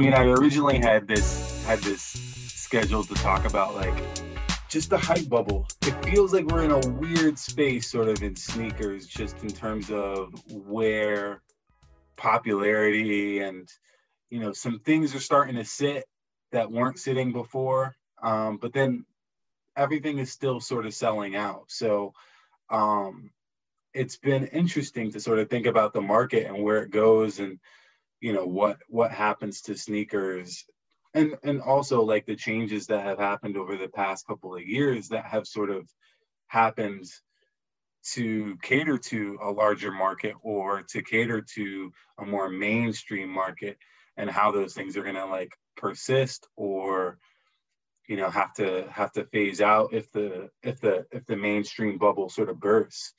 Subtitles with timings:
[0.00, 3.94] I mean, I originally had this had this scheduled to talk about like
[4.70, 5.66] just the hype bubble.
[5.82, 9.90] It feels like we're in a weird space, sort of in sneakers, just in terms
[9.90, 11.42] of where
[12.16, 13.68] popularity and
[14.30, 16.06] you know some things are starting to sit
[16.50, 17.94] that weren't sitting before.
[18.22, 19.04] Um, but then
[19.76, 21.64] everything is still sort of selling out.
[21.68, 22.14] So
[22.70, 23.32] um,
[23.92, 27.58] it's been interesting to sort of think about the market and where it goes and
[28.20, 30.64] you know what what happens to sneakers
[31.14, 35.08] and and also like the changes that have happened over the past couple of years
[35.08, 35.88] that have sort of
[36.46, 37.04] happened
[38.02, 43.76] to cater to a larger market or to cater to a more mainstream market
[44.16, 47.18] and how those things are going to like persist or
[48.08, 51.98] you know have to have to phase out if the if the if the mainstream
[51.98, 53.12] bubble sort of bursts.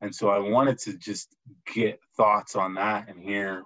[0.00, 1.28] And so i wanted to just
[1.72, 3.62] get thoughts on that and hear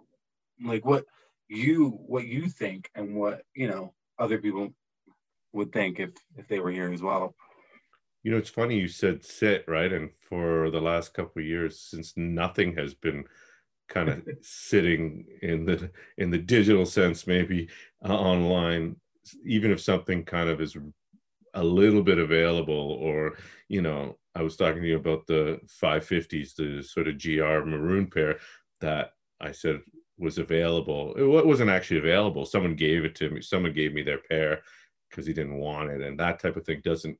[0.64, 1.04] like what
[1.48, 4.70] you what you think and what you know other people
[5.52, 7.34] would think if if they were here as well.
[8.22, 9.92] You know it's funny you said sit right?
[9.92, 13.24] And for the last couple of years since nothing has been
[13.88, 17.68] kind of sitting in the in the digital sense maybe
[18.04, 18.96] uh, online
[19.44, 20.76] even if something kind of is
[21.54, 23.36] a little bit available or
[23.68, 28.08] you know i was talking to you about the 550s the sort of gr maroon
[28.08, 28.38] pair
[28.80, 29.80] that i said
[30.18, 34.18] was available it wasn't actually available someone gave it to me someone gave me their
[34.18, 34.62] pair
[35.10, 37.16] because he didn't want it and that type of thing doesn't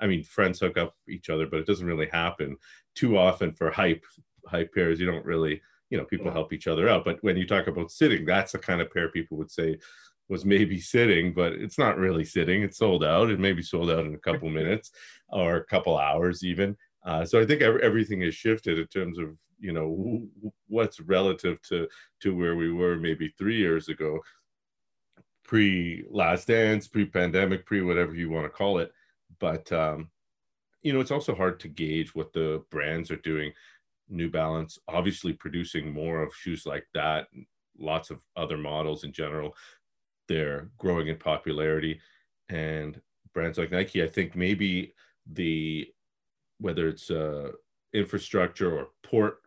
[0.00, 2.56] i mean friends hook up each other but it doesn't really happen
[2.94, 4.04] too often for hype
[4.46, 7.46] hype pairs you don't really you know people help each other out but when you
[7.46, 9.76] talk about sitting that's the kind of pair people would say
[10.28, 12.62] was maybe sitting, but it's not really sitting.
[12.62, 13.30] It's sold out.
[13.30, 14.90] It may be sold out in a couple minutes
[15.28, 16.76] or a couple hours even.
[17.04, 20.26] Uh, so I think every, everything has shifted in terms of you know
[20.68, 21.88] what's relative to
[22.22, 24.20] to where we were maybe three years ago,
[25.44, 28.92] pre Last Dance, pre pandemic, pre whatever you want to call it.
[29.40, 30.10] But um,
[30.82, 33.52] you know it's also hard to gauge what the brands are doing.
[34.08, 37.26] New Balance obviously producing more of shoes like that
[37.78, 39.54] lots of other models in general
[40.28, 42.00] they're growing in popularity
[42.48, 43.00] and
[43.32, 44.92] brands like nike i think maybe
[45.32, 45.86] the
[46.58, 47.50] whether it's uh,
[47.94, 49.38] infrastructure or port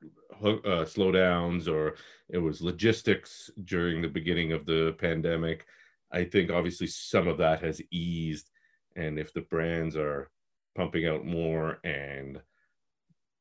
[0.43, 1.95] uh, slowdowns or
[2.29, 5.65] it was logistics during the beginning of the pandemic
[6.11, 8.49] i think obviously some of that has eased.
[8.95, 10.29] And if the brands are
[10.75, 12.41] pumping out more and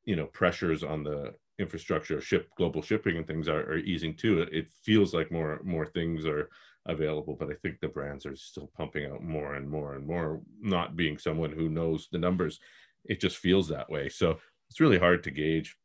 [0.05, 4.41] you know pressures on the infrastructure ship global shipping and things are, are easing too
[4.51, 6.49] it feels like more more things are
[6.87, 7.37] available.
[7.39, 10.97] But i think the brands are still pumping out more and more and more not
[10.97, 12.61] being someone who knows the numbers
[13.05, 14.39] it just feels that way so
[14.69, 15.77] it's really hard to gauge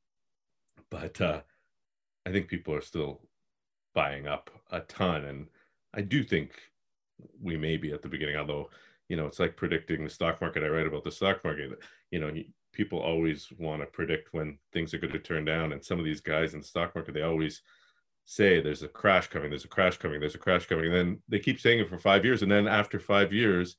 [0.90, 1.42] but uh,
[2.26, 3.22] i think people are still
[3.94, 5.48] buying up a ton and
[5.94, 6.52] i do think
[7.42, 8.70] we may be at the beginning although
[9.08, 11.72] you know it's like predicting the stock market i write about the stock market
[12.12, 12.32] you know
[12.74, 16.04] people always want to predict when things are going to turn down and some of
[16.04, 17.62] these guys in the stock market they always
[18.26, 20.86] say there's a crash coming, there's a crash coming, there's a crash coming.
[20.86, 22.42] And then they keep saying it for five years.
[22.42, 23.78] And then after five years,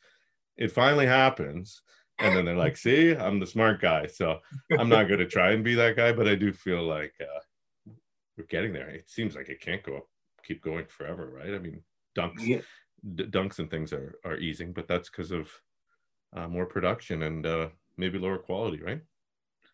[0.57, 1.83] it finally happens.
[2.19, 4.07] And then they're like, see, I'm the smart guy.
[4.07, 4.39] So
[4.79, 7.93] I'm not going to try and be that guy, but I do feel like uh,
[8.37, 8.89] we're getting there.
[8.89, 10.07] It seems like it can't go up,
[10.43, 11.55] keep going forever, right?
[11.55, 11.83] I mean,
[12.17, 12.61] dunks, yeah.
[13.15, 15.51] d- dunks and things are, are easing, but that's because of
[16.35, 19.03] uh, more production and uh, maybe lower quality, right?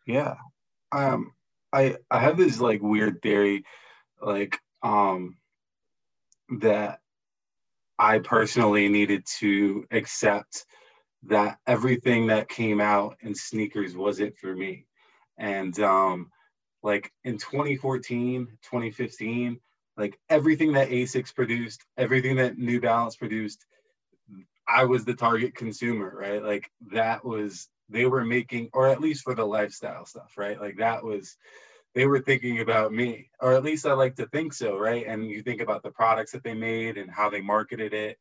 [0.07, 0.35] Yeah.
[0.91, 1.33] Um,
[1.73, 3.65] I, I have this like weird theory
[4.21, 5.37] like um
[6.61, 7.01] that
[7.99, 10.65] I personally needed to accept
[11.25, 14.87] that everything that came out in sneakers was it for me.
[15.39, 16.31] And um
[16.83, 19.61] like in 2014, 2015,
[19.97, 23.65] like everything that Asics produced, everything that New Balance produced,
[24.67, 26.43] I was the target consumer, right?
[26.43, 30.61] Like that was they were making, or at least for the lifestyle stuff, right?
[30.61, 31.37] Like that was
[31.95, 35.07] they were thinking about me, or at least I like to think so, right?
[35.07, 38.19] And you think about the products that they made and how they marketed it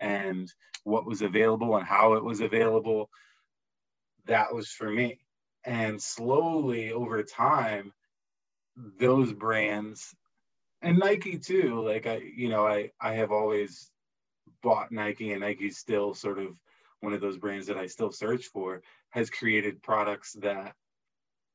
[0.00, 0.52] and
[0.84, 3.08] what was available and how it was available.
[4.26, 5.18] That was for me.
[5.64, 7.92] And slowly over time,
[8.98, 10.14] those brands
[10.84, 13.90] and Nike too, like I, you know, I, I have always
[14.62, 16.48] bought Nike and Nike's still sort of
[17.00, 20.74] one of those brands that I still search for, has created products that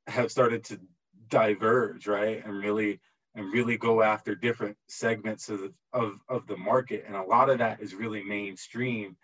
[0.07, 0.79] have started to
[1.27, 2.43] diverge, right?
[2.43, 3.01] And really
[3.35, 7.03] and really go after different segments of the, of, of the market.
[7.07, 9.15] And a lot of that is really mainstream.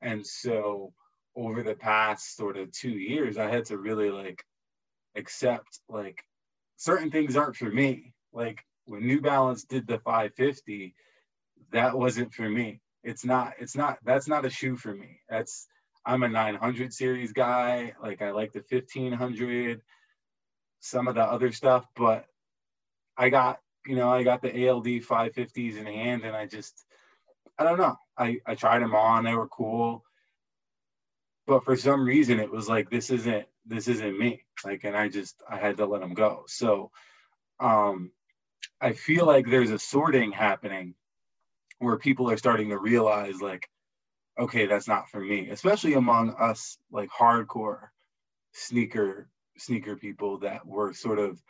[0.00, 0.92] And so
[1.36, 4.44] over the past sort of two years, I had to really like
[5.16, 6.22] accept like
[6.76, 8.14] certain things aren't for me.
[8.32, 10.94] Like when New Balance did the 550,
[11.72, 12.80] that wasn't for me.
[13.02, 15.20] It's not, it's not, that's not a shoe for me.
[15.28, 15.66] That's,
[16.04, 17.94] I'm a 900 series guy.
[18.02, 19.80] Like I like the 1500,
[20.80, 22.24] some of the other stuff, but
[23.20, 26.86] I got, you know, I got the ALD 550s in hand and I just,
[27.58, 27.98] I don't know.
[28.16, 30.02] I, I tried them on, they were cool.
[31.46, 34.44] But for some reason it was like, this isn't, this isn't me.
[34.64, 36.44] Like, and I just, I had to let them go.
[36.46, 36.92] So,
[37.60, 38.10] um,
[38.80, 40.94] I feel like there's a sorting happening
[41.78, 43.68] where people are starting to realize like,
[44.38, 47.88] okay, that's not for me, especially among us like hardcore
[48.52, 49.28] sneaker
[49.58, 51.42] sneaker people that were sort of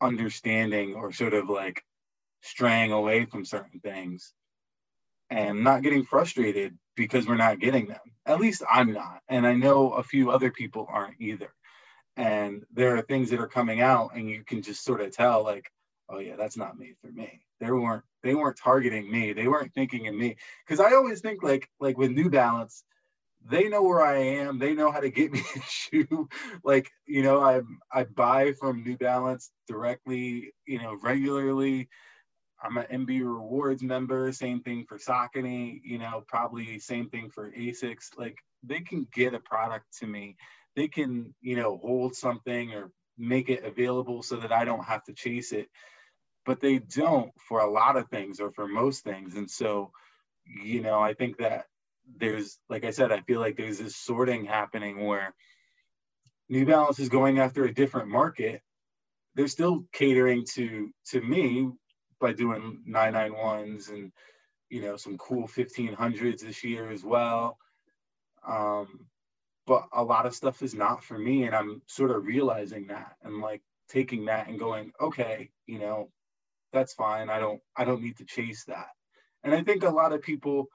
[0.00, 1.82] understanding or sort of like
[2.42, 4.32] straying away from certain things
[5.30, 8.00] and not getting frustrated because we're not getting them.
[8.26, 9.20] At least I'm not.
[9.28, 11.50] And I know a few other people aren't either.
[12.16, 15.44] And there are things that are coming out and you can just sort of tell
[15.44, 15.70] like,
[16.08, 17.40] oh yeah, that's not made for me.
[17.60, 19.32] They weren't they weren't targeting me.
[19.32, 20.36] They weren't thinking of me.
[20.68, 22.84] Cause I always think like like with New Balance,
[23.50, 24.58] they know where I am.
[24.58, 26.28] They know how to get me a shoe.
[26.62, 27.62] like, you know, I
[27.92, 31.88] I buy from New Balance directly, you know, regularly.
[32.62, 34.32] I'm an NB Rewards member.
[34.32, 35.80] Same thing for Saucony.
[35.84, 38.08] You know, probably same thing for Asics.
[38.16, 40.36] Like, they can get a product to me.
[40.74, 45.04] They can, you know, hold something or make it available so that I don't have
[45.04, 45.68] to chase it.
[46.44, 49.36] But they don't for a lot of things or for most things.
[49.36, 49.92] And so,
[50.64, 51.66] you know, I think that
[52.16, 55.34] there's like I said, I feel like there's this sorting happening where
[56.48, 58.62] New Balance is going after a different market.
[59.34, 61.70] They're still catering to to me
[62.20, 64.12] by doing 991s and
[64.70, 67.58] you know some cool 1500s this year as well.
[68.46, 69.06] Um,
[69.66, 73.16] but a lot of stuff is not for me, and I'm sort of realizing that
[73.22, 76.10] and like taking that and going, okay, you know,
[76.72, 77.28] that's fine.
[77.28, 78.88] I don't I don't need to chase that.
[79.44, 80.68] And I think a lot of people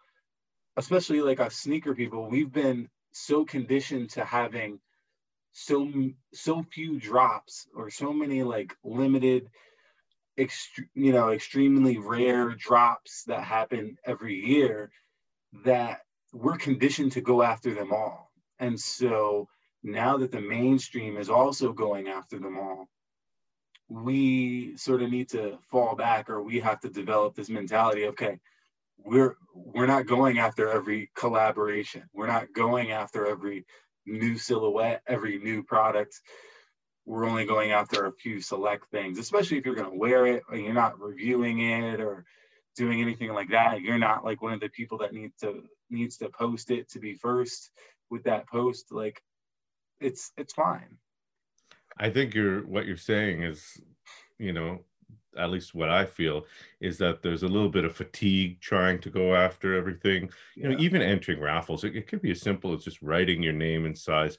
[0.78, 4.80] especially like us sneaker people, we've been so conditioned to having
[5.52, 5.92] so
[6.34, 9.50] so few drops or so many like limited
[10.36, 14.90] you know extremely rare drops that happen every year
[15.64, 16.02] that
[16.34, 18.32] we're conditioned to go after them all.
[18.58, 19.48] And so
[19.84, 22.88] now that the mainstream is also going after them all
[23.90, 28.40] we sort of need to fall back or we have to develop this mentality okay
[29.06, 32.04] we're we're not going after every collaboration.
[32.14, 33.66] We're not going after every
[34.06, 36.20] new silhouette, every new product.
[37.06, 40.44] We're only going after a few select things, especially if you're going to wear it
[40.50, 42.26] or you're not reviewing it or
[42.76, 43.82] doing anything like that.
[43.82, 47.00] You're not like one of the people that needs to needs to post it to
[47.00, 47.70] be first
[48.10, 48.92] with that post.
[48.92, 49.22] Like
[50.00, 50.98] it's it's fine.
[51.98, 53.80] I think you're what you're saying is,
[54.40, 54.80] you know,
[55.38, 56.46] at least what I feel
[56.80, 60.30] is that there's a little bit of fatigue trying to go after everything.
[60.56, 63.54] You know, even entering raffles, it, it could be as simple as just writing your
[63.54, 64.38] name and size.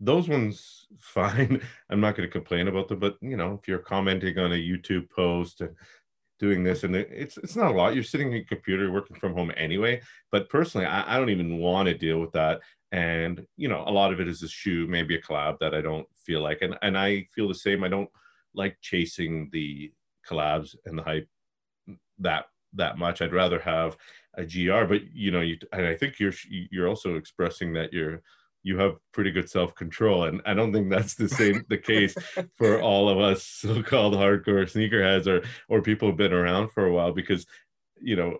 [0.00, 1.62] Those ones, fine.
[1.90, 4.56] I'm not going to complain about them, but you know, if you're commenting on a
[4.56, 5.74] YouTube post and
[6.38, 7.94] doing this, and it's it's not a lot.
[7.94, 10.00] You're sitting at your computer, working from home anyway.
[10.30, 12.60] But personally, I, I don't even want to deal with that.
[12.92, 15.80] And you know, a lot of it is a shoe, maybe a collab that I
[15.80, 17.84] don't feel like, and and I feel the same.
[17.84, 18.10] I don't
[18.54, 19.92] like chasing the
[20.28, 21.28] collabs and the hype
[22.18, 23.22] that that much.
[23.22, 23.96] I'd rather have
[24.36, 28.22] a GR, but you know, you and I think you're you're also expressing that you're
[28.62, 32.14] you have pretty good self control, and I don't think that's the same the case
[32.56, 36.92] for all of us so-called hardcore sneakerheads or or people who've been around for a
[36.92, 37.46] while because
[38.00, 38.38] you know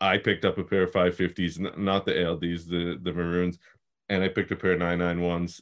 [0.00, 3.58] I picked up a pair of 550s, not the ALDs, the the maroons,
[4.08, 5.60] and I picked a pair of 991s,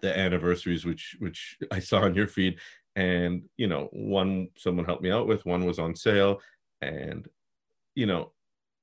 [0.00, 2.58] the anniversaries, which which I saw on your feed,
[2.96, 6.40] and you know one someone helped me out with one was on sale.
[6.80, 7.28] And
[7.94, 8.32] you know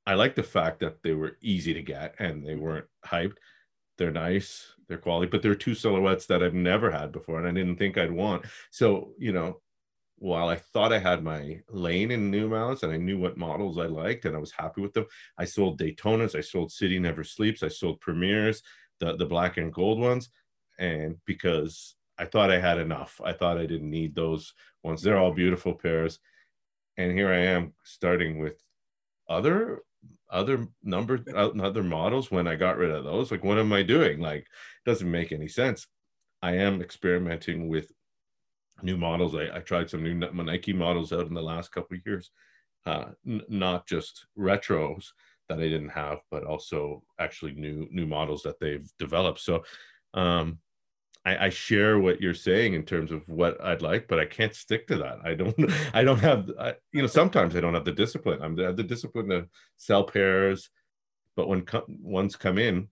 [0.08, 2.62] i like the fact that they were easy to get and they mm-hmm.
[2.62, 3.38] weren't hyped.
[3.98, 7.51] They're nice they're quality but they're two silhouettes that i've never had before and i
[7.51, 8.46] didn't think i'd want.
[8.72, 9.62] So you know
[10.18, 13.77] while i thought i had my lane in new balance and i knew what models
[13.77, 15.06] i liked and i was happy with them
[15.38, 18.62] i sold daytonas i sold city never sleeps i sold premieres
[19.01, 20.30] the, the black and gold ones.
[20.80, 23.20] And because I thought I had enough.
[23.24, 25.01] I thought I didn't need those ones.
[25.01, 26.20] They're all beautiful pairs.
[26.98, 28.62] And here I am starting with
[29.28, 29.80] other
[30.30, 33.32] other number other models when I got rid of those.
[33.32, 34.20] Like what am I doing?
[34.20, 34.46] Like
[34.86, 35.88] doesn't make any sense.
[36.44, 37.92] I am experimenting with
[38.84, 39.36] new models.
[39.36, 42.30] I, I tried some new Nike models out in the last couple of years.
[42.86, 45.08] Uh, n- not just retros
[45.50, 49.40] that I didn't have, but also actually new new models that they've developed.
[49.40, 49.63] So
[50.13, 50.60] um,
[51.24, 54.56] I, I, share what you're saying in terms of what I'd like, but I can't
[54.56, 55.20] stick to that.
[55.24, 55.56] I don't.
[55.94, 56.50] I don't have.
[56.60, 58.42] I, you know, sometimes I don't have the discipline.
[58.42, 59.48] I'm the, the discipline to
[59.78, 60.70] sell pairs,
[61.36, 62.88] but when co- ones come in,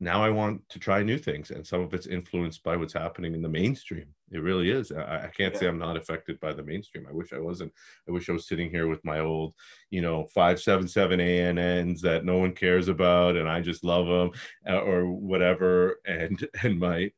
[0.00, 3.34] now I want to try new things, and some of it's influenced by what's happening
[3.34, 4.06] in the mainstream.
[4.30, 4.92] It really is.
[4.92, 5.60] I, I can't yeah.
[5.60, 7.06] say I'm not affected by the mainstream.
[7.08, 7.72] I wish I wasn't.
[8.08, 9.54] I wish I was sitting here with my old,
[9.90, 14.06] you know, five seven seven ANNs that no one cares about, and I just love
[14.06, 14.30] them,
[14.68, 17.10] uh, or whatever, and and my,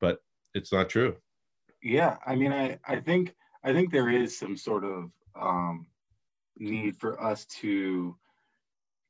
[0.00, 0.18] but
[0.54, 1.16] it's not true.
[1.82, 3.34] Yeah, I mean, I I think
[3.64, 5.86] I think there is some sort of um,
[6.56, 8.16] need for us to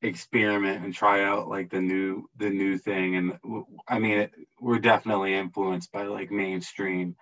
[0.02, 3.16] experiment and try out like the new the new thing.
[3.16, 3.38] And
[3.88, 7.16] i mean it, we're definitely influenced by like mainstream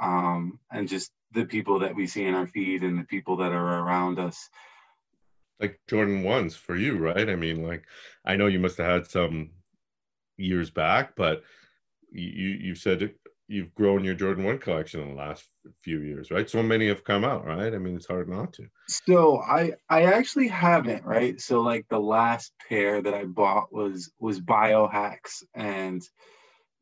[0.00, 3.52] um and just the people that we see in our feed and the people that
[3.52, 4.48] are around us.
[5.60, 7.28] Like jordan ones for you right?
[7.28, 7.84] I mean like
[8.24, 9.50] i know you must have had some
[10.36, 11.42] years back but
[12.12, 13.14] you you said
[13.48, 15.48] you've grown your Jordan 1 collection in the last
[15.82, 16.48] few years, right?
[16.48, 17.74] So many have come out, right?
[17.74, 18.66] I mean, it's hard not to.
[18.88, 21.40] So I I actually haven't, right?
[21.40, 26.02] So like the last pair that I bought was was biohacks and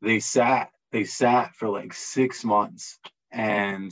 [0.01, 2.99] they sat they sat for like 6 months
[3.31, 3.91] and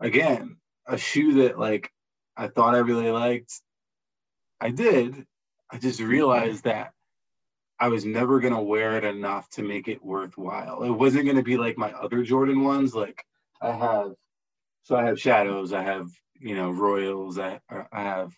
[0.00, 0.56] again,
[0.86, 1.90] a shoe that like
[2.36, 3.52] I thought I really liked
[4.60, 5.26] I did.
[5.70, 6.92] I just realized that
[7.80, 10.82] I was never gonna wear it enough to make it worthwhile.
[10.84, 12.94] It wasn't gonna be like my other Jordan ones.
[12.94, 13.24] Like
[13.60, 14.12] I have,
[14.84, 15.72] so I have shadows.
[15.72, 16.08] I have
[16.40, 17.38] you know royals.
[17.38, 18.34] I I have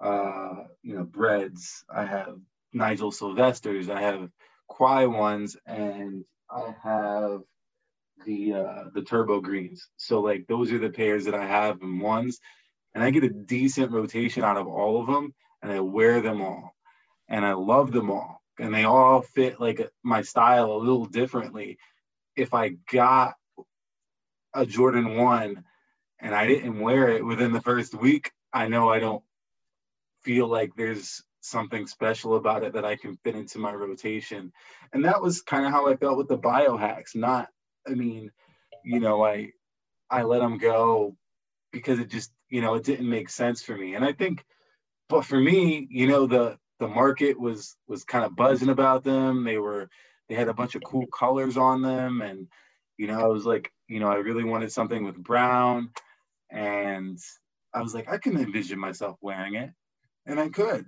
[0.00, 1.84] uh, you know breads.
[1.94, 2.36] I have
[2.72, 3.90] Nigel Sylvesters.
[3.90, 4.30] I have
[4.68, 7.40] Quai ones, and I have
[8.26, 9.88] the uh, the turbo greens.
[9.96, 12.40] So like those are the pairs that I have in ones,
[12.94, 16.42] and I get a decent rotation out of all of them, and I wear them
[16.42, 16.74] all,
[17.28, 21.78] and I love them all and they all fit like my style a little differently.
[22.36, 23.34] If I got
[24.54, 25.64] a Jordan 1
[26.20, 29.22] and I didn't wear it within the first week, I know I don't
[30.22, 34.52] feel like there's something special about it that I can fit into my rotation.
[34.92, 37.14] And that was kind of how I felt with the biohacks.
[37.14, 37.48] Not,
[37.86, 38.32] I mean,
[38.84, 39.52] you know, I
[40.10, 41.16] I let them go
[41.72, 43.94] because it just, you know, it didn't make sense for me.
[43.94, 44.44] And I think,
[45.08, 49.44] but for me, you know, the the market was was kind of buzzing about them.
[49.44, 49.88] They were
[50.28, 52.48] they had a bunch of cool colors on them, and
[52.98, 55.90] you know I was like, you know, I really wanted something with brown,
[56.50, 57.18] and
[57.74, 59.70] I was like, I can envision myself wearing it,
[60.26, 60.86] and I could,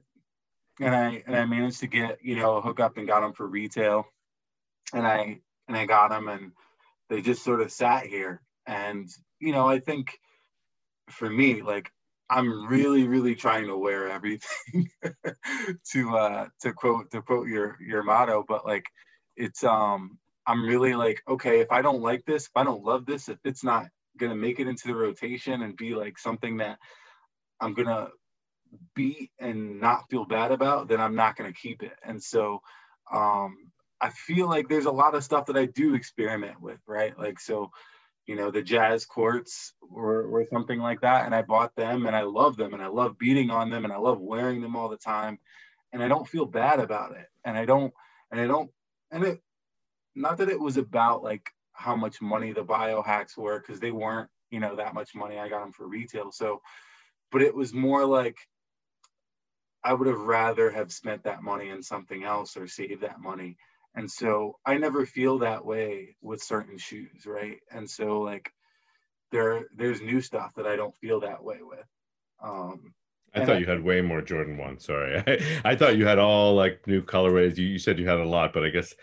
[0.80, 3.46] and I and I managed to get you know a hookup and got them for
[3.46, 4.06] retail,
[4.92, 6.52] and I and I got them, and
[7.08, 9.08] they just sort of sat here, and
[9.40, 10.18] you know I think
[11.10, 11.90] for me like
[12.30, 14.90] I'm really, really trying to wear everything
[15.92, 18.84] to uh to quote to quote your your motto, but like
[19.36, 23.06] it's um I'm really like, okay, if I don't like this, if I don't love
[23.06, 23.86] this, if it's not
[24.18, 26.78] gonna make it into the rotation and be like something that
[27.60, 28.08] I'm gonna
[28.94, 31.94] beat and not feel bad about, then I'm not gonna keep it.
[32.04, 32.60] And so
[33.12, 33.56] um
[34.00, 37.18] I feel like there's a lot of stuff that I do experiment with, right?
[37.18, 37.70] Like so
[38.28, 41.24] you know, the jazz courts or, or something like that.
[41.24, 43.92] And I bought them and I love them and I love beating on them and
[43.92, 45.38] I love wearing them all the time.
[45.94, 47.26] And I don't feel bad about it.
[47.42, 47.92] And I don't,
[48.30, 48.70] and I don't,
[49.10, 49.42] and it,
[50.14, 54.28] not that it was about like how much money the biohacks were, because they weren't,
[54.50, 55.38] you know, that much money.
[55.38, 56.30] I got them for retail.
[56.30, 56.60] So,
[57.32, 58.36] but it was more like,
[59.82, 63.56] I would have rather have spent that money in something else or saved that money
[63.98, 68.50] and so i never feel that way with certain shoes right and so like
[69.32, 71.86] there there's new stuff that i don't feel that way with
[72.42, 72.94] um
[73.34, 74.80] I thought I, you had way more Jordan one.
[74.80, 77.58] Sorry, I, I thought you had all like new colorways.
[77.58, 78.94] You, you said you had a lot, but I guess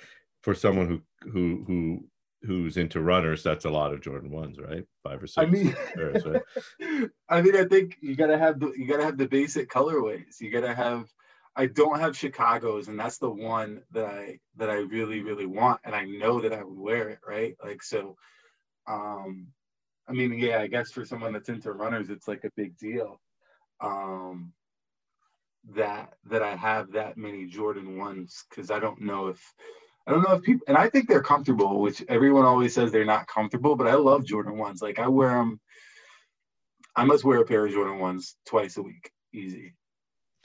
[0.42, 2.08] for someone who who who
[2.42, 4.84] who's into runners, that's a lot of Jordan ones, right?
[5.04, 5.38] Five or six.
[5.38, 6.42] I mean, pairs, right?
[7.30, 10.42] I mean, I think you gotta have the you gotta have the basic colorways.
[10.42, 11.08] You gotta have
[11.56, 15.82] I don't have Chicago's, and that's the one that I that I really really want,
[15.86, 17.56] and I know that I would wear it, right?
[17.64, 18.18] Like so.
[18.88, 19.48] Um,
[20.08, 23.20] I mean, yeah, I guess for someone that's into runners, it's like a big deal.
[23.82, 24.54] Um,
[25.74, 29.42] that that I have that many Jordan ones because I don't know if
[30.06, 33.06] I don't know if people and I think they're comfortable, which everyone always says they're
[33.06, 34.82] not comfortable, but I love Jordan ones.
[34.82, 35.60] Like I wear them.
[36.96, 39.74] I must wear a pair of Jordan ones twice a week, easy.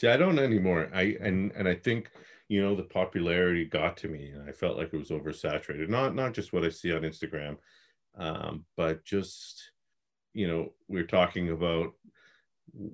[0.01, 0.89] See, I don't anymore.
[0.95, 2.11] I and and I think
[2.49, 5.91] you know the popularity got to me, and I felt like it was oversaturated.
[5.91, 7.59] Not not just what I see on Instagram,
[8.17, 9.73] um, but just
[10.33, 11.93] you know we're talking about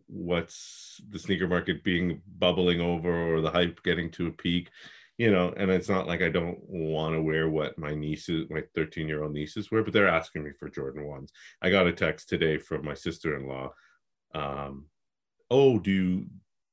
[0.09, 4.71] what's the sneaker market being bubbling over or the hype getting to a peak
[5.19, 8.63] you know, and it's not like I don't want to wear what my nieces, my
[8.75, 11.33] 13 year old nieces wear, but they're asking me for Jordan ones.
[11.63, 13.73] I got a text today from my sister in law.
[14.35, 14.89] Um,
[15.51, 16.27] oh, do you,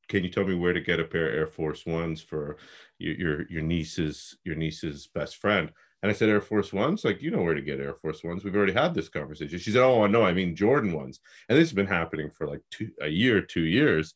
[0.10, 2.58] can you tell me where to get a pair of Air Force Ones for
[3.00, 5.72] your, your, your niece's, your niece's best friend?
[6.02, 7.06] And I said, Air Force Ones?
[7.06, 8.44] Like, you know where to get Air Force Ones.
[8.44, 9.58] We've already had this conversation.
[9.58, 11.22] She said, Oh, no, I mean Jordan ones.
[11.48, 14.14] And this has been happening for like two, a year, two years.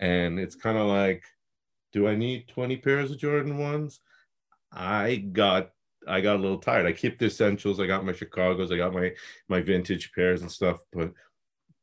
[0.00, 1.22] And it's kind of like,
[1.92, 4.00] do I need 20 pairs of Jordan ones?
[4.72, 5.70] I got
[6.06, 6.86] I got a little tired.
[6.86, 7.80] I keep the essentials.
[7.80, 8.72] I got my Chicago's.
[8.72, 9.12] I got my
[9.48, 10.78] my vintage pairs and stuff.
[10.92, 11.12] But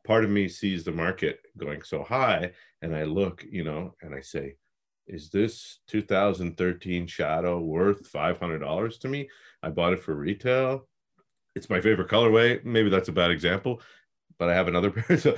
[0.05, 2.51] part of me sees the market going so high,
[2.86, 4.58] and I look, you know, and I say,
[5.08, 9.27] is this 2013 Shadow worth $500 to me?
[9.63, 10.88] I bought it for retail.
[11.56, 12.63] It's my favorite colorway.
[12.63, 13.82] Maybe that's a bad example,
[14.38, 15.18] but I have another pair.
[15.18, 15.36] So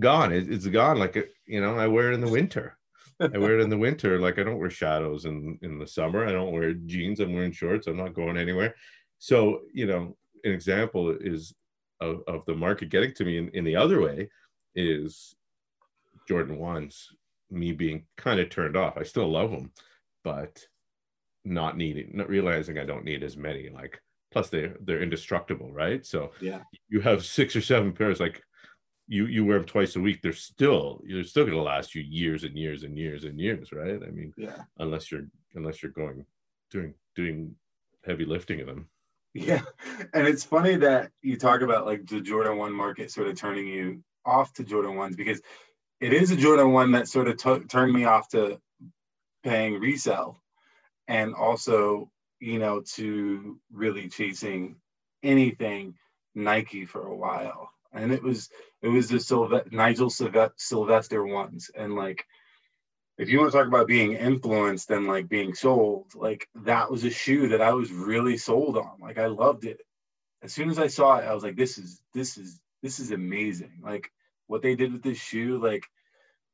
[0.00, 0.32] gone.
[0.32, 0.98] It's gone.
[0.98, 2.76] Like, uh, you know, I wear it in the winter.
[3.20, 4.18] I wear it in the winter.
[4.18, 6.26] Like I don't wear shadows in, in the summer.
[6.26, 7.20] I don't wear jeans.
[7.20, 7.86] I'm wearing shorts.
[7.86, 8.74] I'm not going anywhere.
[9.20, 11.54] So, you know, an example is
[12.00, 14.28] of, of the market getting to me in, in the other way
[14.74, 15.36] is
[16.30, 17.08] Jordan ones
[17.50, 18.96] me being kind of turned off.
[18.96, 19.72] I still love them,
[20.22, 20.64] but
[21.44, 23.68] not needing, not realizing I don't need as many.
[23.68, 26.06] Like, plus they they're indestructible, right?
[26.06, 28.20] So yeah, you have six or seven pairs.
[28.20, 28.44] Like,
[29.08, 30.22] you you wear them twice a week.
[30.22, 33.72] They're still you're still going to last you years and years and years and years,
[33.72, 34.00] right?
[34.00, 36.24] I mean, yeah, unless you're unless you're going
[36.70, 37.56] doing doing
[38.06, 38.88] heavy lifting of them.
[39.34, 39.62] Yeah,
[40.14, 43.66] and it's funny that you talk about like the Jordan One market sort of turning
[43.66, 45.40] you off to Jordan ones because
[46.00, 48.60] it is a Jordan one that sort of t- turned me off to
[49.42, 50.42] paying resale
[51.08, 54.76] and also, you know, to really chasing
[55.22, 55.94] anything
[56.34, 57.70] Nike for a while.
[57.92, 58.48] And it was
[58.82, 61.70] it was the Sylve- Nigel Sylvester ones.
[61.74, 62.24] And like
[63.18, 67.04] if you want to talk about being influenced and like being sold, like that was
[67.04, 68.92] a shoe that I was really sold on.
[69.00, 69.80] Like I loved it.
[70.42, 73.10] As soon as I saw it, I was like, this is this is this is
[73.10, 73.80] amazing.
[73.82, 74.10] Like
[74.50, 75.84] what they did with this shoe, like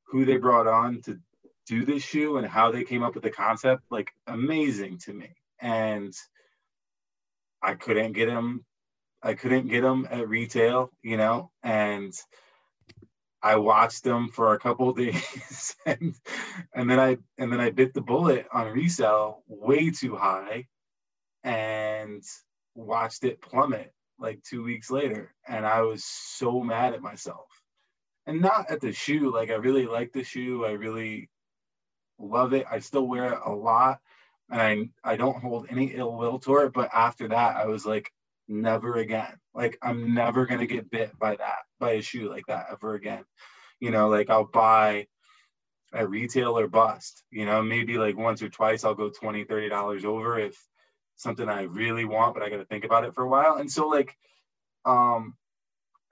[0.04, 1.18] who they brought on to
[1.66, 5.30] do this shoe and how they came up with the concept, like amazing to me.
[5.60, 6.14] And
[7.62, 8.66] I couldn't get them.
[9.22, 12.12] I couldn't get them at retail, you know, and
[13.42, 16.14] I watched them for a couple days and
[16.74, 20.66] and then I and then I bit the bullet on resale way too high
[21.44, 22.22] and
[22.74, 27.55] watched it plummet like 2 weeks later and I was so mad at myself
[28.26, 29.32] and not at the shoe.
[29.32, 30.64] Like I really like the shoe.
[30.64, 31.30] I really
[32.18, 32.66] love it.
[32.70, 34.00] I still wear it a lot,
[34.50, 36.72] and I I don't hold any ill will toward it.
[36.72, 38.12] But after that, I was like,
[38.48, 39.38] never again.
[39.54, 43.24] Like I'm never gonna get bit by that by a shoe like that ever again.
[43.80, 45.06] You know, like I'll buy
[45.92, 47.22] a retail or bust.
[47.30, 50.56] You know, maybe like once or twice I'll go 20 30 dollars over if
[51.16, 53.56] something I really want, but I got to think about it for a while.
[53.56, 54.16] And so like
[54.84, 55.34] um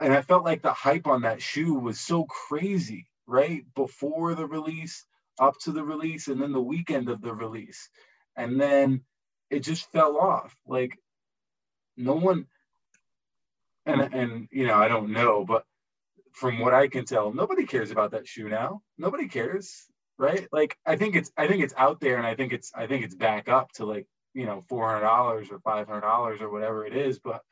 [0.00, 3.64] and I felt like the hype on that shoe was so crazy, right?
[3.74, 5.04] Before the release,
[5.38, 7.88] up to the release, and then the weekend of the release.
[8.36, 9.02] And then
[9.50, 10.54] it just fell off.
[10.66, 10.98] Like
[11.96, 12.46] no one
[13.86, 15.64] and and you know, I don't know, but
[16.32, 18.82] from what I can tell, nobody cares about that shoe now.
[18.98, 19.86] Nobody cares,
[20.18, 20.48] right?
[20.52, 23.04] Like I think it's I think it's out there and I think it's I think
[23.04, 27.42] it's back up to like, you know, $400 or $500 or whatever it is, but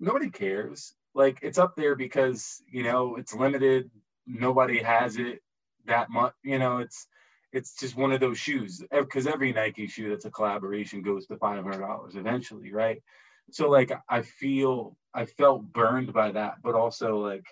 [0.00, 3.90] nobody cares like it's up there because you know it's limited.
[4.26, 5.40] Nobody has it
[5.86, 7.06] that much you know it's
[7.52, 8.82] it's just one of those shoes.
[8.90, 13.02] Because every nike shoe that's a collaboration goes to $500 eventually right?
[13.50, 17.44] So like i feel i felt burned by that but also like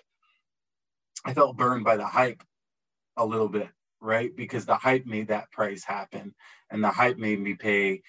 [1.25, 2.43] i felt burned by the hype
[3.17, 3.69] a little bit
[4.01, 4.35] right?
[4.35, 6.33] Because the hype made that price happen
[6.71, 8.01] and the hype made me pay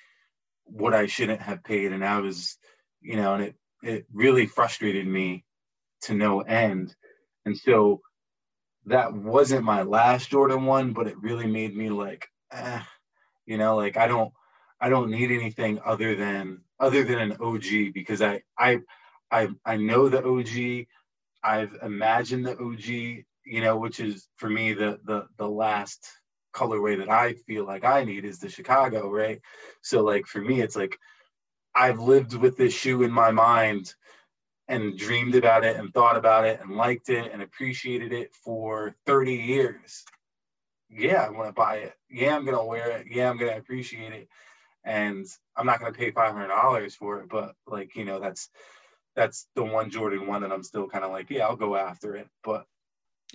[0.64, 2.56] what i shouldn't have paid and i was
[3.00, 5.44] you know and it it really frustrated me
[6.02, 6.94] to no end.
[7.44, 8.00] And so
[8.86, 12.82] that wasn't my last Jordan one, but it really made me like, eh,
[13.46, 14.32] you know, like I don't
[14.80, 18.80] I don't need anything other than other than an OG because I I
[19.30, 20.86] I I know the OG.
[21.44, 26.08] I've imagined the OG, you know, which is for me the the the last
[26.52, 29.40] colorway that I feel like I need is the Chicago, right?
[29.82, 30.98] So like for me, it's like
[31.74, 33.94] I've lived with this shoe in my mind
[34.68, 38.94] and dreamed about it and thought about it and liked it and appreciated it for
[39.06, 40.04] 30 years.
[40.88, 41.94] Yeah, I want to buy it.
[42.10, 43.06] Yeah, I'm to wear it.
[43.10, 44.28] Yeah, I'm to appreciate it.
[44.84, 48.50] And I'm not to pay $500 for it, but like, you know, that's
[49.14, 52.16] that's the one Jordan one that I'm still kind of like, yeah, I'll go after
[52.16, 52.28] it.
[52.42, 52.66] But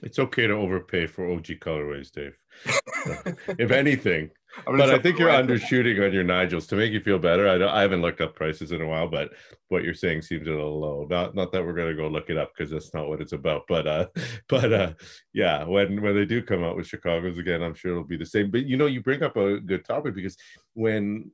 [0.03, 2.37] it's okay to overpay for OG colorways, Dave.
[3.57, 4.29] if anything,
[4.65, 7.47] but I think you're undershooting on your Nigels to make you feel better.
[7.47, 9.33] I don't, I haven't looked up prices in a while, but
[9.69, 11.07] what you're saying seems a little low.
[11.09, 13.63] Not not that we're gonna go look it up because that's not what it's about.
[13.67, 14.07] But uh,
[14.49, 14.93] but uh,
[15.33, 18.25] yeah, when when they do come out with Chicago's again, I'm sure it'll be the
[18.25, 18.51] same.
[18.51, 20.37] But you know, you bring up a good topic because
[20.73, 21.31] when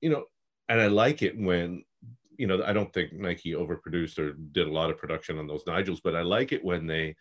[0.00, 0.24] you know,
[0.68, 1.84] and I like it when
[2.36, 5.64] you know, I don't think Nike overproduced or did a lot of production on those
[5.64, 7.16] Nigels, but I like it when they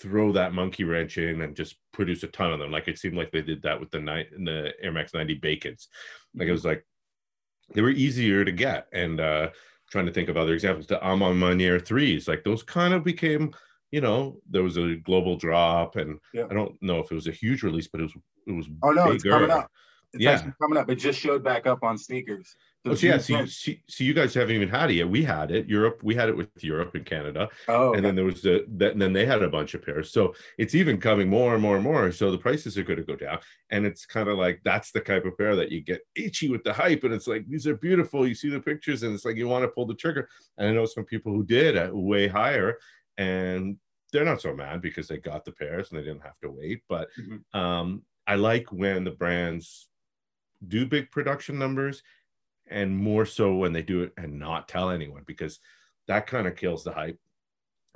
[0.00, 2.70] throw that monkey wrench in and just produce a ton of them.
[2.70, 5.88] Like it seemed like they did that with the night the Air Max 90 Bacons.
[6.34, 6.84] Like it was like
[7.74, 8.86] they were easier to get.
[8.92, 9.50] And uh
[9.90, 13.04] trying to think of other examples, the A Ma Maniére threes, like those kind of
[13.04, 13.52] became,
[13.90, 16.44] you know, there was a global drop, and yeah.
[16.48, 18.14] I don't know if it was a huge release, but it was
[18.46, 19.14] it was oh no, bigger.
[19.14, 19.70] it's coming up.
[20.12, 20.42] It's yeah.
[20.60, 20.90] coming up.
[20.90, 22.56] It just showed back up on sneakers.
[22.84, 23.18] Oh, so yeah.
[23.18, 25.08] So you, see, so you guys haven't even had it yet.
[25.08, 25.68] We had it.
[25.68, 26.00] Europe.
[26.02, 27.48] We had it with Europe and Canada.
[27.68, 27.88] Oh.
[27.88, 27.98] Okay.
[27.98, 28.92] And then there was the that.
[28.92, 30.12] And then they had a bunch of pairs.
[30.12, 32.10] So it's even coming more and more and more.
[32.10, 33.38] So the prices are going to go down.
[33.70, 36.64] And it's kind of like that's the type of pair that you get itchy with
[36.64, 37.04] the hype.
[37.04, 38.26] And it's like these are beautiful.
[38.26, 40.28] You see the pictures, and it's like you want to pull the trigger.
[40.58, 42.78] And I know some people who did at way higher,
[43.18, 43.76] and
[44.12, 46.82] they're not so mad because they got the pairs and they didn't have to wait.
[46.88, 47.58] But mm-hmm.
[47.58, 49.89] um, I like when the brands
[50.66, 52.02] do big production numbers
[52.68, 55.58] and more so when they do it and not tell anyone because
[56.06, 57.18] that kind of kills the hype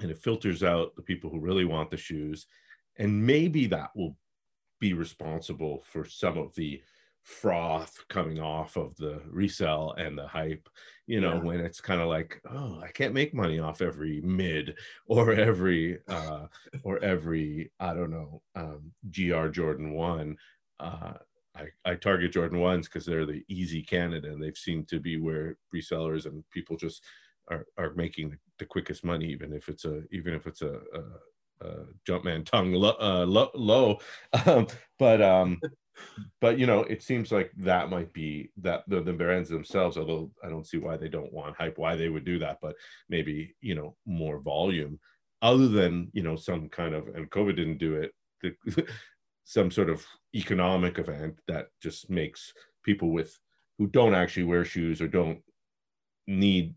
[0.01, 2.47] and it filters out the people who really want the shoes
[2.99, 4.17] and maybe that will
[4.81, 6.83] be responsible for some of the
[7.23, 10.69] froth coming off of the resell and the hype
[11.07, 11.41] you know yeah.
[11.43, 15.99] when it's kind of like oh i can't make money off every mid or every
[16.09, 16.41] uh
[16.83, 20.37] or every i don't know um gr jordan 1
[20.81, 21.13] uh
[21.57, 25.19] I, I target Jordan ones because they're the easy candidate and they've seemed to be
[25.19, 27.03] where resellers and people just
[27.49, 31.67] are, are making the quickest money, even if it's a even if it's a, a,
[31.67, 33.99] a Jumpman tongue low, uh, low, low.
[34.47, 34.67] Um,
[34.99, 35.61] but um,
[36.41, 40.31] but you know it seems like that might be that the, the brands themselves although
[40.43, 42.75] i don't see why they don't want hype why they would do that but
[43.09, 44.99] maybe you know more volume
[45.43, 48.13] other than you know some kind of and covid didn't do it
[48.43, 48.87] the,
[49.45, 50.05] some sort of
[50.35, 52.53] economic event that just makes
[52.83, 53.39] people with
[53.79, 55.41] who don't actually wear shoes or don't
[56.27, 56.75] need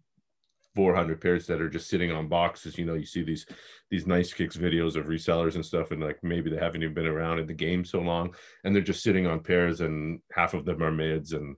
[0.75, 3.47] 400 pairs that are just sitting on boxes you know you see these
[3.89, 7.08] these nice kicks videos of resellers and stuff and like maybe they haven't even been
[7.08, 10.65] around in the game so long and they're just sitting on pairs and half of
[10.65, 11.56] them are mids and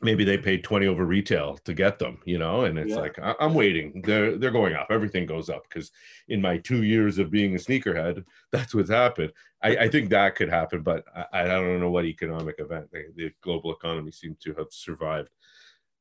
[0.00, 3.00] maybe they paid 20 over retail to get them you know and it's yeah.
[3.00, 4.02] like I- am waiting.
[4.04, 4.88] They're they're going up.
[4.90, 5.90] Everything goes up because
[6.28, 9.32] in my two years of being a sneakerhead that's what's happened.
[9.62, 13.06] I, I think that could happen but I, I don't know what economic event the,
[13.16, 15.30] the global economy seemed to have survived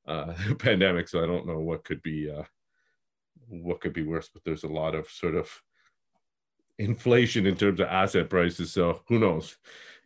[0.08, 2.44] uh pandemic so i don't know what could be uh
[3.50, 5.50] what could be worse but there's a lot of sort of
[6.80, 9.58] inflation in terms of asset prices so who knows?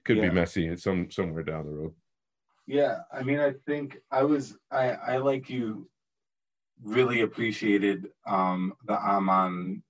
[0.03, 0.29] Could yeah.
[0.29, 1.93] be messy it's some somewhere down the road
[2.71, 5.89] yeah, I mean, I think I was I I like you
[6.81, 9.83] really appreciated um the Aman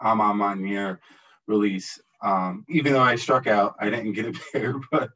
[0.00, 0.94] A Ma
[1.48, 2.00] release.
[2.22, 5.10] Um, even though I struck out, I didn't get a pair, but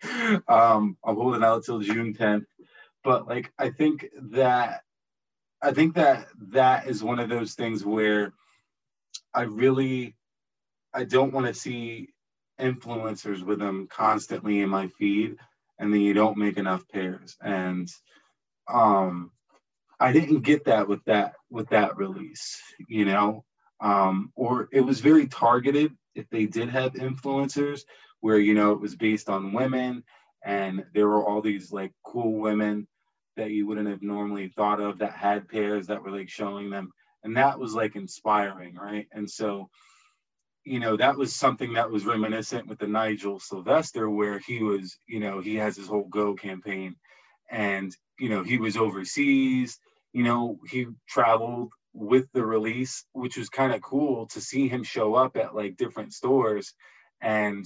[0.49, 2.47] um, I'm holding out till June 10th.
[3.05, 4.83] But like, I think that
[5.63, 8.33] I think that that is one of those things where
[9.33, 10.17] I really
[10.93, 12.09] I don't want to see
[12.61, 15.37] influencers with them constantly in my feed
[15.79, 17.37] and then you don't make enough pairs.
[17.41, 17.89] And
[18.69, 19.31] um,
[20.01, 23.45] I didn't get that with that with that release, you know,
[23.81, 25.93] um, or it was very targeted.
[26.15, 27.83] If they did have influencers,
[28.21, 30.03] where you know it was based on women,
[30.45, 32.87] and there were all these like cool women
[33.37, 36.91] that you wouldn't have normally thought of that had pairs that were like showing them,
[37.23, 39.07] and that was like inspiring, right?
[39.13, 39.69] And so
[40.67, 44.99] you know, that was something that was reminiscent with the Nigel Sylvester, where he was,
[45.07, 46.97] you know, he has his whole Go campaign
[47.49, 49.79] and, you know, he was overseas,
[50.13, 54.83] you know, he traveled with the release, which was kind of cool to see him
[54.83, 56.75] show up at like different stores
[57.21, 57.65] and,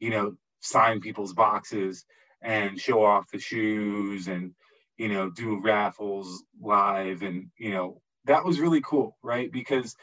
[0.00, 2.06] you know, sign people's boxes
[2.40, 4.54] and show off the shoes and,
[4.96, 7.20] you know, do raffles live.
[7.20, 9.52] And, you know, that was really cool, right?
[9.52, 9.94] Because,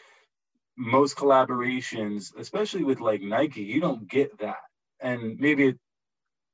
[0.78, 4.58] most collaborations, especially with like Nike, you don't get that.
[5.00, 5.76] And maybe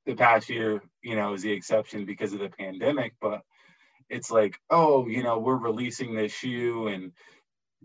[0.05, 3.41] the past year, you know, is the exception because of the pandemic, but
[4.09, 7.11] it's like, oh, you know, we're releasing this shoe and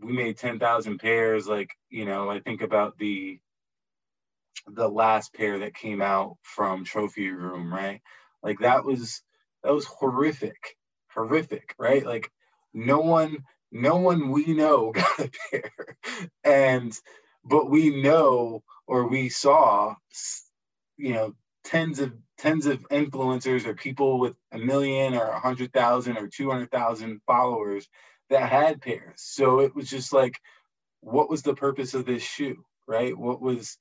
[0.00, 1.46] we made 10,000 pairs.
[1.46, 3.38] Like, you know, I think about the
[4.68, 8.00] the last pair that came out from Trophy Room, right?
[8.42, 9.22] Like that was
[9.62, 10.76] that was horrific,
[11.14, 12.04] horrific, right?
[12.04, 12.30] Like
[12.74, 13.38] no one
[13.72, 15.98] no one we know got a pair
[16.44, 16.98] and
[17.44, 19.94] but we know or we saw
[20.98, 25.72] you know tens of tens of influencers or people with a million or a hundred
[25.72, 27.88] thousand or two hundred thousand followers
[28.30, 29.16] that had pairs.
[29.18, 30.38] So it was just like,
[31.00, 33.16] what was the purpose of this shoe, right?
[33.16, 33.78] What was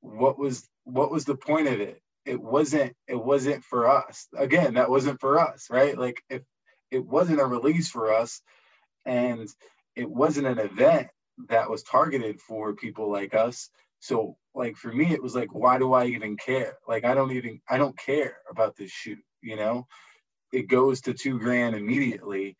[0.00, 2.00] what was what was the point of it?
[2.26, 4.28] It wasn't it wasn't for us.
[4.36, 5.98] Again, that wasn't for us, right?
[5.98, 6.42] Like if
[6.90, 8.42] it wasn't a release for us
[9.08, 9.48] and
[9.96, 11.08] it wasn't an event
[11.48, 13.70] that was targeted for people like us.
[14.00, 16.76] So like for me, it was like, why do I even care?
[16.86, 19.86] Like I don't even I don't care about this shoe, you know?
[20.52, 22.56] It goes to two grand immediately.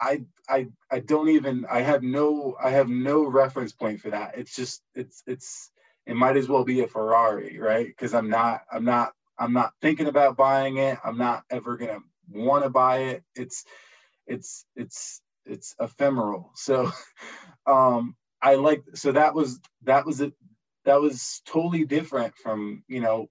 [0.00, 4.38] I I I don't even I have no I have no reference point for that.
[4.38, 5.70] It's just it's it's
[6.06, 7.86] it might as well be a Ferrari, right?
[7.86, 10.98] Because I'm not I'm not I'm not thinking about buying it.
[11.04, 12.00] I'm not ever gonna
[12.30, 13.24] want to buy it.
[13.36, 13.64] It's
[14.26, 16.52] it's it's it's ephemeral.
[16.54, 16.90] So
[17.66, 20.32] um I like so that was that was it
[20.84, 23.28] that was totally different from you know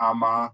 [0.00, 0.52] Ama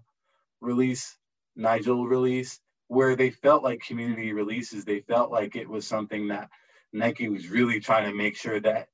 [0.61, 1.17] release,
[1.55, 4.85] Nigel release, where they felt like community releases.
[4.85, 6.49] They felt like it was something that
[6.93, 8.89] Nike was really trying to make sure that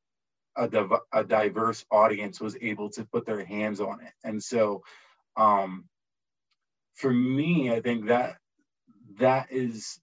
[0.57, 4.13] a, div- a diverse audience was able to put their hands on it.
[4.23, 4.83] And so
[5.37, 5.85] um,
[6.95, 8.37] for me, I think that
[9.19, 9.99] that is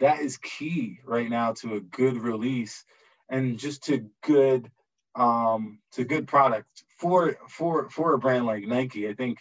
[0.00, 2.84] that is key right now to a good release
[3.28, 4.70] and just to good
[5.14, 6.66] um to good product
[6.98, 9.08] for for for a brand like Nike.
[9.08, 9.38] I think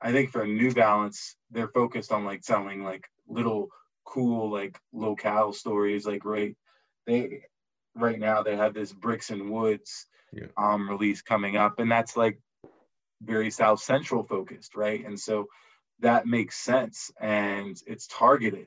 [0.00, 3.68] I think for New Balance, they're focused on like selling like little
[4.04, 6.56] cool like locale stories like right
[7.06, 7.42] they
[7.94, 10.46] right now they have this bricks and woods yeah.
[10.56, 12.38] um release coming up and that's like
[13.22, 15.46] very south central focused right and so
[16.00, 18.66] that makes sense and it's targeted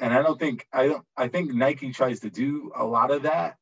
[0.00, 3.22] and i don't think i don't i think nike tries to do a lot of
[3.22, 3.58] that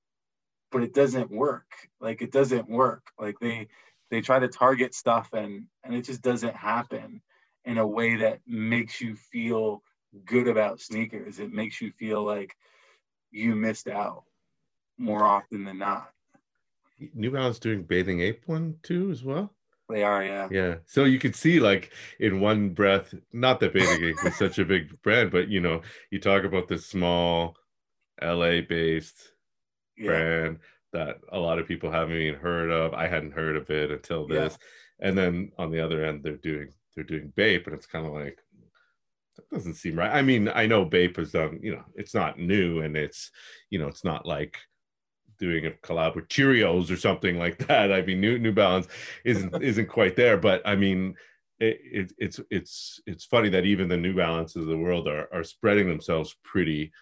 [0.77, 1.71] but it doesn't work.
[2.01, 3.07] Like it doesn't work.
[3.19, 3.69] Like they
[4.11, 7.23] they try to target stuff and and it just doesn't happen
[7.65, 9.83] in a way that makes you feel
[10.27, 11.39] good about sneakers.
[11.39, 12.55] It makes you feel like
[13.31, 14.25] you missed out
[14.99, 16.11] more often than not.
[17.15, 19.56] New balance doing bathing ape one too as well
[19.89, 20.49] they are, yeah.
[20.51, 20.75] Yeah.
[20.87, 24.65] So you could see, like, in one breath, not that Bathing Ape is such a
[24.65, 27.57] big brand, but you know, you talk about this small
[28.23, 29.33] LA based
[29.97, 30.07] yeah.
[30.07, 30.59] brand
[30.93, 32.95] that a lot of people haven't even heard of.
[32.95, 34.59] I hadn't heard of it until this.
[35.01, 35.09] Yeah.
[35.09, 38.13] And then on the other end, they're doing they're doing Bape, and it's kind of
[38.13, 38.39] like
[39.37, 40.11] that doesn't seem right.
[40.11, 43.31] I mean, I know Bape has done, you know, it's not new and it's,
[43.71, 44.57] you know, it's not like
[45.39, 47.93] doing a collab with Cheerios or something like that.
[47.93, 48.89] I mean, New New Balance
[49.25, 51.15] isn't isn't quite there, but I mean,
[51.59, 55.29] it, it, it's it's it's funny that even the New Balances of the world are
[55.33, 56.93] are spreading themselves pretty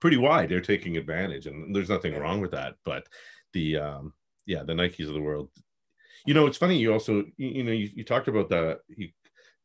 [0.00, 0.48] pretty wide.
[0.48, 2.74] They're taking advantage, and there's nothing wrong with that.
[2.84, 3.06] But
[3.52, 4.12] the um,
[4.46, 5.50] yeah, the Nikes of the world.
[6.26, 6.76] You know, it's funny.
[6.76, 8.78] You also you, you know you, you talked about the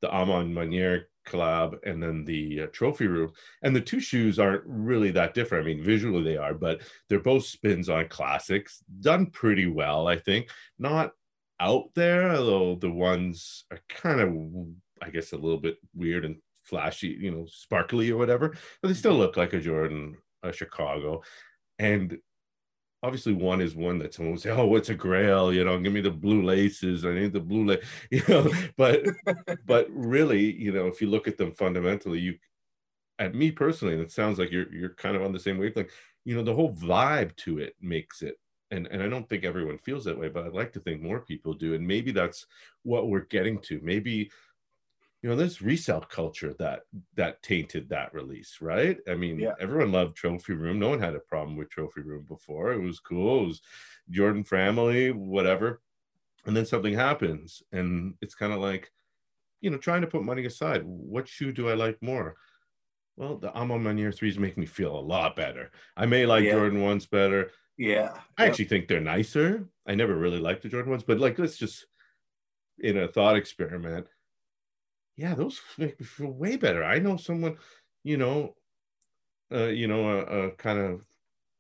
[0.02, 3.32] the A Ma Maniére collab and then the uh, trophy room.
[3.62, 5.66] And the two shoes aren't really that different.
[5.66, 10.18] I mean visually they are but they're both spins on classics done pretty well i
[10.18, 10.50] think.
[10.80, 11.12] Not
[11.60, 14.34] out there although the ones are kind of
[15.02, 18.50] i guess a little bit weird and flashy you know sparkly or whatever
[18.82, 21.22] but they still look like a jordan a chicago.
[21.80, 22.18] And
[23.06, 25.94] obviously one is one that someone will say, "Oh, what's a grail?" You know, give
[25.94, 27.06] me the blue laces.
[27.06, 27.86] I need the blue lace.
[28.12, 29.06] You know, but
[29.66, 32.38] but really, you know, if you look at them fundamentally, you,
[33.20, 35.92] at me personally, and it sounds like you're you're kind of on the same wavelength.
[36.26, 38.36] You know, the whole vibe to it makes it.
[38.72, 41.20] And, and I don't think everyone feels that way, but I'd like to think more
[41.22, 41.76] people do.
[41.76, 42.48] And maybe that's
[42.84, 43.80] what we're getting to.
[43.84, 44.32] Maybe
[45.26, 46.82] you know this resale culture that
[47.16, 49.00] that tainted that release right?
[49.10, 49.54] I mean yeah.
[49.60, 50.78] everyone loved trophy room.
[50.78, 52.74] No one had a problem with trophy room before.
[52.74, 53.42] It was cool.
[53.42, 53.62] It was
[54.12, 55.82] jordan family whatever.
[56.46, 58.92] And then something happens and it's kind of like
[59.62, 60.84] you know trying to put money aside.
[60.86, 62.36] What shoe do i like more?
[63.18, 65.72] Well the A Ma Maniére 3s make me feel a lot better.
[65.98, 66.52] I may like yeah.
[66.52, 67.50] jordan ones better.
[67.80, 68.12] Yeah.
[68.38, 68.52] I yep.
[68.52, 69.68] actually think they're nicer.
[69.88, 71.88] I never really liked the jordan ones but like let's just
[72.78, 74.08] in a thought experiment
[75.18, 76.84] yeah, those make me feel way better.
[76.84, 77.58] I know someone,
[78.04, 78.56] you know,
[79.52, 81.06] uh, you know, a, a kind of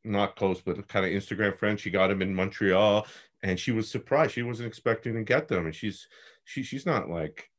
[0.03, 1.79] not close, but kind of Instagram friend.
[1.79, 3.07] She got him in Montreal,
[3.43, 4.33] and she was surprised.
[4.33, 6.07] She wasn't expecting to get them, and she's
[6.43, 7.49] she she's not like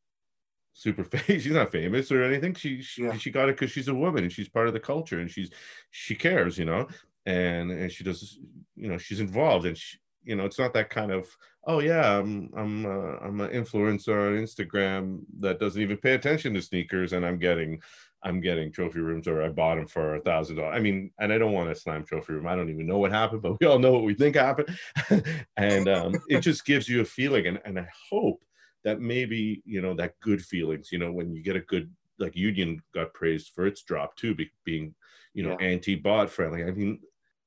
[0.72, 1.42] super famous.
[1.42, 2.54] She's not famous or anything.
[2.54, 3.16] She she, yeah.
[3.16, 5.50] she got it because she's a woman and she's part of the culture, and she's
[5.90, 6.88] she cares, you know,
[7.24, 8.38] and and she does,
[8.76, 11.34] you know, she's involved, and she, you know, it's not that kind of
[11.66, 16.54] oh yeah, I'm I'm uh, I'm an influencer on Instagram that doesn't even pay attention
[16.54, 17.80] to sneakers, and I'm getting
[18.22, 20.74] I'm getting trophy rooms or I bought them for a thousand dollars.
[20.76, 22.46] I mean, and I don't want to slam trophy room.
[22.46, 24.76] I don't even know what happened, but we all know what we think happened,
[25.56, 28.42] and um, it just gives you a feeling, and and I hope
[28.86, 32.36] that maybe you know that good feelings you know when you get a good like
[32.36, 34.94] union got praised for its drop too be, being
[35.34, 35.66] you know yeah.
[35.66, 37.00] anti-bot friendly i mean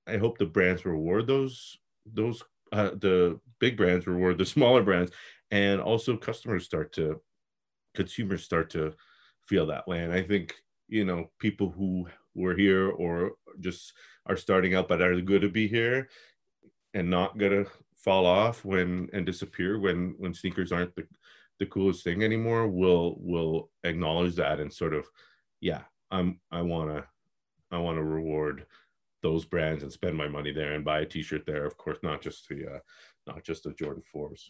[0.06, 1.78] i hope the brands reward those
[2.14, 5.12] those uh, the big brands reward the smaller brands.
[5.52, 7.22] And also customers start to
[7.96, 8.94] consumers start to
[9.48, 10.04] feel that way.
[10.04, 10.54] And i think
[10.90, 13.94] you know people who were here or just
[14.26, 16.10] are starting out but are good to be here
[16.94, 21.06] and not gonna fall off when and disappear when when sneakers aren't the,
[21.60, 25.06] the coolest thing anymore will will acknowledge that and sort of
[25.62, 27.04] yeah i'm i want to
[27.72, 28.66] i want to reward
[29.22, 32.22] those brands and spend my money there and buy a t-shirt there of course not
[32.22, 32.80] just the uh
[33.28, 34.50] not just the jordan 4s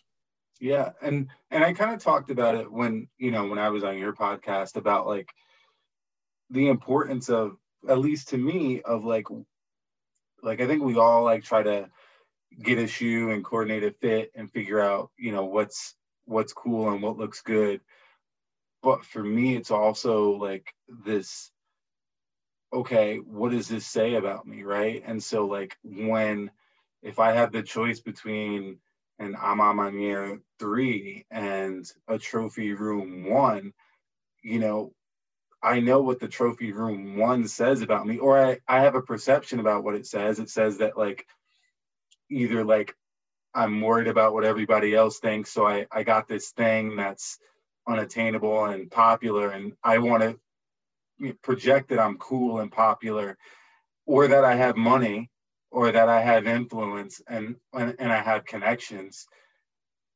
[0.60, 3.84] yeah and and i kind of talked about it when you know when i was
[3.84, 5.30] on your podcast about like
[6.50, 9.28] the importance of at least to me of like
[10.44, 11.90] like i think we all like try to
[12.62, 16.92] get a shoe and coordinate a fit and figure out you know what's what's cool
[16.92, 17.82] and what looks good.
[18.82, 21.52] But for me it's also like this
[22.74, 26.52] okay what does this say about me right and so like when
[27.02, 28.78] if i have the choice between
[29.20, 33.74] an A Ma Maniére 3 and a trophy room 1
[34.44, 34.94] you know
[35.62, 39.02] I know what the trophy room one says about me, or I, I have a
[39.02, 40.40] perception about what it says.
[40.40, 41.28] It says that like
[42.30, 42.96] either like
[43.54, 45.52] I'm worried about what everybody else thinks.
[45.52, 47.40] So I, I got this thing that's
[47.88, 50.40] unattainable and popular, and I want to
[51.44, 53.38] project that I'm cool and popular,
[54.06, 55.30] or that I have money,
[55.72, 59.28] or that I have influence and, and, and I have connections.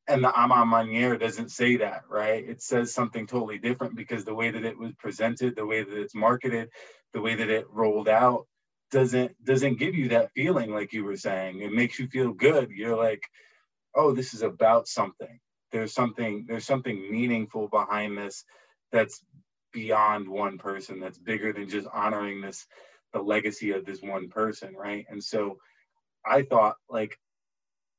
[0.08, 2.44] And the ama manier doesn't say that right?
[2.48, 5.98] It says something totally different because the way that it was presented the way that
[5.98, 6.70] it's marketed
[7.14, 8.46] the way that it rolled out
[8.90, 11.60] doesn't doesn't give you that feeling like you were saying.
[11.60, 12.70] It makes you feel good.
[12.70, 13.24] You're like
[13.94, 15.40] oh this is about something.
[15.72, 18.44] There's something there's something meaningful behind this
[18.92, 19.22] that's
[19.74, 22.66] beyond one person that's bigger than just honoring this
[23.12, 25.58] the legacy of this one person right and so
[26.26, 27.18] i thought like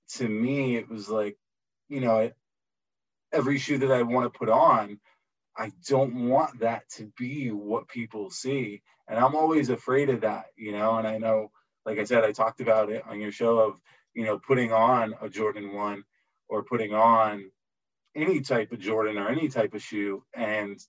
[0.09, 1.37] to me it was like
[1.87, 2.31] you know,
[3.31, 4.99] every shoe that I want to put on,
[5.57, 8.81] I don't want that to be what people see.
[9.07, 10.95] And I'm always afraid of that, you know.
[10.97, 11.51] And I know,
[11.85, 13.75] like I said, I talked about it on your show of,
[14.13, 16.03] you know, putting on a Jordan 1
[16.49, 17.51] or putting on
[18.15, 20.79] any type of Jordan or any type of shoe and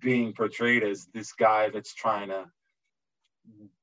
[0.00, 2.50] being portrayed as this guy that's trying to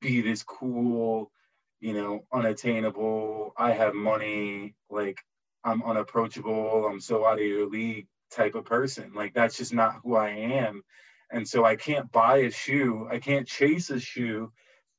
[0.01, 1.31] be this cool,
[1.79, 5.19] you know, unattainable, I have money, like
[5.63, 9.13] I'm unapproachable, I'm so out of your league type of person.
[9.15, 10.83] Like that's just not who I am.
[11.31, 14.51] And so I can't buy a shoe, I can't chase a shoe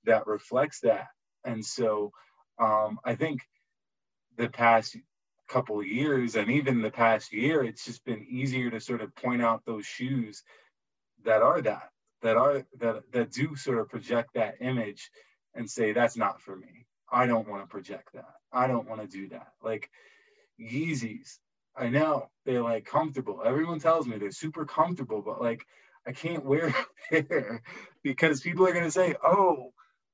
[0.05, 1.07] that reflects that.
[1.45, 2.11] And so
[2.59, 3.43] um, I think
[4.37, 4.97] the past
[5.49, 9.43] couple years and even the past year, it's just been easier to sort of point
[9.43, 10.43] out those shoes
[11.27, 11.91] that are that,
[12.23, 15.11] that are that that do sort of project that image
[15.55, 16.87] and say that's not for me.
[17.13, 18.35] I don't want to project that.
[18.53, 19.49] I don't want to do that.
[19.63, 19.91] Like
[20.61, 21.39] Yeezys.
[21.77, 23.43] I know they're like comfortable.
[23.45, 25.67] Everyone tells me they're super comfortable, but like
[26.07, 26.69] I can't wear
[27.13, 27.63] a pair
[28.03, 29.73] because people are gonna say, "Oh,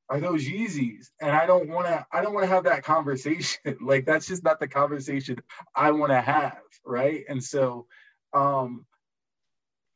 [0.09, 2.07] are those Yeezys?" And I don't want to.
[2.13, 3.79] I don't want to have that conversation.
[3.81, 5.39] like that's just not the conversation
[5.75, 7.25] I want to have, right?
[7.29, 7.87] And so,
[8.33, 8.87] um,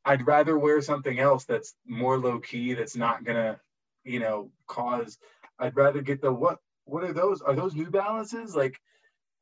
[0.07, 2.75] I'd rather wear something else that's more low key.
[2.75, 3.61] That's not gonna,
[4.05, 5.19] you know, cause.
[5.59, 6.61] I'd rather get the what?
[6.87, 7.43] What are those?
[7.43, 8.57] Are those New Balances?
[8.57, 8.81] Like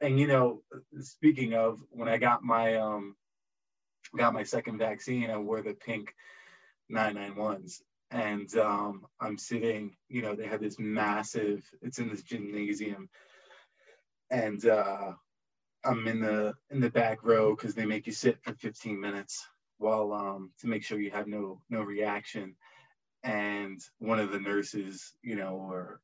[0.00, 0.62] and you know,
[1.00, 3.16] speaking of when I got my um
[4.16, 6.14] got my second vaccine, I wore the pink
[6.92, 7.80] 991s.
[8.10, 13.08] And um, I'm sitting, you know, they have this massive, it's in this gymnasium.
[14.30, 15.12] And uh,
[15.84, 19.46] I'm in the in the back row because they make you sit for 15 minutes
[19.78, 22.56] while um, to make sure you have no no reaction.
[23.24, 26.00] And one of the nurses, you know, or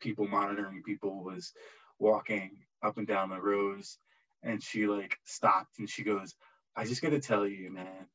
[0.00, 1.52] people monitoring people was
[1.98, 3.98] walking up and down the rows
[4.42, 6.34] and she like stopped and she goes
[6.76, 8.06] i just gotta tell you man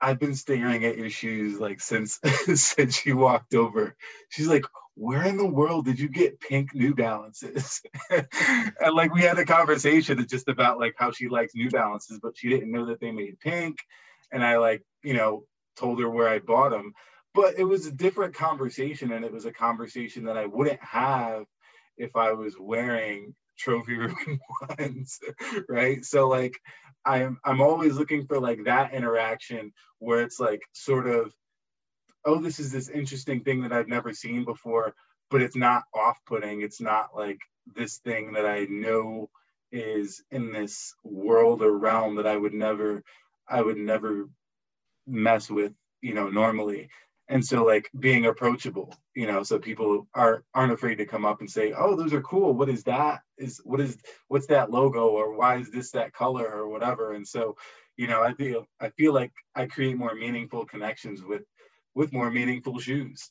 [0.00, 2.20] i've been staring at your shoes like since
[2.54, 3.96] since she walked over.
[4.30, 4.64] She's like
[4.96, 7.82] where in the world did you get pink new balances?
[8.80, 12.36] And like we had a conversation just about like how she likes new balances but
[12.36, 13.78] she didn't know that they made pink
[14.34, 15.44] and i like you know
[15.78, 16.92] told her where i bought them
[17.34, 21.44] but it was a different conversation and it was a conversation that i wouldn't have
[21.98, 24.40] if i was wearing trophy room
[24.78, 25.20] ones,
[25.68, 26.04] right?
[26.04, 26.58] So like
[27.04, 31.32] I'm I'm always looking for like that interaction where it's like sort of,
[32.24, 34.94] oh, this is this interesting thing that I've never seen before,
[35.30, 36.62] but it's not off-putting.
[36.62, 37.38] It's not like
[37.74, 39.30] this thing that I know
[39.72, 43.02] is in this world or realm that I would never
[43.48, 44.28] I would never
[45.06, 45.72] mess with,
[46.02, 46.88] you know, normally.
[47.28, 51.40] And so like being approachable, you know, so people are aren't afraid to come up
[51.40, 52.52] and say, "Oh, those are cool.
[52.54, 53.22] What is that?
[53.38, 57.26] Is what is what's that logo or why is this that color or whatever?" And
[57.26, 57.56] so,
[57.96, 61.42] you know, I feel I feel like I create more meaningful connections with
[61.94, 63.30] with more meaningful shoes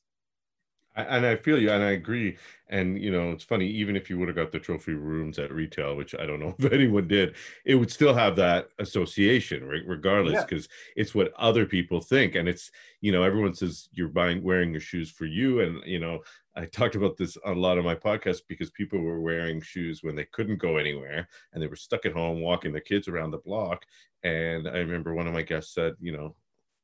[0.96, 2.38] and I feel you, and I agree.
[2.70, 3.68] And you know, it's funny.
[3.68, 6.56] Even if you would have got the trophy rooms at retail, which I don't know
[6.60, 7.36] if anyone did,
[7.66, 9.82] it would still have that association, right?
[9.86, 11.02] Regardless, because yeah.
[11.02, 12.72] it's what other people think, and it's
[13.02, 16.20] you know, everyone says you're buying wearing your shoes for you, and you know,
[16.56, 20.04] I talked about this on a lot of my podcasts because people were wearing shoes
[20.04, 23.32] when they couldn't go anywhere, and they were stuck at home walking their kids around
[23.32, 23.84] the block.
[24.24, 26.36] And I remember one of my guests said, you know,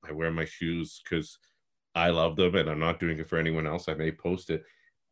[0.07, 1.37] I wear my shoes because
[1.95, 3.87] I love them and I'm not doing it for anyone else.
[3.87, 4.63] I may post it,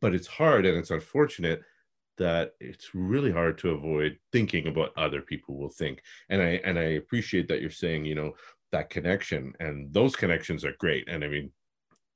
[0.02, 1.62] but it's hard and it's unfortunate
[2.18, 6.02] that it's really hard to avoid thinking about other people will think.
[6.30, 8.34] And I and I appreciate that you're saying, you know,
[8.72, 11.08] that connection and those connections are great.
[11.08, 11.52] And I mean,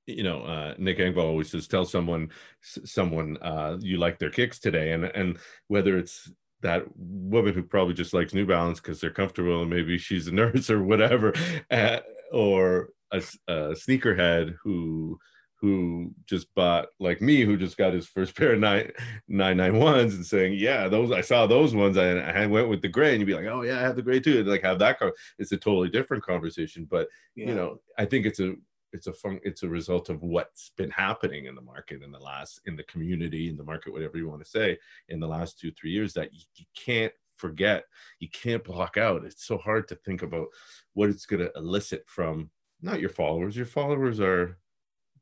[0.07, 2.30] you know, uh, Nick Engvall always says, tell someone,
[2.62, 5.38] someone uh, you like their kicks today, and and
[5.68, 6.32] whether it's
[6.62, 10.32] that woman who probably just likes New Balance because they're comfortable and maybe she's a
[10.34, 11.34] nurse or whatever,
[11.70, 11.99] uh,
[12.32, 15.18] or a, a sneakerhead who
[15.55, 18.91] who just bought like me who just got his first pair of nine
[19.28, 22.82] nine nine ones and saying yeah those i saw those ones and i went with
[22.82, 23.12] the gray.
[23.12, 24.39] And you'd be like oh yeah i have the gray too.
[24.39, 27.47] And like have that car it's a totally different conversation but yeah.
[27.47, 28.55] you know i think it's a
[28.93, 32.20] it's a fun it's a result of what's been happening in the market in the
[32.20, 34.78] last in the community in the market whatever you want to say
[35.09, 37.86] in the last two three years that you, you can't forget
[38.20, 39.26] you can't block out.
[39.26, 40.47] It's so hard to think about
[40.93, 42.51] what it's going to elicit from
[42.82, 43.56] not your followers.
[43.56, 44.58] Your followers are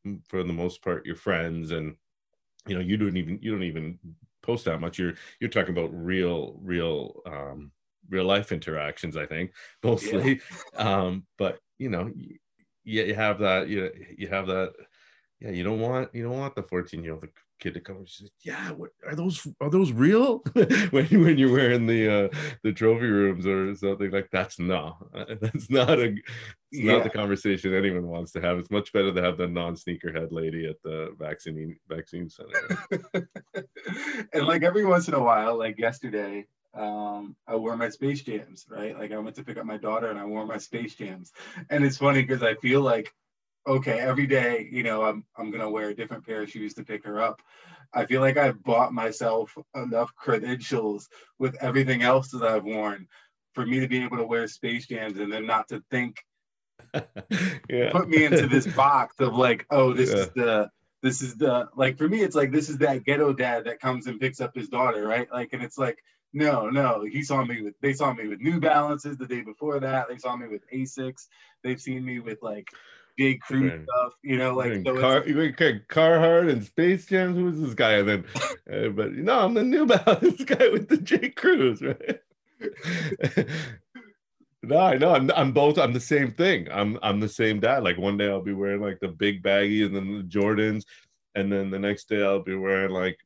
[0.06, 1.96] mm, for the most part your friends and
[2.68, 4.00] you know you don't even you don't even
[4.42, 5.00] post that much.
[5.00, 7.72] You're you're talking about real real um
[8.10, 9.52] real life interactions i think
[9.84, 10.42] mostly.
[10.74, 11.04] Yeah.
[11.04, 12.38] um but you know you,
[12.84, 14.74] you have that you you have that
[15.40, 17.28] yeah you don't want you don't want the 14 year old
[17.60, 19.46] kid to come and says, "Yeah, what are those?
[19.62, 20.40] Are those real?"
[20.92, 24.98] when when you're wearing the uh, the trophy rooms or something like that's no,
[25.42, 26.16] that's not a
[26.72, 26.94] it's yeah.
[26.94, 28.58] not the conversation anyone wants to have.
[28.58, 32.78] It's much better to have the non sneakerhead lady at the vaccine vaccine center.
[34.34, 38.66] and like every once in a while, like yesterday, um, I wore my Space Jams,
[38.70, 38.98] right?
[38.98, 41.32] Like I went to pick up my daughter and I wore my Space Jams,
[41.70, 43.14] and it's funny because I feel like
[43.68, 46.84] okay, every day, you know, I'm I'm gonna wear a different pair of shoes to
[46.84, 47.42] pick her up.
[47.94, 53.08] I feel like I've bought myself enough credentials with everything else that I've worn
[53.54, 56.24] for me to be able to wear Space Jams and then not to think
[57.70, 57.92] yeah.
[57.92, 60.18] put me into this box of like, oh, this yeah.
[60.18, 60.70] is the
[61.02, 64.08] this is the like for me, it's like this is that ghetto dad that comes
[64.08, 65.32] and picks up his daughter, right?
[65.32, 65.98] Like, and it's like,
[66.34, 69.80] no, no, he saw me with they saw me with New Balances the day before
[69.80, 70.08] that.
[70.10, 71.28] They saw me with Asics.
[71.64, 72.68] They've seen me with like
[73.20, 73.36] J.
[73.36, 73.82] Crew right.
[73.84, 77.36] stuff, you know, like so Car, okay, Carhartt and Space Jams.
[77.36, 77.96] Who's this guy?
[77.96, 78.26] And then,
[78.72, 81.30] uh, but you know, I'm the New Balance guy with the J.
[81.30, 82.20] Crews, right?
[84.64, 85.14] no, I know.
[85.14, 85.78] I'm I'm both.
[85.78, 86.70] I'm the same thing.
[86.72, 87.84] I'm I'm the same dad.
[87.84, 90.84] Like one day I'll be wearing like the big baggy and then the Jordans,
[91.36, 93.18] and then the next day I'll be wearing like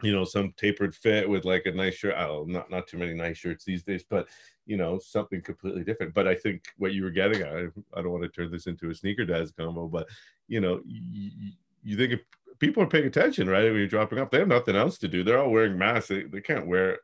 [0.00, 3.14] you know some tapered fit with like a nice shirt oh not not too many
[3.14, 4.28] nice shirts these days but
[4.68, 6.14] you know something completely different.
[6.14, 7.52] But i think what you were getting at
[7.96, 10.06] i, don't want to turn this into a sneaker dads combo but
[10.46, 11.52] you know you,
[11.82, 12.20] you think if
[12.60, 13.64] people are paying attention right?
[13.64, 15.24] When you're dropping off they have nothing else to do.
[15.24, 16.08] They're all wearing masks.
[16.08, 16.98] They, they can't wear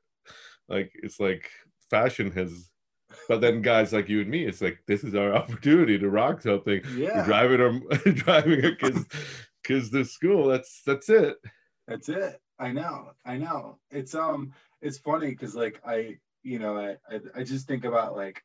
[0.68, 1.50] like it's like
[1.90, 2.70] fashion has
[3.28, 6.42] but then guys like you and me it's like this is our opportunity to rock
[6.42, 6.82] something.
[6.96, 7.18] Yeah.
[7.18, 9.04] we're driving our driving our kids
[9.62, 10.48] kids to school.
[10.48, 11.36] That's that's it.
[11.88, 12.40] That's it.
[12.58, 13.78] I know, I know.
[13.90, 18.16] It's um, it's funny because like I, you know, I, I, I just think about
[18.16, 18.42] like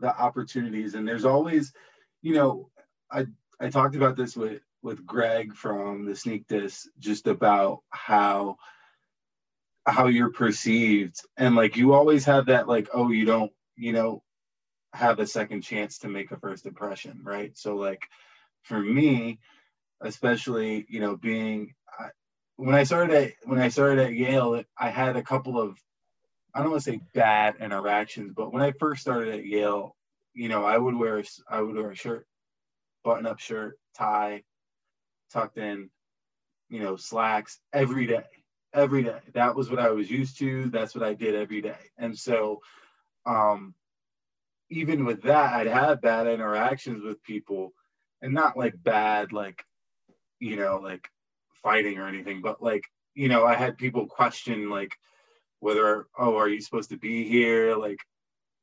[0.00, 1.72] the opportunities, and there's always,
[2.22, 2.70] you know,
[3.10, 3.26] I
[3.60, 8.56] I talked about this with with Greg from the Sneak This just about how
[9.86, 14.22] how you're perceived, and like you always have that like, oh, you don't, you know,
[14.94, 17.56] have a second chance to make a first impression, right?
[17.58, 18.02] So like
[18.62, 19.40] for me,
[20.00, 21.74] especially, you know, being
[22.58, 25.78] when I started at when I started at Yale, I had a couple of
[26.58, 29.94] I don't want to say bad interactions, but when I first started at Yale,
[30.34, 32.26] you know, I would wear I would wear a shirt,
[33.04, 34.42] button up shirt, tie,
[35.32, 35.88] tucked in,
[36.68, 38.24] you know, slacks every day,
[38.74, 39.20] every day.
[39.34, 40.68] That was what I was used to.
[40.70, 41.78] That's what I did every day.
[41.96, 42.60] And so,
[43.24, 43.76] um,
[44.68, 47.72] even with that, I'd have bad interactions with people,
[48.20, 49.62] and not like bad, like,
[50.40, 51.06] you know, like
[51.62, 52.82] fighting or anything, but like,
[53.14, 54.90] you know, I had people question like
[55.60, 57.76] whether, oh, are you supposed to be here?
[57.76, 57.98] Like,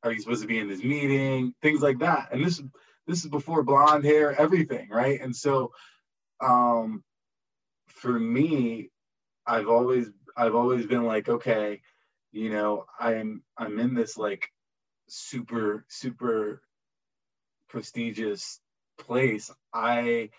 [0.03, 1.53] are you supposed to be in this meeting?
[1.61, 2.29] Things like that.
[2.31, 2.61] And this
[3.07, 5.19] this is before blonde hair, everything, right?
[5.19, 5.71] And so
[6.41, 7.03] um
[7.87, 8.89] for me,
[9.45, 11.81] I've always I've always been like, okay,
[12.31, 14.49] you know, I'm I'm in this like
[15.07, 16.61] super super
[17.69, 18.59] prestigious
[18.99, 19.51] place.
[19.73, 20.29] I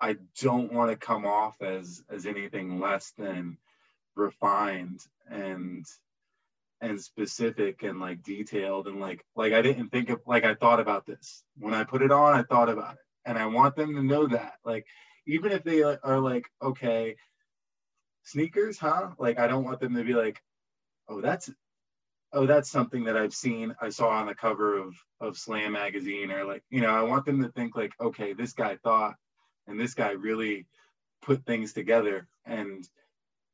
[0.00, 3.58] I don't want to come off as as anything less than
[4.14, 5.00] refined
[5.32, 5.86] and
[6.80, 10.80] and specific and like detailed and like like I didn't think of like I thought
[10.80, 11.42] about this.
[11.58, 13.00] When I put it on I thought about it.
[13.24, 14.54] And I want them to know that.
[14.64, 14.86] Like
[15.26, 17.16] even if they are like okay
[18.24, 19.10] sneakers huh?
[19.18, 20.40] Like I don't want them to be like
[21.08, 21.50] oh that's
[22.32, 26.32] oh that's something that I've seen I saw on the cover of of Slam magazine
[26.32, 29.14] or like you know I want them to think like okay this guy thought
[29.68, 30.66] and this guy really
[31.22, 32.26] put things together.
[32.44, 32.86] And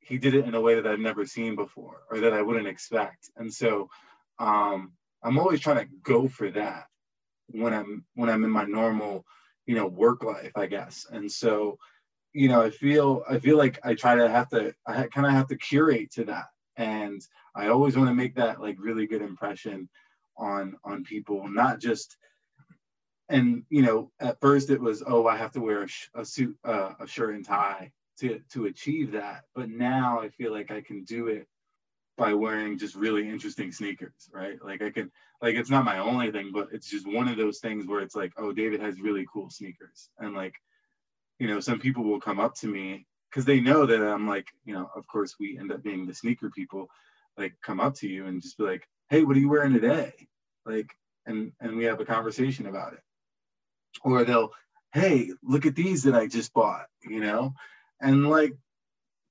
[0.08, 2.66] he did it in a way that I've never seen before or that I wouldn't
[2.66, 3.30] expect.
[3.36, 3.90] And so
[4.38, 4.92] um,
[5.22, 6.86] I'm always trying to go for that
[7.48, 9.24] when I'm when I'm in my normal,
[9.66, 11.06] you know, work life, I guess.
[11.10, 11.78] And so,
[12.32, 15.32] you know, I feel I feel like I try to have to I kind of
[15.32, 16.46] have to curate to that.
[16.76, 17.20] And
[17.54, 19.88] I always want to make that like really good impression
[20.38, 22.16] on on people, not just
[23.28, 26.24] and you know at first it was oh i have to wear a, sh- a
[26.24, 29.44] suit uh, a shirt and tie to to achieve that.
[29.54, 31.46] But now i feel like i can do it
[32.16, 34.58] by wearing just really interesting sneakers right?
[34.62, 35.10] Like i can
[35.40, 38.16] like it's not my only thing but it's just one of those things where it's
[38.16, 40.10] like oh david has really cool sneakers.
[40.18, 40.54] And like
[41.38, 44.48] you know some people will come up to me because they know that i'm like
[44.64, 46.88] you know of course we end up being the sneaker people
[47.36, 50.12] like come up to you and just be like hey what are you wearing today?
[50.66, 50.90] Like
[51.26, 53.00] and and we have a conversation about it.
[54.02, 54.50] Or they'll
[54.92, 57.52] hey look at these that i just bought you know
[58.00, 58.54] and like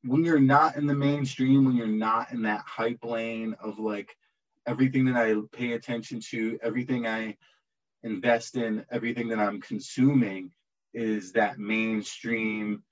[0.04, 4.16] when you're not in the mainstream, when you're not in that hype lane of like
[4.66, 7.38] everything that I pay attention to, everything I
[8.04, 10.52] invest in, everything that I'm consuming
[10.94, 12.84] is that mainstream,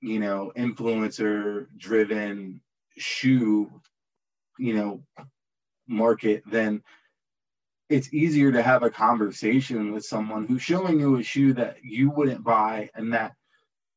[0.00, 2.60] you know, influencer driven
[2.96, 3.70] shoe,
[4.58, 5.02] you know,
[5.86, 6.82] market, then
[7.88, 12.10] it's easier to have a conversation with someone who's showing you a shoe that you
[12.10, 13.34] wouldn't buy and that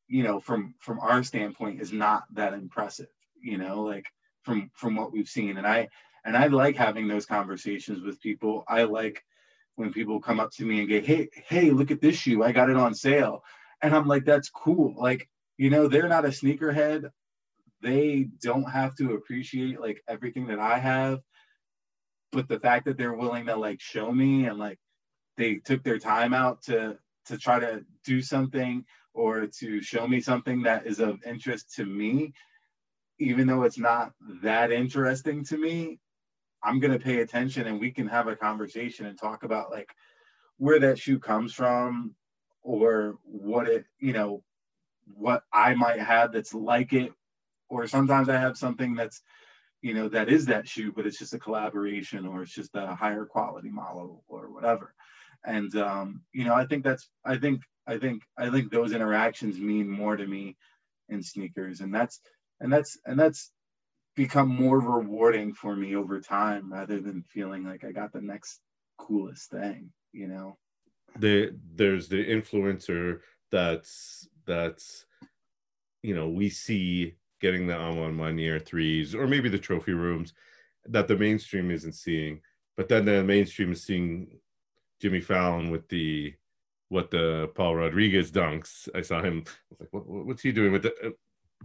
[0.08, 3.08] you know from from our standpoint is not that impressive
[3.40, 4.06] you know like
[4.42, 5.58] from from what we've seen.
[5.58, 5.88] And i
[6.24, 8.64] and i like having those conversations with people.
[8.66, 9.22] I like
[9.76, 12.42] when people come up to me and go hey hey look at this shoe.
[12.42, 13.44] I got it on sale.
[13.82, 14.94] And i'm like that's cool.
[14.96, 17.10] Like you know they're not a sneakerhead.
[17.80, 21.20] They don't have to appreciate like everything that i have.
[22.32, 24.78] But the fact that they're willing to like show me and like
[25.36, 28.84] they took their time out to to try to do something
[29.18, 32.32] or to show me something that is of interest to me,
[33.18, 34.12] even though it's not
[34.42, 35.98] that interesting to me,
[36.62, 39.90] I'm going to pay attention and we can have a conversation and talk about like
[40.58, 42.14] where that shoe comes from
[42.62, 44.44] or what it, you know,
[45.12, 47.12] what I might have that's like it.
[47.68, 49.20] Or sometimes I have something that's,
[49.82, 52.94] you know, that is that shoe, but it's just a collaboration or it's just a
[52.94, 54.94] higher quality model or whatever.
[55.44, 59.58] And, um, you know, I think that's, I think I think I think those interactions
[59.58, 60.56] mean more to me
[61.08, 62.20] in sneakers, and that's
[62.60, 63.50] and that's and that's
[64.14, 68.60] become more rewarding for me over time rather than feeling like I got the next
[68.98, 70.58] coolest thing, you know.
[71.18, 73.20] The there's the influencer
[73.50, 75.06] that's that's
[76.02, 80.34] you know we see getting the A Ma Maniére threes or maybe the trophy rooms
[80.84, 82.42] that the mainstream isn't seeing,
[82.76, 84.28] but then the mainstream is seeing
[85.00, 86.34] Jimmy Fallon with the
[86.88, 88.88] what the Paul Rodriguez dunks.
[88.94, 89.44] I saw him.
[89.46, 90.94] I was like, what, what's he doing with the?
[91.04, 91.10] Uh,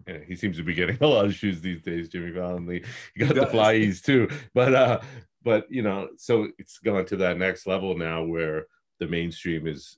[0.08, 2.68] yeah, he seems to be getting a lot of shoes these days, Jimmy Fallon.
[2.68, 5.02] He got the flyes too, but uh,
[5.44, 8.68] but you know, so it's gone to that next level now where
[9.00, 9.98] the mainstream is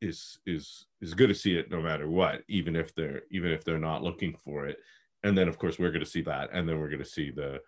[0.00, 3.64] is is is good to see it no matter what, even if they're even if
[3.64, 4.78] they're not looking for it.
[5.24, 7.30] And then of course we're going to see that, and then we're going to see
[7.30, 7.60] the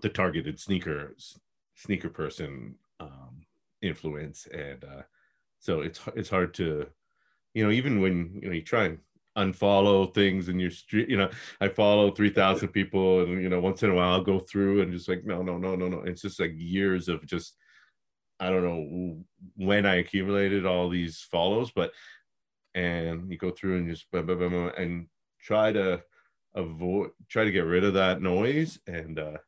[0.00, 1.14] the targeted sneaker
[1.74, 3.44] sneaker person um,
[3.84, 5.02] influence and uh,
[5.58, 6.86] so it's it's hard to,
[7.54, 8.98] you know, even when you know you try and
[9.36, 11.08] unfollow things in your street.
[11.08, 11.30] You know,
[11.60, 14.82] I follow three thousand people, and you know, once in a while I'll go through
[14.82, 16.00] and just like, no, no, no, no, no.
[16.00, 17.56] It's just like years of just,
[18.38, 19.24] I don't know
[19.56, 21.92] when I accumulated all these follows, but
[22.74, 25.06] and you go through and just blah, blah, blah, and
[25.40, 26.02] try to
[26.54, 29.38] avoid, try to get rid of that noise, and uh,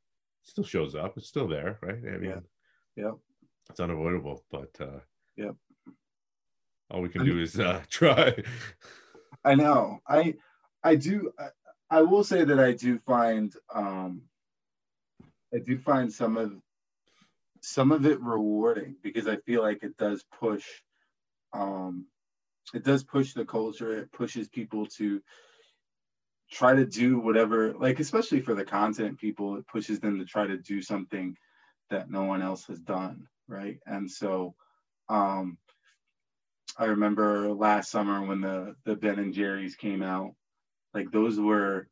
[0.43, 1.17] still shows up.
[1.17, 1.97] It's still there, right?
[1.97, 2.41] I mean, yeah,
[3.05, 3.13] yeah,
[3.71, 5.01] it's unavoidable, but uh,
[5.37, 5.53] yeah
[6.91, 8.35] all we can do is uh, try.
[9.45, 10.01] I know.
[10.07, 10.35] I
[10.83, 11.33] I do.
[11.39, 11.49] I,
[11.99, 14.23] I will say that I do find um,
[15.55, 16.53] I do find some of
[17.61, 20.65] some of it rewarding because I feel like it does push
[21.53, 22.07] um
[22.75, 25.21] it does push the culture it pushes people to
[26.51, 30.47] try to do whatever like especially for the content people it pushes them to try
[30.47, 31.37] to do something
[31.91, 33.79] that no one else has done right?
[33.87, 34.55] And so
[35.09, 35.59] um
[36.79, 40.33] i remember last summer when the the ben and jerry's came out
[40.95, 41.89] like those were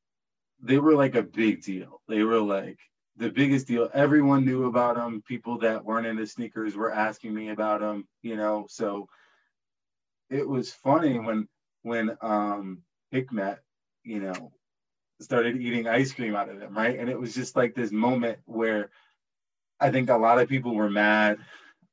[0.63, 2.01] they were like a big deal.
[2.09, 2.79] They were like
[3.17, 3.91] the biggest deal.
[3.93, 8.37] Everyone knew about them people that weren't into sneakers were asking me about them you
[8.37, 8.67] know?
[8.69, 9.09] So
[10.31, 11.49] it was funny when
[11.83, 12.83] when um
[13.13, 13.59] hikmet
[14.05, 14.53] you know,
[15.21, 16.99] started eating ice cream out of them, right?
[16.99, 18.91] And it was just like this moment where
[19.81, 21.39] I think a lot of people were mad.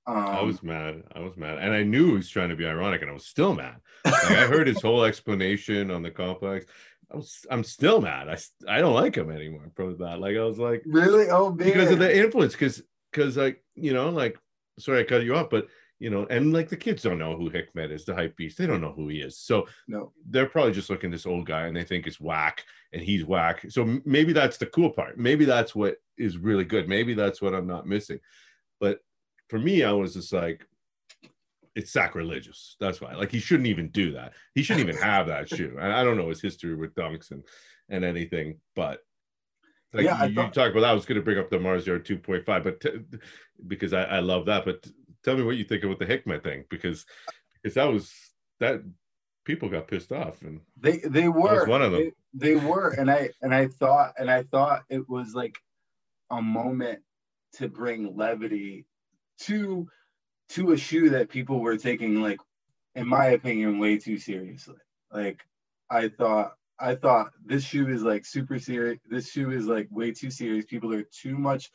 [0.07, 1.03] Um, I was mad.
[1.13, 3.25] I was mad, and I knew he was trying to be ironic, and I was
[3.25, 3.77] still mad.
[4.03, 6.65] Like, I heard his whole explanation on the complex.
[7.11, 8.29] I was, I'm still mad.
[8.29, 10.19] I, I don't like him anymore for that.
[10.19, 11.29] Like I was like, really?
[11.29, 12.53] Oh man, because of the influence.
[12.53, 14.37] Because because like you know like
[14.79, 15.67] sorry I cut you off, but
[15.99, 18.57] you know, and like the kids don't know who Hikmet is, the hype beast.
[18.57, 19.37] They don't know who he is.
[19.37, 22.63] So no, they're probably just looking this old guy and they think it's whack
[22.93, 23.65] and he's whack.
[23.69, 25.17] So maybe that's the cool part.
[25.17, 26.87] Maybe that's what is really good.
[26.87, 28.19] Maybe that's what I'm not missing.
[28.79, 28.99] But
[29.49, 30.65] for me, I was just like,
[31.75, 32.75] it's sacrilegious.
[32.79, 33.13] That's why.
[33.15, 34.33] Like he shouldn't even do that.
[34.55, 35.77] He shouldn't even have that shoe.
[35.79, 37.43] I, I don't know his history with dunks and
[37.89, 38.99] and anything, but
[39.93, 40.89] like yeah, you, thought- talk about, that.
[40.89, 43.01] I was going to bring up the Mars Yard 2.5, but t-
[43.67, 44.65] because I, I love that.
[44.65, 44.85] But
[45.23, 47.05] tell me what you think about the Hikmet thing because
[47.61, 48.13] because that was
[48.59, 48.81] that
[49.45, 52.01] people got pissed off and they they were one of them.
[52.01, 55.57] They, they were and I and I thought and I thought it was like
[56.29, 56.99] a moment
[57.53, 58.85] to bring levity
[59.41, 59.87] to
[60.49, 62.39] to a shoe that people were taking like
[62.95, 64.75] in my opinion way too seriously.
[65.11, 65.41] Like
[65.89, 68.99] I thought I thought this shoe is like super serious.
[69.09, 70.65] This shoe is like way too serious.
[70.65, 71.69] People are too much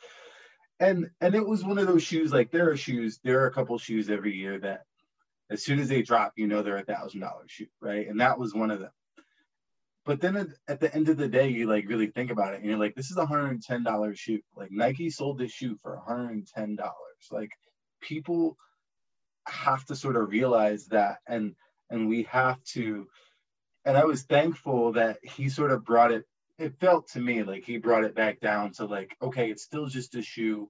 [0.79, 3.53] and and it was one of those shoes like there are shoes there are a
[3.53, 4.81] couple shoes every year that
[5.49, 8.37] as soon as they drop you know they're a thousand dollar shoe right and that
[8.37, 8.91] was one of them
[10.07, 12.65] but then at, the end of the day you like really think about it and
[12.65, 15.75] you're like this is a hundred and ten dollar shoe like nike sold this shoe
[15.83, 17.51] for a hundred and ten dollars like
[18.01, 18.57] people
[19.47, 21.53] have to sort of realize that and
[21.91, 23.05] and we have to
[23.85, 26.25] and i was thankful that he sort of brought it
[26.57, 29.85] it felt to me like he brought it back down to like, okay, it's still
[29.85, 30.69] just a shoe.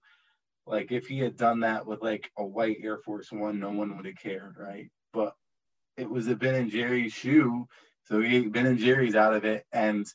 [0.66, 3.96] Like if he had done that with like a white Air Force One, no one
[3.96, 4.90] would have cared, right?
[5.14, 5.34] But
[5.96, 7.68] it was a Ben and Jerry's shoe,
[8.08, 10.06] so he Ben and Jerry's out of it, and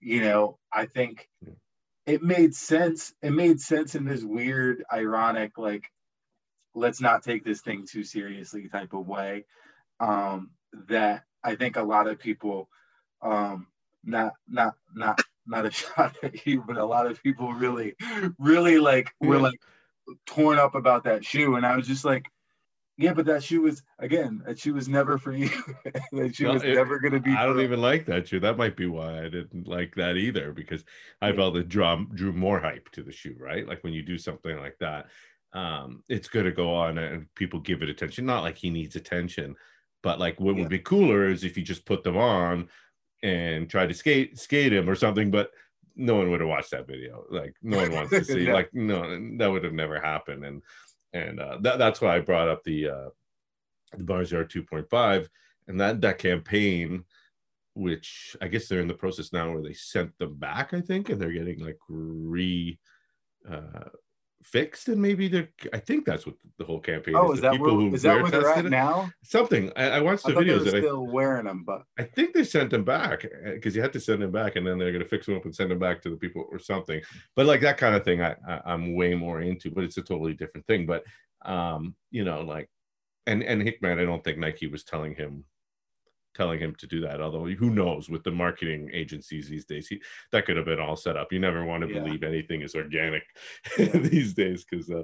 [0.00, 1.28] you know, I think
[2.06, 3.12] it made sense.
[3.22, 5.90] It made sense in this weird, ironic, like,
[6.74, 9.44] let's not take this thing too seriously type of way.
[9.98, 10.50] Um,
[10.88, 12.68] that I think a lot of people
[13.22, 13.66] um,
[14.04, 17.94] not not not not a shot at you, but a lot of people really,
[18.38, 19.60] really like were like
[20.26, 22.26] torn up about that shoe, and I was just like,
[22.98, 25.50] yeah, but that shoe was again, that shoe was never for you.
[26.12, 27.32] that shoe no, was it, never going to be.
[27.32, 28.40] I don't even like that shoe.
[28.40, 30.82] That might be why I didn't like that either, because
[31.20, 31.36] I yeah.
[31.36, 33.68] felt it drew drew more hype to the shoe, right?
[33.68, 35.06] Like when you do something like that,
[35.52, 38.24] um, it's going to go on and people give it attention.
[38.24, 39.56] Not like he needs attention,
[40.02, 40.62] but like what yeah.
[40.62, 42.68] would be cooler is if you just put them on
[43.22, 45.50] and tried to skate skate him or something, but
[45.96, 47.24] no one would have watched that video.
[47.30, 48.52] Like no one wants to see.
[48.52, 49.02] Like no,
[49.38, 50.44] that would have never happened.
[50.44, 50.62] And
[51.12, 53.08] and uh, that, that's why I brought up the uh,
[53.96, 55.28] the Mars Yard 2.5
[55.68, 57.04] and that that campaign,
[57.74, 60.74] which I guess they're in the process now where they sent them back.
[60.74, 62.78] I think, and they're getting like re.
[63.48, 63.88] Uh,
[64.46, 67.58] fixed and maybe they're i think that's what the whole campaign oh is, is that
[67.58, 68.70] where, is that where they're at it.
[68.70, 69.10] now?
[69.24, 69.72] Something.
[69.76, 72.44] I, I watched the I videos they're still I, wearing them but i think they
[72.44, 75.02] sent them back because uh, you had to send them back and then they're going
[75.02, 77.00] to fix them up and send them back to the people or something.
[77.34, 80.02] But like that kind of thing I, I i'm way more into but it's a
[80.02, 80.86] totally different thing.
[80.86, 81.02] But
[81.44, 82.68] um you know like
[83.26, 85.44] and and Hikmet i don't think nike was telling him
[86.36, 87.20] telling him to do that.
[87.20, 90.00] Although who knows with the marketing agencies these days, he,
[90.32, 91.32] that could have been all set up.
[91.32, 92.00] You never want to yeah.
[92.00, 93.22] believe anything is organic
[93.78, 93.86] yeah.
[93.86, 95.02] these days because uh,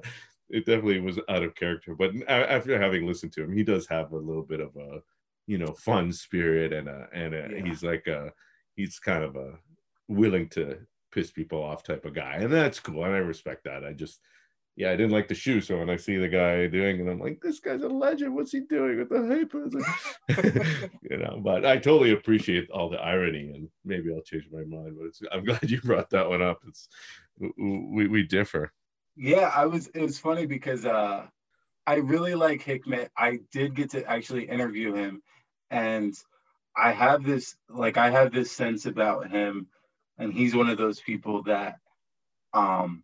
[0.51, 1.95] it definitely was out of character.
[1.95, 5.01] But after having listened to him, he does have a little bit of a
[5.47, 7.65] you know fun spirit and a, and a, yeah.
[7.65, 8.33] he's like a
[8.77, 9.55] he's kind of a
[10.09, 10.79] willing to
[11.13, 13.05] piss people off type of guy, and that's cool.
[13.05, 13.85] And I respect that.
[13.85, 14.21] I just
[14.75, 15.61] yeah, I didn't like the shoe.
[15.61, 18.35] So when I see the guy doing it, I'm like, this guy's a legend.
[18.35, 20.91] What's he doing with the hype?
[21.11, 24.97] you know, but I totally appreciate all the irony and maybe I'll change my mind.
[24.99, 26.61] But I'm glad you brought that one up.
[26.67, 26.89] It's
[27.39, 28.73] we, we differ.
[29.15, 31.27] Yeah, I was, it was funny because uh,
[31.87, 33.11] I really like Hikmet.
[33.17, 35.23] I did get to actually interview him
[35.71, 36.15] and
[36.75, 39.67] I have this, like, I have this sense about him
[40.17, 41.77] and he's one of those people that,
[42.55, 43.03] um,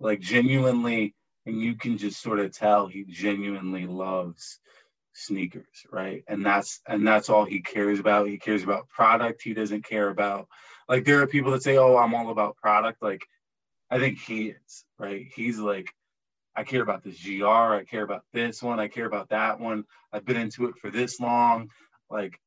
[0.00, 1.14] like genuinely
[1.46, 4.58] and you can just sort of tell he genuinely loves
[5.12, 6.24] sneakers right?
[6.28, 8.28] And that's and that's all he cares about.
[8.28, 10.48] He cares about product he doesn't care about.
[10.88, 13.02] Like there are people that say oh i'm all about product.
[13.02, 13.24] Like
[13.90, 15.26] i think he is right?
[15.34, 15.90] He's like
[16.54, 19.84] i care about this gr i care about this one i care about that one
[20.10, 21.70] i've been into it for this long.
[22.10, 22.38] Like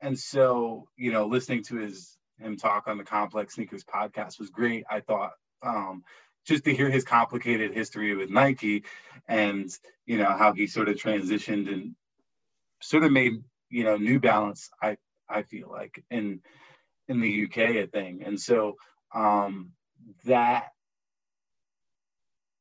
[0.00, 4.50] and so you know listening to his him talk on the complex sneakers podcast was
[4.50, 4.84] great.
[4.90, 5.32] I thought
[5.62, 6.02] um
[6.46, 8.84] just to hear his complicated history with nike
[9.28, 9.70] and
[10.06, 11.94] you know how he sort of transitioned and
[12.80, 14.70] sort of made you know New Balance.
[14.82, 14.96] I
[15.28, 16.40] I feel like in
[17.08, 18.76] in the UK a thing, and so
[19.14, 19.70] um,
[20.24, 20.68] that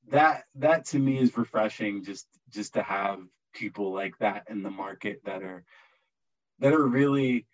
[0.10, 2.04] that that to me is refreshing.
[2.04, 3.20] Just just to have
[3.54, 5.64] people like that in the market that are
[6.60, 7.48] that are really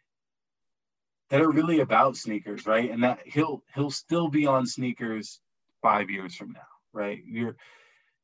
[1.30, 2.92] that are really about sneakers, right?
[2.92, 5.40] And that he'll he'll still be on sneakers
[5.82, 6.62] five years from now,
[6.94, 7.22] right?
[7.26, 7.56] You're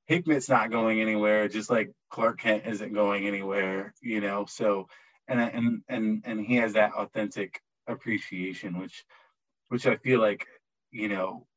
[0.10, 4.46] Hikmet's not going anywhere, just like Clark Kent isn't going anywhere, you know.
[4.48, 4.88] So
[5.28, 9.06] and and and and he has that authentic appreciation, which
[9.70, 10.46] which I feel like,
[10.92, 11.48] you know,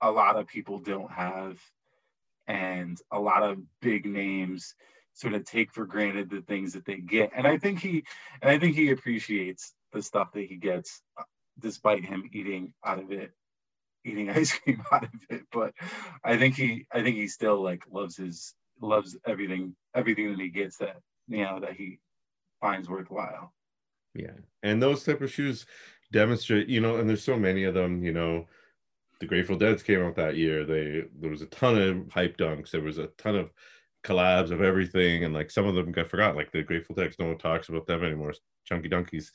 [0.00, 1.58] a lot of people don't have.
[2.46, 4.74] And a lot of big names
[5.12, 7.30] sort of take for granted the things that they get.
[7.36, 8.04] And I think he
[8.42, 11.24] and I think he appreciates the stuff that he gets uh,
[11.58, 13.32] despite him eating out of it
[14.04, 15.72] eating ice cream out of it but
[16.24, 20.48] i think he i think he still like loves his loves everything everything that he
[20.48, 20.96] gets that
[21.28, 21.98] you know that he
[22.60, 23.52] finds worthwhile.
[24.14, 24.36] Yeah.
[24.62, 25.66] And those type of shoes
[26.12, 28.46] demonstrate you know and there's so many of them you know.
[29.20, 30.64] The grateful deads came out that year.
[30.64, 32.70] They there was a ton of hype dunks.
[32.70, 33.50] There was a ton of
[34.02, 36.36] collabs of everything and like some of them got forgotten.
[36.36, 38.32] Like the grateful dead no one talks about them anymore.
[38.64, 39.30] Chunky dunkies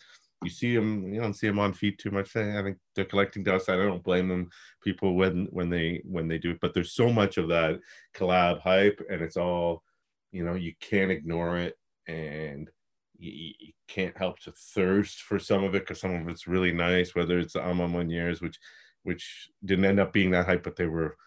[0.45, 2.35] you see them, you don't see them on feet too much.
[2.35, 3.69] I think they're collecting dust.
[3.69, 4.49] I don't blame them,
[4.83, 6.59] people when when they when they do it.
[6.61, 7.79] But there's so much of that
[8.15, 9.83] collab hype, and it's all,
[10.31, 11.75] you know, you can't ignore it,
[12.07, 12.69] and
[13.17, 16.71] you, you can't help to thirst for some of it because some of it's really
[16.71, 17.15] nice.
[17.15, 18.59] Whether it's the A Ma Manières, which
[19.03, 21.17] which didn't end up being that hype, but they were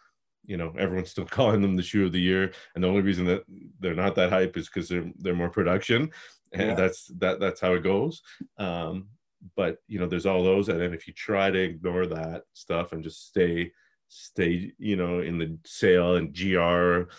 [0.49, 3.25] you know everyone's still calling them the shoe of the year and the only reason
[3.25, 3.45] that
[3.81, 6.11] they're not that hype is because they're they're more production
[6.53, 6.75] and yeah.
[6.75, 8.23] that's that that's how it goes
[8.59, 9.09] um
[9.57, 12.93] but you know there's all those and then if you try to ignore that stuff
[12.93, 13.71] and just stay
[14.09, 17.11] stay you know in the sale and gr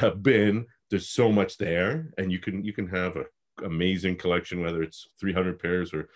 [0.00, 3.24] uh, bin there's so much there and you can you can have a
[3.64, 6.08] amazing collection whether it's 300 pairs or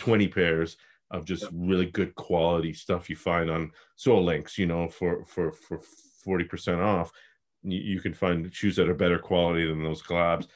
[0.00, 0.76] 20 pairs
[1.12, 5.52] of just really good quality stuff you find on Sole Links, you know, for for
[5.52, 5.80] for
[6.26, 7.12] 40% off.
[7.62, 10.48] You, you, can find shoes that are better quality than those collabs.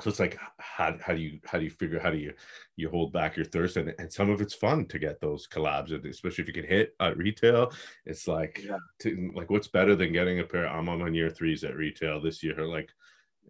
[0.00, 2.32] So it's like how, how do you how do you figure how do you
[2.76, 5.92] you hold back your thirst and, and some of it's fun to get those collabs
[6.08, 7.70] especially if you can hit at retail
[8.06, 8.78] it's like yeah.
[9.00, 12.42] to, like what's better than getting a pair A Ma Maniére threes at retail this
[12.42, 12.88] year like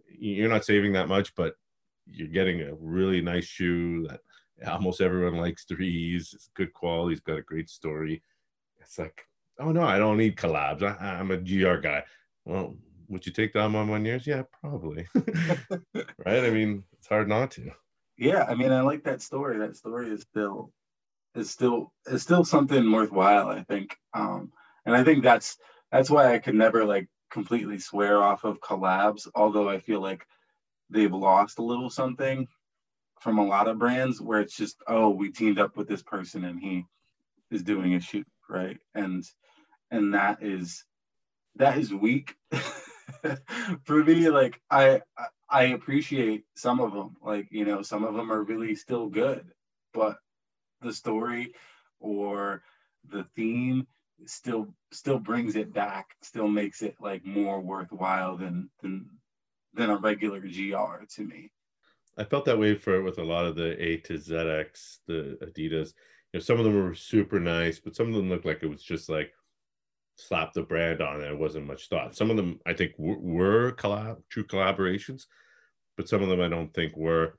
[0.09, 1.55] you're not saving that much but
[2.05, 4.19] you're getting a really nice shoe that
[4.67, 6.31] almost everyone likes threes.
[6.33, 7.13] It's good quality.
[7.13, 8.21] He's got a great story.
[8.79, 9.25] It's like,
[9.59, 10.83] oh no, I don't need collabs.
[10.83, 12.03] I, I, am a GR guy.
[12.45, 12.75] Well,
[13.13, 14.27] would you take that on one years?
[14.27, 15.07] Yeah, probably.
[15.15, 16.43] right?
[16.43, 17.71] I mean, it's hard not to.
[18.17, 19.59] Yeah, I mean, I like that story.
[19.59, 20.71] That story is still
[21.35, 23.47] is still is still something worthwhile.
[23.47, 24.51] I think, um,
[24.85, 25.57] and I think that's
[25.91, 29.27] that's why I could never like completely swear off of collabs.
[29.33, 30.25] Although I feel like
[30.89, 32.47] they've lost a little something
[33.23, 36.43] from a lot of brands where it's just oh we teamed up with this person
[36.43, 36.83] and he
[37.51, 39.23] is doing a shoot right and
[39.91, 40.83] and that is
[41.55, 42.35] that is weak
[43.83, 45.01] for me like i
[45.49, 49.45] i appreciate some of them like you know some of them are really still good
[49.93, 50.17] but
[50.81, 51.53] the story
[51.99, 52.61] or
[53.09, 53.85] the theme
[54.25, 59.09] still still brings it back still makes it like more worthwhile than than
[59.73, 61.51] than a regular gr to me
[62.17, 65.93] I felt that way for with a lot of the A to ZX, the Adidas.
[66.31, 68.69] You know, some of them were super nice, but some of them looked like it
[68.69, 69.33] was just like
[70.15, 71.31] slap the brand on it.
[71.31, 72.15] It wasn't much thought.
[72.15, 75.25] Some of them I think were, were collab, true collaborations,
[75.97, 77.37] but some of them I don't think were.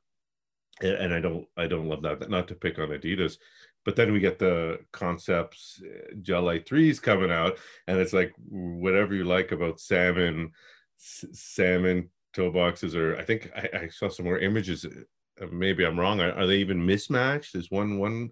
[0.81, 2.29] And I don't, I don't love that.
[2.29, 3.37] Not to pick on Adidas,
[3.85, 9.15] but then we get the concepts uh, Gel-Lyte threes coming out, and it's like whatever
[9.15, 10.51] you like about salmon,
[10.99, 14.85] salmon toe boxes, or I think I, I saw some more images.
[14.85, 16.21] Uh, maybe I'm wrong.
[16.21, 17.55] Are, are, they even mismatched?
[17.55, 18.31] Is one one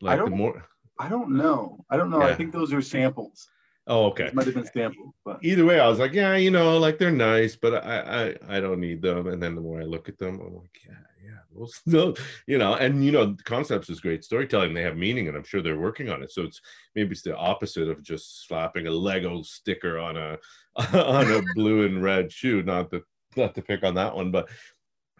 [0.00, 0.64] like I don't, the more?
[0.98, 1.84] I don't know.
[1.88, 2.20] I don't know.
[2.20, 2.26] Yeah.
[2.26, 3.48] I think those are samples.
[3.86, 4.24] Oh, okay.
[4.24, 6.98] It might have been sample, but Either way, I was like, yeah, you know, like
[6.98, 9.26] they're nice, but I, I, I don't need them.
[9.26, 12.56] And then the more I look at them, I'm like, yeah, yeah, those, those, you
[12.56, 14.72] know, and you know, concepts is great storytelling.
[14.72, 16.32] They have meaning, and I'm sure they're working on it.
[16.32, 16.62] So it's
[16.94, 20.38] maybe it's the opposite of just slapping a Lego sticker on a
[20.94, 22.62] on a blue and red shoe.
[22.62, 23.02] Not to
[23.36, 24.48] not to pick on that one, but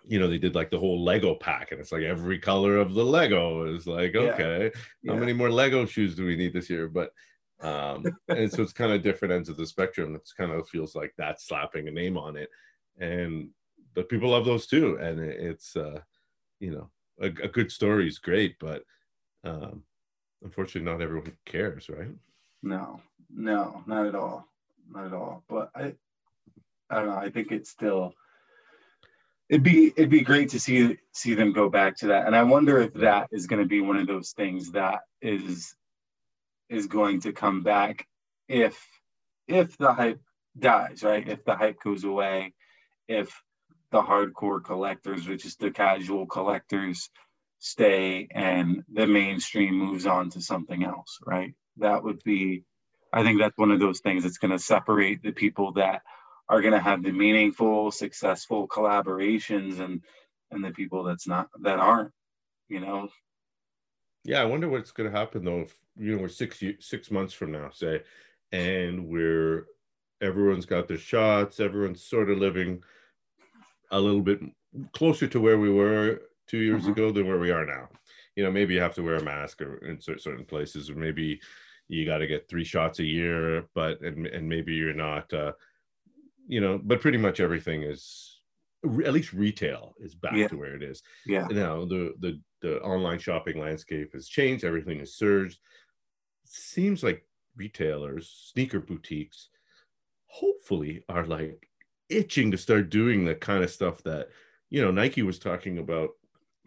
[0.07, 2.95] you know, they did like the whole Lego pack, and it's like every color of
[2.95, 4.21] the Lego is like, Yeah.
[4.21, 4.71] okay,
[5.07, 5.21] how Yeah.
[5.21, 6.89] many more Lego shoes do we need this year?
[6.89, 7.11] But
[7.61, 10.95] um and so it's kind of different ends of the spectrum it's kind of feels
[10.95, 12.49] like that's slapping a name on it
[12.99, 13.49] and
[13.95, 16.01] but people love those too and it- it's uh
[16.61, 16.91] you know
[17.21, 18.83] a, a good story is great but
[19.45, 19.83] um
[20.43, 22.09] unfortunately not everyone cares right
[22.65, 22.99] no,
[23.31, 24.49] no, not at all,
[24.91, 25.45] not at all.
[25.51, 25.93] But I,
[26.89, 27.17] I don't know.
[27.17, 28.15] I think it's still.
[29.51, 32.43] It'd be it'd be great to see see them go back to that, and I
[32.43, 35.75] wonder if that is going to be one of those things that is
[36.69, 38.07] is going to come back
[38.49, 38.79] if
[39.49, 40.21] if the hype
[40.59, 41.29] dies, right?
[41.29, 42.55] If the hype goes away,
[43.09, 43.33] if
[43.91, 47.11] the hardcore collectors, which is the casual collectors,
[47.59, 51.55] stay and the mainstream moves on to something else, right?
[51.79, 52.65] That would be,
[53.13, 56.03] I think that's one of those things that's going to separate the people that
[56.49, 60.03] are going to have the meaningful, successful collaborations and
[60.51, 62.13] and the people that's not that aren't,
[62.69, 63.09] you know.
[64.25, 67.33] yeah i wonder what's going to happen though if you know we're six six months
[67.33, 68.03] from now say
[68.53, 69.67] and we're
[70.21, 72.83] everyone's got their shots everyone's sort of living
[73.91, 74.41] a little bit
[74.93, 76.93] closer to where we were two years Mhm.
[76.93, 77.89] ago than where we are now
[78.37, 81.41] you know maybe you have to wear a mask or in certain places or maybe
[81.89, 85.53] you got to get three shots a year but and, and maybe you're not uh
[86.47, 88.41] you know but pretty much everything is
[89.05, 90.49] at least retail is back Yeah.
[90.49, 91.47] to where it is Yeah.
[91.51, 95.61] now the the the online shopping landscape has changed everything has surged
[96.45, 97.27] seems like
[97.57, 99.49] retailers sneaker boutiques
[100.27, 101.69] hopefully are like
[102.09, 104.29] itching to start doing the kind of stuff that
[104.71, 106.11] you know nike was talking about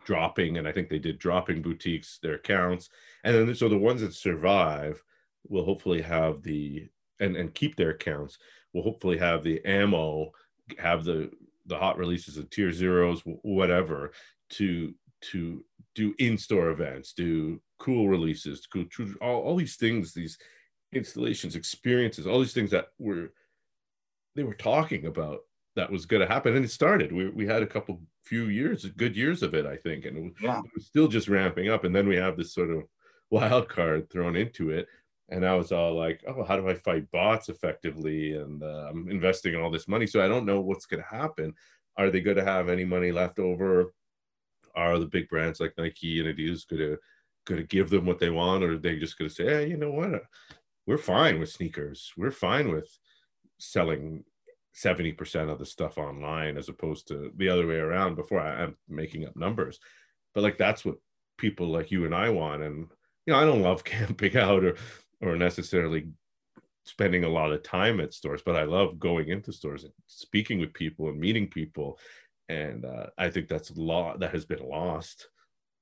[0.06, 2.90] dropping and i think they did dropping boutiques their accounts.
[3.26, 5.04] And then so the ones that survive
[5.50, 6.88] will hopefully have the
[7.20, 8.38] and and keep their accounts
[8.74, 10.32] will hopefully have the ammo
[10.80, 11.30] have the
[11.66, 14.12] the hot releases of tier zeros whatever
[14.52, 15.66] to to
[15.98, 18.86] do in-store events do cool releases cool
[19.20, 20.38] all, all these things these
[20.94, 23.30] installations experiences all these things that were
[24.36, 25.40] they were talking about
[25.76, 28.86] that was going to happen and it started we, we had a couple few years
[28.96, 30.60] good years of it i think and it was, Yeah.
[30.60, 32.84] it was still just ramping up and then we have this sort of
[33.32, 34.88] wild card thrown into it
[35.30, 39.10] and i was all like oh how do i fight bots effectively and uh, i'm
[39.10, 41.54] investing all this money so i don't know what's going to happen
[41.98, 43.94] are they going to have any money left over
[44.78, 46.98] are the big brands like nike and adidas going to
[47.46, 49.70] going to give them what they want or are they just going to say hey
[49.70, 50.24] you know what?
[50.86, 52.14] We're fine with sneakers.
[52.16, 52.90] We're fine with
[53.58, 54.24] selling
[54.74, 58.78] 70% of the stuff online as opposed to the other way around before I, i'm
[58.88, 59.80] making up numbers.
[60.34, 60.96] But like that's what
[61.38, 62.88] people like you and i want and
[63.26, 64.76] you know i don't love camping out or
[65.22, 66.08] or necessarily
[66.84, 70.60] spending a lot of time at stores but i love going into stores and speaking
[70.60, 72.00] with people and meeting people
[72.50, 75.30] and uh, i think that's a lot that has been lost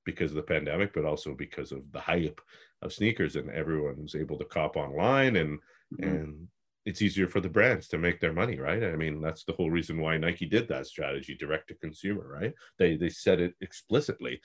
[0.04, 2.40] because of the pandemic but also because of the hype
[2.82, 5.58] of sneakers and everyone's able to cop online and
[5.94, 6.12] Mhm.
[6.12, 6.48] and
[6.84, 8.82] it's easier for the brands to make their money right?
[8.82, 12.52] I mean that's the whole reason why nike did that strategy direct to consumer right?
[12.78, 14.40] They they said it explicitly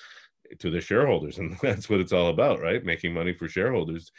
[0.59, 2.83] to the shareholders and that's what it's all about right?
[2.83, 4.11] Making money for shareholders.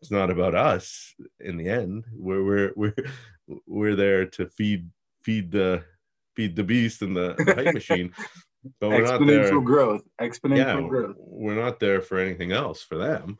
[0.00, 2.04] It's not about us in the end.
[2.12, 2.94] We're we're we're,
[3.66, 4.90] we're there to feed
[5.24, 5.84] feed the
[6.36, 8.12] feed the beast and the, the hype machine
[8.80, 10.02] but we're not there Exponential growth.
[10.20, 11.16] Exponential yeah growth.
[11.18, 13.38] we're not there for anything else for them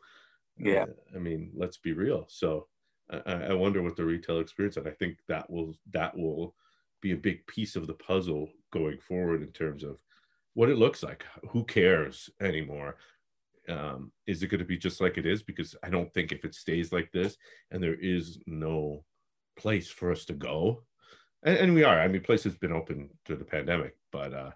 [0.57, 0.83] Yeah.
[0.83, 2.25] Uh, I mean, let's be real.
[2.29, 2.67] So
[3.09, 6.55] I, I wonder what the retail experience, and I think that will that will
[7.01, 9.97] be a big piece of the puzzle going forward in terms of
[10.53, 11.23] what it looks like.
[11.51, 12.95] Who cares anymore?
[13.67, 15.43] Um, is it going to be just like it is?
[15.43, 17.35] Because I don't think if it stays like this,
[17.71, 19.03] and there is no
[19.57, 20.83] place for us to go,
[21.45, 21.99] and, and we are.
[21.99, 24.51] I mean, places been open through the pandemic, but uh,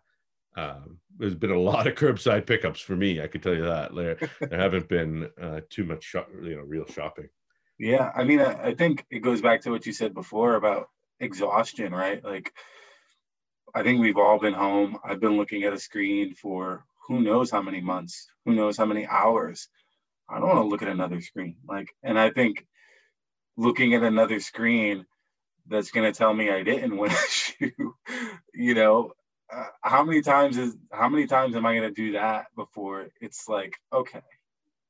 [0.57, 3.21] um, there's been a lot of curbside pickups for me.
[3.21, 6.13] I can tell you that there, there haven't been uh, too much,
[6.43, 7.29] you know, real shopping.
[7.77, 10.89] Yeah, I mean, I, I think it goes back to what you said before about
[11.19, 12.21] exhaustion, right?
[12.23, 12.53] Like,
[13.73, 14.97] I think we've all been home.
[15.03, 18.85] I've been looking at a screen for who knows how many months, who knows how
[18.85, 19.69] many hours.
[20.27, 21.55] I don't want to look at another screen.
[21.67, 22.65] Like, and I think
[23.57, 25.05] looking at another screen
[25.69, 27.95] that's going to tell me I didn't win a shoe,
[28.53, 29.13] you know,
[29.53, 33.07] uh, how many times is how many times am I going to do that before
[33.21, 34.21] it's like, okay,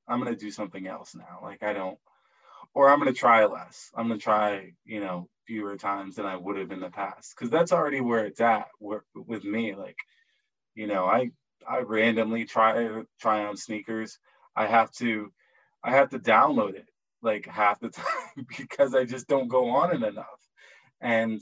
[0.08, 1.40] I'm going to do something else now.
[1.44, 1.98] Like, I don't
[2.74, 3.90] or I'm going to try less.
[3.96, 7.34] I'm going to try, you know, fewer times than I would have in the past
[7.36, 9.76] because that's already where it's at where, with me.
[9.76, 9.98] Like,
[10.76, 11.32] you know, I
[11.68, 14.20] I randomly try try on sneakers.
[14.56, 15.32] I have to
[15.84, 16.88] I have to download it
[17.22, 20.49] like half the time because I just don't go on it enough.
[21.02, 21.42] And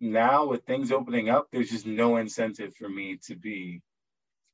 [0.00, 3.82] now with things opening up, there's just no incentive for me to be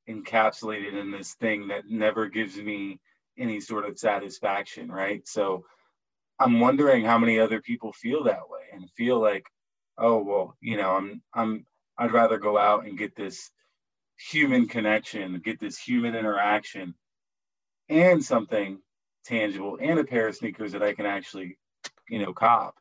[0.08, 3.00] encapsulated in this thing that never gives me
[3.38, 5.26] any sort of satisfaction, right?
[5.26, 5.64] So
[6.38, 9.46] I'm wondering how many other people feel that way and feel like,
[9.98, 11.66] oh well, you know, I'm I'm
[11.98, 13.50] I'd rather go out and get this
[14.18, 16.94] human connection, get this human interaction
[17.88, 18.80] and something
[19.24, 21.58] tangible and a pair of sneakers that I can actually,
[22.08, 22.76] you know, cop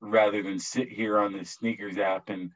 [0.00, 2.50] rather than sit here on the sneakers app and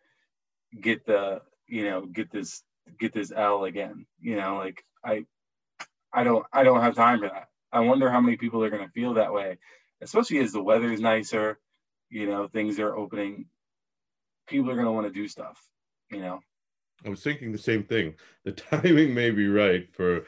[0.81, 2.63] get the, you know, get this
[2.99, 4.07] get this L again.
[4.21, 5.25] You know, like I
[6.13, 7.49] I don't I don't have time for that.
[7.73, 9.59] I wonder how many people are gonna feel that way,
[10.01, 11.59] especially as the weather is nicer,
[12.11, 13.47] you know, things are opening.
[14.47, 15.61] People are gonna want to do stuff,
[16.11, 16.41] you know.
[17.05, 18.15] I was thinking the same thing.
[18.45, 20.25] The timing may be right for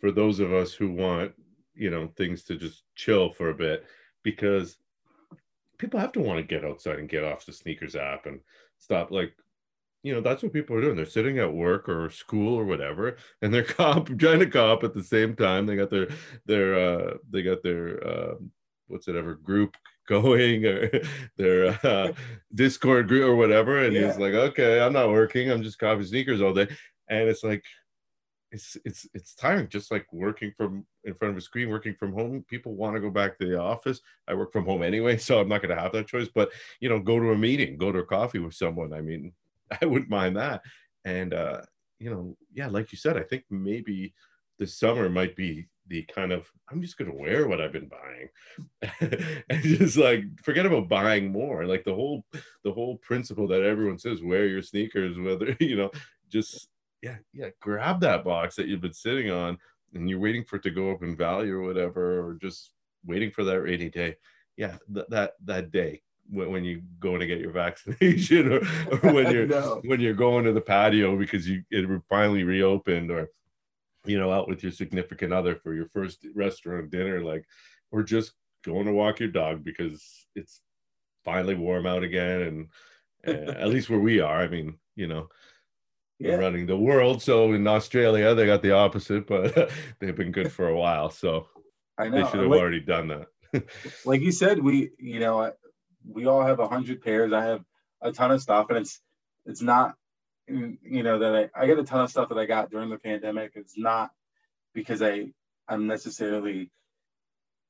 [0.00, 1.32] for those of us who want,
[1.74, 3.84] you know, things to just chill for a bit
[4.22, 4.78] because
[5.78, 8.40] people have to want to get outside and get off the sneakers app and
[8.78, 9.32] stop like
[10.02, 10.96] you know that's what people are doing.
[10.96, 14.94] They're sitting at work or school or whatever and they're cop trying to cop at
[14.94, 15.66] the same time.
[15.66, 16.08] They got their
[16.46, 18.34] their uh they got their uh
[18.86, 19.76] what's it ever group
[20.08, 20.90] going or
[21.36, 22.12] their uh,
[22.54, 24.06] discord group or whatever and yeah.
[24.06, 25.50] he's like okay i'm not working.
[25.50, 26.68] I'm just copying sneakers all day.
[27.10, 27.64] And it's like
[28.50, 32.12] it's it's it's tiring just like working from in front of a screen working from
[32.12, 34.00] home people want to go back to the office.
[34.26, 36.88] I work from home anyway so i'm not going to have that choice but you
[36.88, 39.32] know go to a meeting go to a coffee with someone i mean
[39.82, 40.62] i wouldn't mind that.
[41.04, 41.62] And uh
[41.98, 44.14] you know yeah like you said i think maybe
[44.58, 47.88] this summer might be the kind of i'm just going to wear what i've been
[47.88, 48.28] buying.
[49.50, 52.24] And just like forget about buying more like the whole
[52.64, 55.90] the whole principle that everyone says wear your sneakers whether you know
[56.28, 56.68] just
[57.02, 59.58] yeah, yeah, grab that box that you've been sitting on
[59.94, 62.72] and you're waiting for it to go up in value or whatever, or just
[63.04, 64.16] waiting for that rainy day.
[64.56, 68.60] Yeah, th- that that day when, when you go to get your vaccination or,
[68.92, 69.80] or when you're no.
[69.84, 73.28] when you're going to the patio because you it finally reopened or
[74.04, 77.44] you know out with your significant other for your first restaurant dinner like
[77.90, 78.32] or just
[78.64, 80.60] going to walk your dog because it's
[81.24, 82.68] finally warm out again and
[83.26, 85.28] uh, at least where we are i mean you know
[86.18, 86.34] yeah.
[86.34, 87.22] running the world.
[87.22, 91.10] So in Australia, they got the opposite, but they've been good for a while.
[91.10, 91.46] So
[91.96, 92.16] I know.
[92.16, 93.64] they should have like, already done that.
[94.04, 95.52] like you said, we you know
[96.06, 97.32] we all have a hundred pairs.
[97.32, 97.64] I have
[98.02, 99.00] a ton of stuff, and it's
[99.46, 99.94] it's not
[100.48, 102.98] you know that I, I get a ton of stuff that I got during the
[102.98, 103.52] pandemic.
[103.54, 104.10] It's not
[104.74, 105.32] because I
[105.68, 106.70] I'm necessarily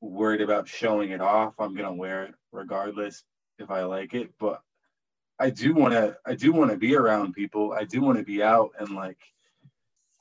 [0.01, 1.55] worried about showing it off.
[1.59, 3.23] I'm gonna wear it regardless
[3.59, 4.61] if I like it, but
[5.41, 7.73] I do want to I do want to be around people.
[7.73, 9.19] I do want to be out and like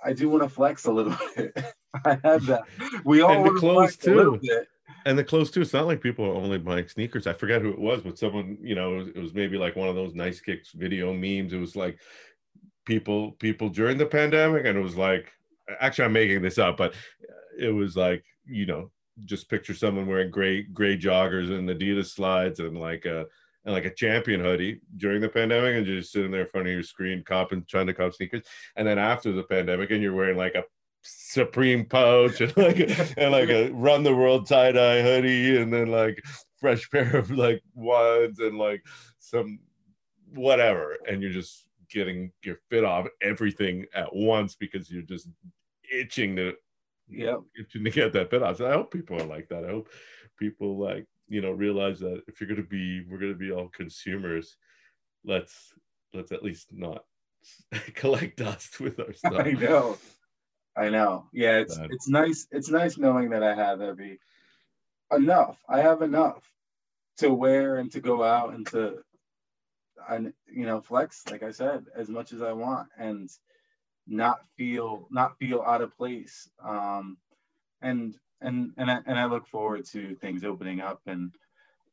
[0.03, 1.57] I do want to flex a little bit.
[2.05, 2.63] I have that.
[3.03, 4.39] We all and the clothes too.
[5.05, 5.61] And the clothes too.
[5.61, 7.27] It's not like people are only buying sneakers.
[7.27, 9.75] I forget who it was, but someone, you know, it was, it was maybe like
[9.75, 11.53] one of those nice kicks video memes.
[11.53, 11.99] It was like
[12.85, 15.31] people people during the pandemic, and it was like
[15.79, 16.93] actually I'm making this up, but
[17.57, 18.91] it was like you know
[19.25, 23.25] just picture someone wearing gray gray joggers and Adidas slides and like a
[23.67, 26.65] and like a champion hoodie during the pandemic and you're just sitting there in front
[26.65, 28.43] of your screen copping trying to cop sneakers.
[28.77, 30.63] And then after the pandemic and you're wearing like a
[31.01, 35.87] supreme pouch and like a, and like a run the world tie-dye hoodie and then
[35.87, 36.23] like
[36.61, 38.85] fresh pair of like ones and like
[39.19, 39.59] some
[40.33, 40.95] whatever.
[41.05, 45.27] And you're just getting your fit off everything at once because you're just
[45.91, 46.53] itching to
[47.09, 48.57] yeah itching to get that fit off.
[48.57, 49.65] So i hope people are like that.
[49.65, 49.89] I hope
[50.37, 53.51] people like you know realize that if you're going to be we're going to be
[53.51, 54.57] all consumers
[55.25, 55.73] let's
[56.13, 57.03] let's at least not
[57.95, 59.33] collect dust with our stuff.
[59.45, 59.97] i know.
[60.75, 61.27] I know.
[61.33, 64.19] Yeah it's but, it's nice it's nice knowing that i have every
[65.11, 65.57] enough.
[65.67, 66.43] I have enough
[67.17, 68.99] to wear and to go out and to
[70.09, 73.29] and you know flex like i said as much as i want and
[74.05, 76.49] not feel not feel out of place.
[76.63, 77.17] Um
[77.81, 81.01] and and and I, and I look forward to things opening up.
[81.07, 81.31] And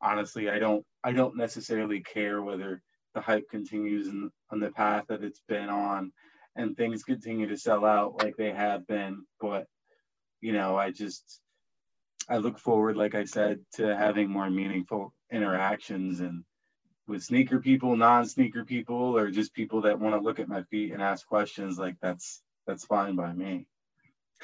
[0.00, 2.82] honestly, I don't I don't necessarily care whether
[3.14, 6.12] the hype continues in, on the path that it's been on,
[6.56, 9.24] and things continue to sell out like they have been.
[9.40, 9.66] But
[10.40, 11.40] you know, I just
[12.28, 16.44] I look forward, like I said, to having more meaningful interactions and
[17.06, 20.92] with sneaker people, non-sneaker people, or just people that want to look at my feet
[20.92, 21.78] and ask questions.
[21.78, 23.66] Like that's that's fine by me.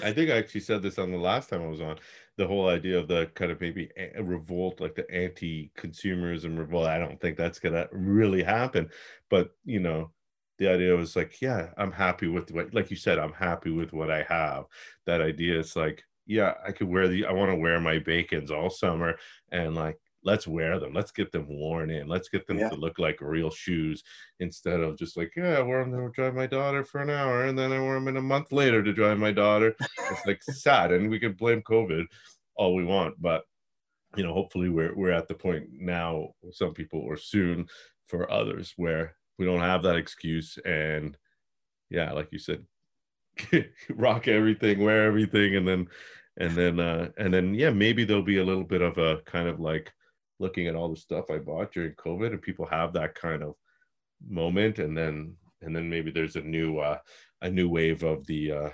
[0.02, 1.98] I think I actually said this on the last time I was on
[2.36, 6.86] the whole idea of the kind of maybe a revolt, like the anti-consumerism revolt.
[6.86, 8.90] I don't think that's gonna really happen,
[9.28, 10.12] but you know,
[10.58, 13.92] the idea was like, yeah, I'm happy with what, like you said, I'm happy with
[13.92, 14.66] what I have.
[15.06, 18.50] That idea is like, yeah, I could wear the, I want to wear my bacons
[18.50, 19.16] all summer,
[19.50, 20.92] and like let's wear them.
[20.92, 22.06] Let's get them worn in.
[22.08, 22.68] Let's get them yeah.
[22.68, 24.02] to look like real shoes
[24.38, 27.46] instead of just like, yeah, I wear them to drive my daughter for an hour
[27.46, 29.74] and then I wear them in a month later to drive my daughter.
[30.10, 30.92] it's like sad.
[30.92, 32.04] And we could blame COVID
[32.56, 33.44] all we want, but
[34.16, 37.66] you know, hopefully we're we're at the point now, some people or soon
[38.08, 41.16] for others where we don't have that excuse and
[41.90, 42.64] yeah, like you said,
[43.90, 45.88] rock everything, wear everything, and then
[46.36, 49.48] and then uh and then yeah, maybe there'll be a little bit of a kind
[49.48, 49.92] of like
[50.40, 53.54] looking at all the stuff I bought during COVID, and people have that kind of
[54.28, 56.98] moment, and then and then maybe there's a new uh,
[57.42, 58.70] a new wave of the uh,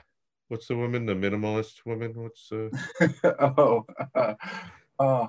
[0.49, 2.13] what's the woman, the minimalist woman?
[2.15, 2.69] What's uh...
[3.59, 4.35] oh, uh,
[4.99, 5.29] oh.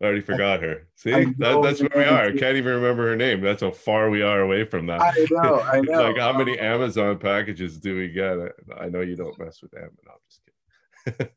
[0.00, 0.88] I already forgot her.
[0.96, 2.24] See, that, that's where we are.
[2.24, 3.40] I can't even remember her name.
[3.40, 5.00] That's how far we are away from that.
[5.00, 5.60] I know.
[5.60, 6.08] I know.
[6.08, 8.36] like, how many Amazon packages do we get?
[8.76, 9.92] I know you don't mess with Amazon.
[10.08, 11.32] I'm just kidding.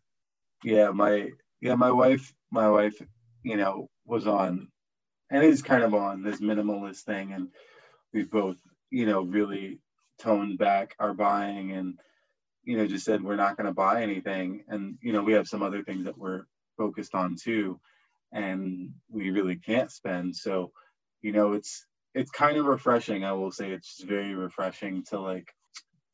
[0.64, 1.30] yeah, my
[1.62, 3.00] yeah, my wife, my wife
[3.46, 4.70] you know, was on
[5.30, 7.32] and is kind of on this minimalist thing.
[7.32, 7.50] And
[8.12, 8.58] we've both,
[8.90, 9.80] you know, really
[10.20, 12.00] toned back our buying and,
[12.64, 14.64] you know, just said we're not going to buy anything.
[14.68, 16.46] And, you know, we have some other things that we're
[16.78, 17.80] focused on too.
[18.34, 20.36] And we really can't spend.
[20.36, 20.72] So,
[21.22, 21.86] you know, it's,
[22.16, 23.24] it's kind of refreshing.
[23.24, 25.50] I will say it's very refreshing to like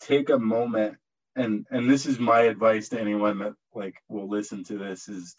[0.01, 0.97] take a moment
[1.36, 5.36] and and this is my advice to anyone that like will listen to this is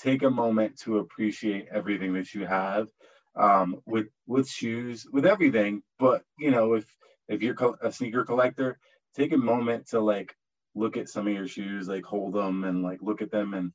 [0.00, 2.88] take a moment to appreciate everything that you have
[3.36, 5.82] um, with with shoes, with everything.
[5.98, 6.86] But you know, if
[7.28, 8.78] if you're a sneaker collector,
[9.14, 10.34] take a moment to like
[10.74, 13.72] look at some of your shoes, like hold them and like look at them and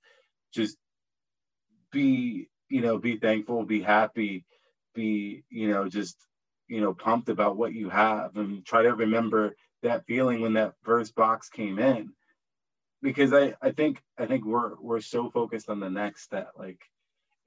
[0.54, 0.78] just
[1.92, 4.46] be you know be thankful, be happy,
[4.94, 6.18] be you know just
[6.68, 10.74] you know pumped about what you have and try to remember that feeling when that
[10.84, 12.12] first box came in
[13.06, 16.82] because I, I think I think we're we're so focused on the next that like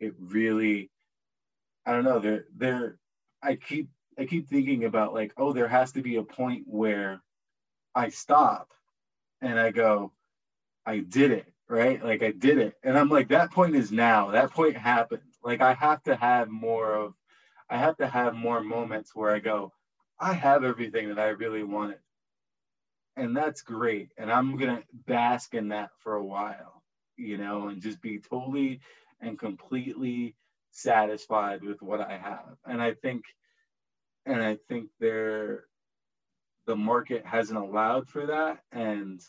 [0.00, 0.90] it really
[1.84, 2.96] I don't know there there
[3.42, 3.88] I keep
[4.18, 7.20] I keep thinking about like oh there has to be a point where
[7.94, 8.70] I stop
[9.42, 10.12] and I go
[10.86, 12.02] I did it right?
[12.02, 12.74] Like I did it.
[12.82, 14.30] And I'm like that point is now.
[14.30, 15.22] That point happened.
[15.42, 17.14] Like I have to have more of
[17.70, 19.72] I have to have more moments where I go
[20.18, 21.98] I have everything that I really wanted
[23.18, 24.12] and that's great.
[24.18, 26.82] And i'm gonna bask in that for a while
[27.16, 28.80] you know and just be totally
[29.20, 30.36] and completely
[30.72, 32.56] satisfied with what i have.
[32.66, 33.24] And i think
[34.26, 35.64] and i think there
[36.66, 38.60] the market hasn't allowed for that.
[38.72, 39.20] And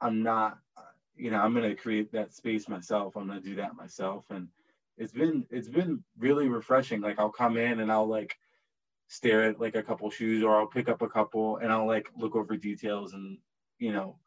[0.00, 0.58] i'm not
[1.16, 3.16] you know i'm to create that space myself.
[3.16, 4.24] I'm to do that myself.
[4.30, 4.48] And
[4.96, 7.00] it's been it's been really refreshing.
[7.02, 8.36] Like i'll come in and i'll like
[9.08, 12.08] stare at like a couple shoes or I'll pick up a couple and I'll like
[12.16, 13.38] look over details and
[13.78, 14.18] you know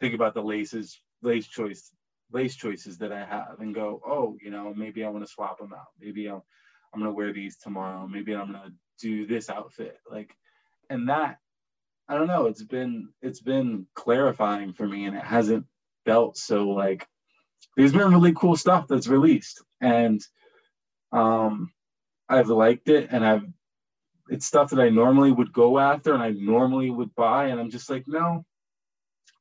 [0.00, 1.92] think about the laces lace choice
[2.32, 5.58] lace choices that I have and go oh you know maybe I want to swap
[5.58, 5.88] them out.
[6.00, 6.40] Maybe I'm
[6.92, 8.08] I'm gonna wear these tomorrow.
[8.08, 9.98] Maybe I'm gonna do this outfit.
[10.10, 10.34] Like
[10.88, 11.36] and that
[12.08, 15.66] I don't know it's been it's been clarifying for me and it hasn't
[16.06, 17.06] felt so like
[17.76, 19.62] there's been really cool stuff that's released.
[19.82, 20.18] And
[21.12, 21.72] um
[22.26, 23.44] I've liked it and I've
[24.30, 27.46] it's stuff that I normally would go after and I normally would buy.
[27.46, 28.44] And I'm just like, no,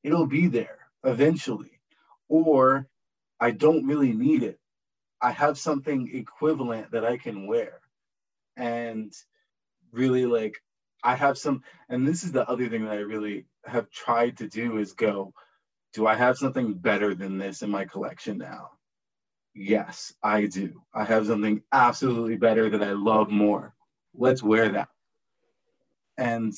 [0.03, 1.79] it'll be there eventually.
[2.27, 2.87] Or
[3.39, 4.59] I don't really need it.
[5.21, 7.79] I have something equivalent that I can wear.
[8.57, 9.13] And
[9.91, 10.55] really like
[11.03, 14.47] I have some and this is the other thing that I really have tried to
[14.47, 15.33] do is go,
[15.93, 18.71] do I have something better than this in my collection now?
[19.53, 20.81] Yes, I do.
[20.93, 23.75] I have something absolutely better that I love more
[24.15, 24.89] let's wear that.
[26.17, 26.53] And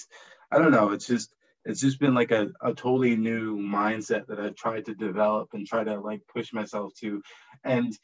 [0.52, 1.34] I don't know, it's just
[1.64, 5.68] it's just been like a, a totally new mindset that I've tried to develop and
[5.68, 7.22] try to like push myself to.
[7.64, 7.98] And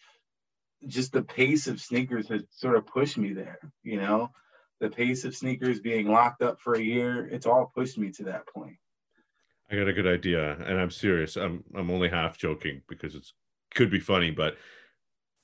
[0.85, 4.29] just the pace of sneakers has sort of pushed me there, you know?
[4.79, 8.25] The pace of sneakers being locked up for a year, it's all pushed me to
[8.25, 8.75] that point.
[9.71, 11.35] I got a good idea, and I'm serious.
[11.35, 13.33] I'm I'm only half joking because it's
[13.73, 14.55] could be funny, but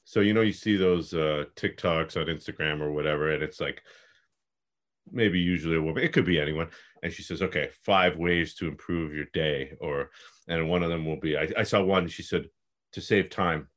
[0.05, 3.81] so you know you see those uh TikToks on Instagram or whatever, and it's like
[5.11, 6.69] maybe usually a woman, it could be anyone.
[7.01, 9.73] And she says, okay, five ways to improve your day.
[9.79, 10.11] Or,
[10.47, 12.45] and one of them will be, I, I saw one, she said,
[12.93, 13.67] to save time.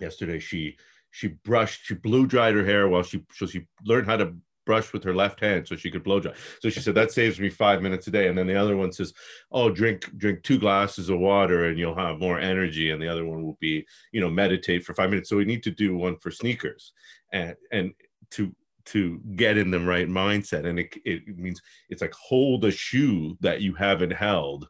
[0.00, 0.76] Yesterday, she,
[1.10, 4.34] she brushed, she blew dried her hair while she, so she learned how to
[4.64, 6.32] brush with her left hand so she could blow dry.
[6.60, 8.28] So she said that saves me five minutes a day.
[8.28, 9.12] And then the other one says,
[9.52, 13.24] "Oh, drink drink two glasses of water and you'll have more energy." And the other
[13.24, 15.28] one will be, you know, meditate for five minutes.
[15.28, 16.92] So we need to do one for sneakers,
[17.32, 17.92] and and
[18.32, 18.54] to
[18.86, 20.66] to get in the right mindset.
[20.66, 24.68] And it it means it's like hold a shoe that you haven't held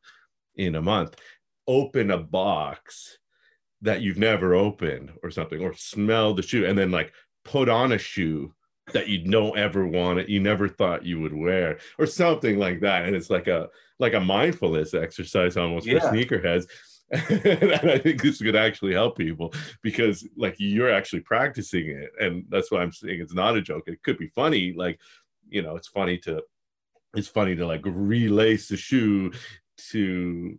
[0.57, 1.17] in a month,
[1.67, 3.19] open a box
[3.83, 7.13] that you've never opened or something, or smell the shoe, and then like
[7.45, 8.55] put on a shoe
[8.93, 12.81] that you don't ever want it you never thought you would wear or something like
[12.81, 16.01] that and it's like a like a mindfulness exercise almost yeah.
[16.01, 16.67] for sneakerheads
[17.11, 19.53] and i think this could actually help people
[19.83, 23.85] because like you're actually practicing it and that's why i'm saying it's not a joke
[23.87, 25.01] it could be funny like
[25.49, 26.43] you know it's funny to
[27.15, 29.33] it's funny to like relace the shoe
[29.77, 30.59] to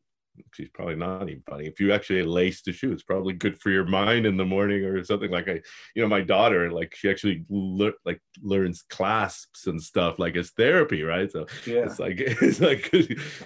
[0.54, 1.66] she's probably not even funny.
[1.66, 4.84] If you actually lace the shoe, it's probably good for your mind in the morning
[4.84, 5.62] or something like I,
[5.96, 10.52] you know, my daughter, like she actually le- like learns clasps and stuff like it's
[10.52, 11.32] therapy, right?
[11.32, 11.86] So yeah.
[11.86, 12.92] it's like, it's like,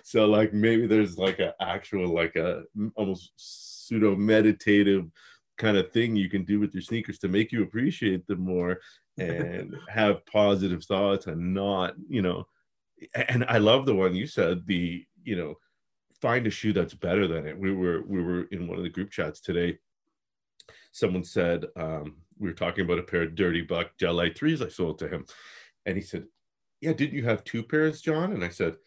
[0.03, 2.63] so like maybe there's like an actual, like a
[2.95, 5.05] almost pseudo meditative
[5.57, 8.79] kind of thing you can do with your sneakers to make you appreciate them more
[9.17, 12.47] and have positive thoughts and not, you know,
[13.15, 15.55] and I love the one you said, the, you know,
[16.21, 17.57] find a shoe that's better than it.
[17.57, 19.77] We were we were in one of the group chats today.
[20.91, 24.61] Someone said um, we were talking about a pair of Dirty Buck Gel Lyte threes
[24.61, 25.25] I sold to him,
[25.85, 26.25] and he said,
[26.81, 28.77] "Yeah, didn't you have two pairs, John?" And I said,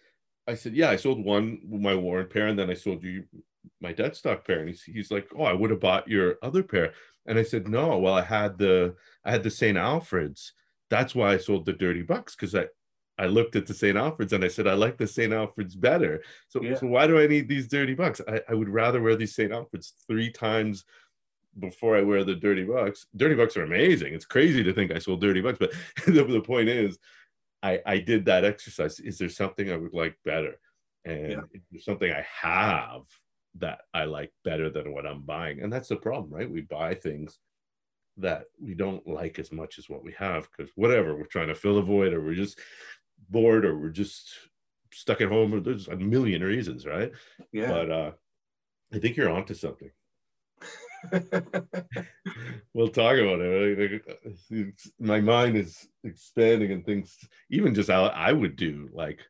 [0.46, 3.24] "I said, yeah, I sold one my worn pair, and then I sold you
[3.80, 6.62] my dead stock pair." And he's he's like, "Oh, I would have bought your other
[6.62, 6.92] pair."
[7.26, 9.78] And I said, "No, well, I had the I had the St.
[9.78, 10.52] Alfred's.
[10.90, 12.66] That's why I sold the Dirty Bucks because I
[13.18, 13.96] I looked at the St.
[13.96, 15.32] Alfred's and I said, I like the St.
[15.32, 16.22] Alfred's better.
[16.48, 16.74] So, yeah.
[16.74, 18.20] so why do I need these dirty bucks?
[18.26, 19.52] I, I would rather wear these St.
[19.52, 20.84] Alfred's three times
[21.58, 23.06] before I wear the dirty bucks.
[23.14, 24.14] Dirty bucks are amazing.
[24.14, 25.72] It's crazy to think I sold dirty bucks, but
[26.06, 26.98] the, the point is,
[27.62, 28.98] I, I did that exercise.
[28.98, 30.58] Is there something I would like better?
[31.04, 31.40] And yeah.
[31.52, 33.02] is there something I have
[33.56, 35.62] that I like better than what I'm buying?
[35.62, 36.50] And that's the problem, right?
[36.50, 37.38] We buy things
[38.18, 41.54] that we don't like as much as what we have because whatever we're trying to
[41.54, 42.58] fill a void or we're just
[43.32, 44.32] bored or we're just
[44.92, 47.12] stuck at home or there's a million reasons right?
[47.52, 47.68] Yeah.
[47.68, 48.10] But uh
[48.94, 49.90] i think you're onto something.
[52.74, 54.02] We'll talk about it.
[54.98, 57.18] My mind is expanding and things
[57.50, 59.20] even just how i would do like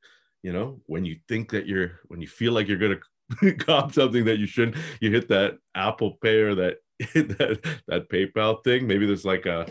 [0.43, 4.24] you know when you think that you're when you feel like you're gonna cop something
[4.27, 6.77] that you shouldn't you hit that apple pay or that
[7.15, 8.87] that that paypal thing.
[8.87, 9.66] Maybe there's like a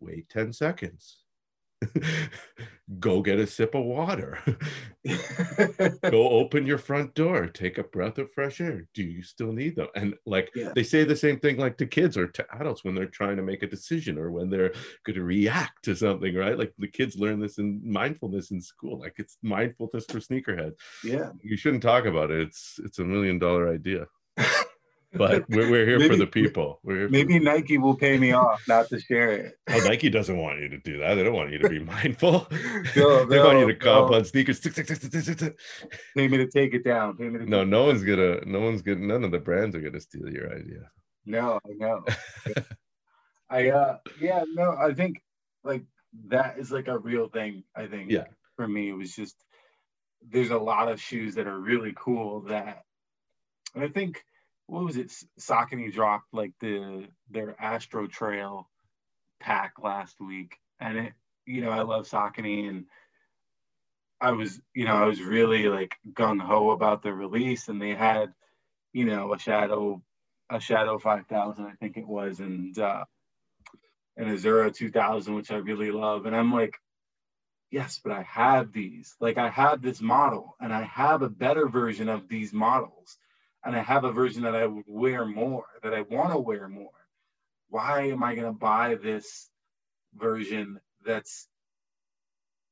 [0.00, 1.24] wait 10 seconds
[3.00, 4.38] go get a sip of water.
[6.10, 7.46] Go open your front door.
[7.46, 8.86] Take a breath of fresh air.
[8.94, 9.88] Do you still need them?
[9.94, 10.72] And like yeah.
[10.74, 13.42] they say the same thing like to kids or to adults when they're trying to
[13.42, 14.72] make a decision or when they're
[15.04, 16.58] going to react to something right?
[16.58, 19.00] Like the kids learn this in mindfulness in school.
[19.00, 20.74] Like it's mindfulness for sneakerheads.
[21.04, 21.30] Yeah.
[21.42, 22.40] You shouldn't talk about it.
[22.40, 24.06] It's it's a million dollar idea
[25.12, 26.80] but we're, we're here maybe, for the people.
[26.84, 29.54] maybe Nike will pay me off not to share it.
[29.68, 31.14] Oh, Nike doesn't want you to do that.
[31.14, 32.46] They don't want you to be mindful.
[32.96, 34.60] No, they want you to comp on sneakers.
[34.60, 37.16] Pay me to take it down.
[37.16, 38.44] Pay me to no, no one's gonna.
[38.46, 39.00] No one's gonna.
[39.00, 40.90] None of the brands are gonna steal your idea.
[41.24, 42.04] No, I know.
[43.50, 45.22] I uh, yeah, no, I think
[45.64, 45.84] like
[46.28, 47.64] that is like a real thing.
[47.74, 48.10] I think.
[48.10, 48.24] Yeah.
[48.56, 49.36] For me, it was just
[50.28, 52.82] there's a lot of shoes that are really cool that
[53.74, 54.24] I think
[54.66, 55.12] what was it?
[55.40, 58.68] Saucony dropped like the their Astro Trail
[59.40, 61.12] pack last week, and it
[61.46, 62.86] you know I love Saucony and
[64.20, 67.94] I was you know I was really like gung ho about the release, and they
[67.94, 68.32] had
[68.92, 70.02] you know a shadow
[70.50, 73.04] a shadow 5000 I think it was, and uh,
[74.16, 76.76] and a Zero 2000 which I really love, and I'm like.
[77.72, 79.16] Yes, but I have these.
[79.20, 83.18] Like I have this model and I have a better version of these models
[83.66, 86.68] and I have a version that I would wear more, that I want to wear
[86.68, 86.90] more.
[87.68, 89.50] Why am I going to buy this
[90.14, 91.48] version that's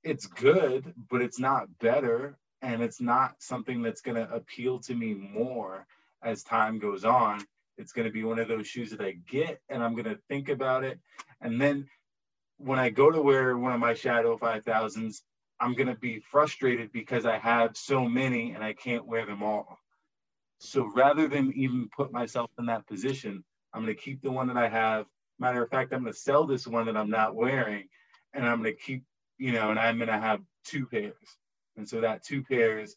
[0.04, 4.94] it's good, but it's not better and it's not something that's going to appeal to
[4.94, 5.84] me more
[6.22, 7.44] as time goes on.
[7.76, 10.20] It's going to be one of those shoes that I get and I'm going to
[10.28, 11.00] think about it.
[11.40, 11.88] And then
[12.58, 15.22] when I go to wear one of my Shadow 5000s,
[15.58, 19.42] I'm going to be frustrated because I have so many and I can't wear them
[19.42, 19.78] all.
[20.58, 24.46] So rather than even put myself in that position, I'm going to keep the one
[24.48, 25.06] that I have.
[25.38, 27.88] Matter of fact, I'm going to sell this one that I'm not wearing,
[28.32, 29.04] and I'm going to keep,
[29.38, 31.38] you know, and I'm going to have two pairs.
[31.76, 32.96] And so that two pairs,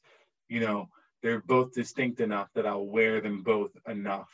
[0.50, 0.90] you know,
[1.24, 4.30] they're both distinct enough that I'll wear them both enough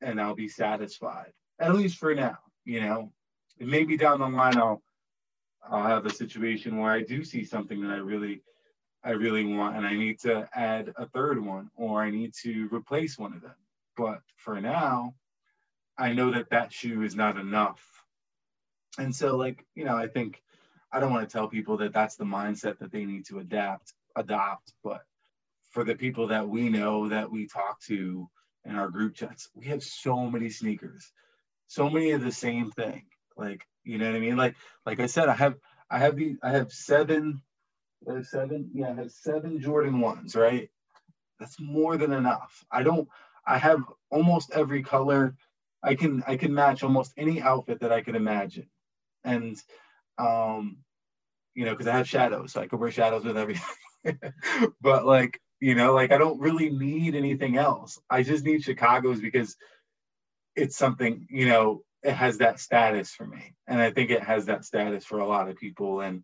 [0.00, 3.12] and I'll be satisfied, at least for now, you know.
[3.60, 4.82] Maybe down the line I'll
[5.70, 8.42] I'll have a situation where I do see something that I really
[9.04, 12.68] I really want and I need to add a third one or I need to
[12.72, 13.54] replace one of them.
[13.96, 15.14] But for now,
[15.98, 17.82] I know that that shoe is not enough.
[18.98, 20.42] And so like, you know, I think
[20.90, 23.92] I don't want to tell people that that's the mindset that they need to adapt,
[24.16, 25.02] adopt, but
[25.70, 28.28] for the people that we know that we talk to
[28.64, 31.12] in our group chats, we have so many sneakers,
[31.66, 33.02] so many of the same thing.
[33.36, 34.36] Like, you know what I mean?
[34.36, 34.54] Like,
[34.86, 35.56] like I said, I have,
[35.90, 37.42] I have the, I have seven,
[38.08, 40.68] Have seven, yeah, have seven Jordan ones, right?
[41.40, 42.64] That's more than enough.
[42.70, 43.08] I don't,
[43.46, 45.36] I have almost every color.
[45.82, 48.68] I can, I can match almost any outfit that I could imagine.
[49.24, 49.60] And,
[50.18, 50.78] um,
[51.54, 53.64] you know, because I have shadows, so I could wear shadows with everything.
[54.80, 58.00] but like, you know, like I don't really need anything else.
[58.10, 59.56] I just need Chicago's because
[60.56, 63.54] it's something, you know, it has that status for me.
[63.66, 66.00] And I think it has that status for a lot of people.
[66.00, 66.22] And,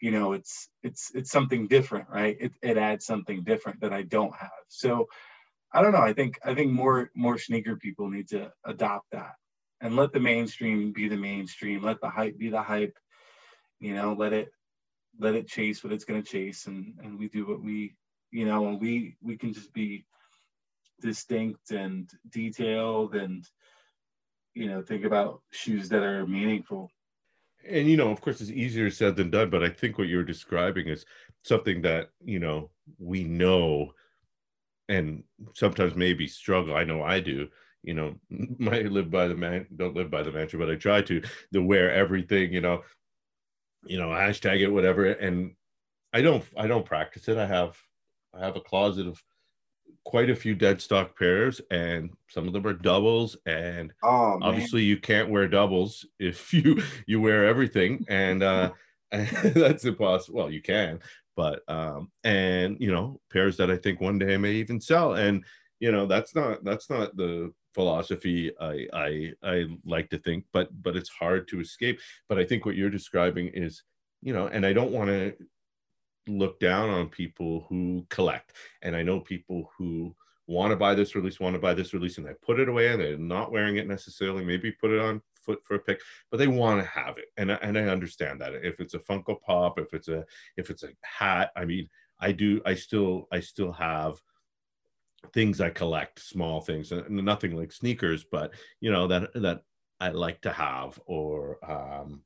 [0.00, 2.36] you know, it's it's it's something different, right?
[2.40, 4.50] It it adds something different that I don't have.
[4.68, 5.06] So
[5.72, 6.00] I don't know.
[6.00, 9.34] I think I think more more sneaker people need to adopt that
[9.80, 11.82] and let the mainstream be the mainstream.
[11.82, 12.96] Let the hype be the hype.
[13.78, 14.50] You know, let it
[15.18, 17.94] let it chase what it's going to chase, and and we do what we
[18.30, 20.04] you know, and we we can just be
[21.00, 23.44] distinct and detailed and
[24.54, 26.90] you know think about shoes that are meaningful
[27.68, 30.24] and you know of course it's easier said than done but i think what you're
[30.24, 31.04] describing is
[31.42, 33.92] something that you know we know
[34.88, 35.22] and
[35.54, 36.74] sometimes maybe struggle.
[36.74, 37.48] I know i do.
[37.82, 38.14] You know
[38.58, 41.22] might live by the man don't live by the mantra but i try to
[41.52, 42.82] to wear everything you know
[43.86, 45.54] you know hashtag it whatever and
[46.12, 47.38] i don't i don't practice it.
[47.38, 47.78] I have
[48.34, 49.22] I have a closet of
[50.04, 53.36] quite a few dead stock pairs, and some of them are doubles.
[53.46, 58.70] And oh, obviously, you can't wear doubles if you you wear everything, and uh,
[59.12, 60.38] that's impossible.
[60.38, 61.00] Well, you can,
[61.36, 65.14] but um, and you know, pairs that I think one day I may even sell,
[65.14, 65.44] and
[65.80, 70.68] you know, that's not that's not the philosophy I I I like to think, but
[70.82, 72.00] but it's hard to escape.
[72.28, 73.82] But I think what you're describing is,
[74.22, 75.34] you know, and I don't want to
[76.28, 78.52] look down on people who collect.
[78.82, 80.14] And I know people who
[80.46, 82.88] want to buy this release, want to buy this release, and they put it away
[82.88, 86.38] and they're not wearing it necessarily, maybe put it on foot for a pick, but
[86.38, 87.26] they want to have it.
[87.36, 88.54] And, and I understand that.
[88.54, 90.24] If it's a Funko Pop, if it's a
[90.56, 91.88] if it's a hat, I mean,
[92.20, 94.20] I do I still I still have
[95.32, 99.62] things I collect, small things, and nothing like sneakers, but you know, that that
[100.00, 102.22] I like to have, or um,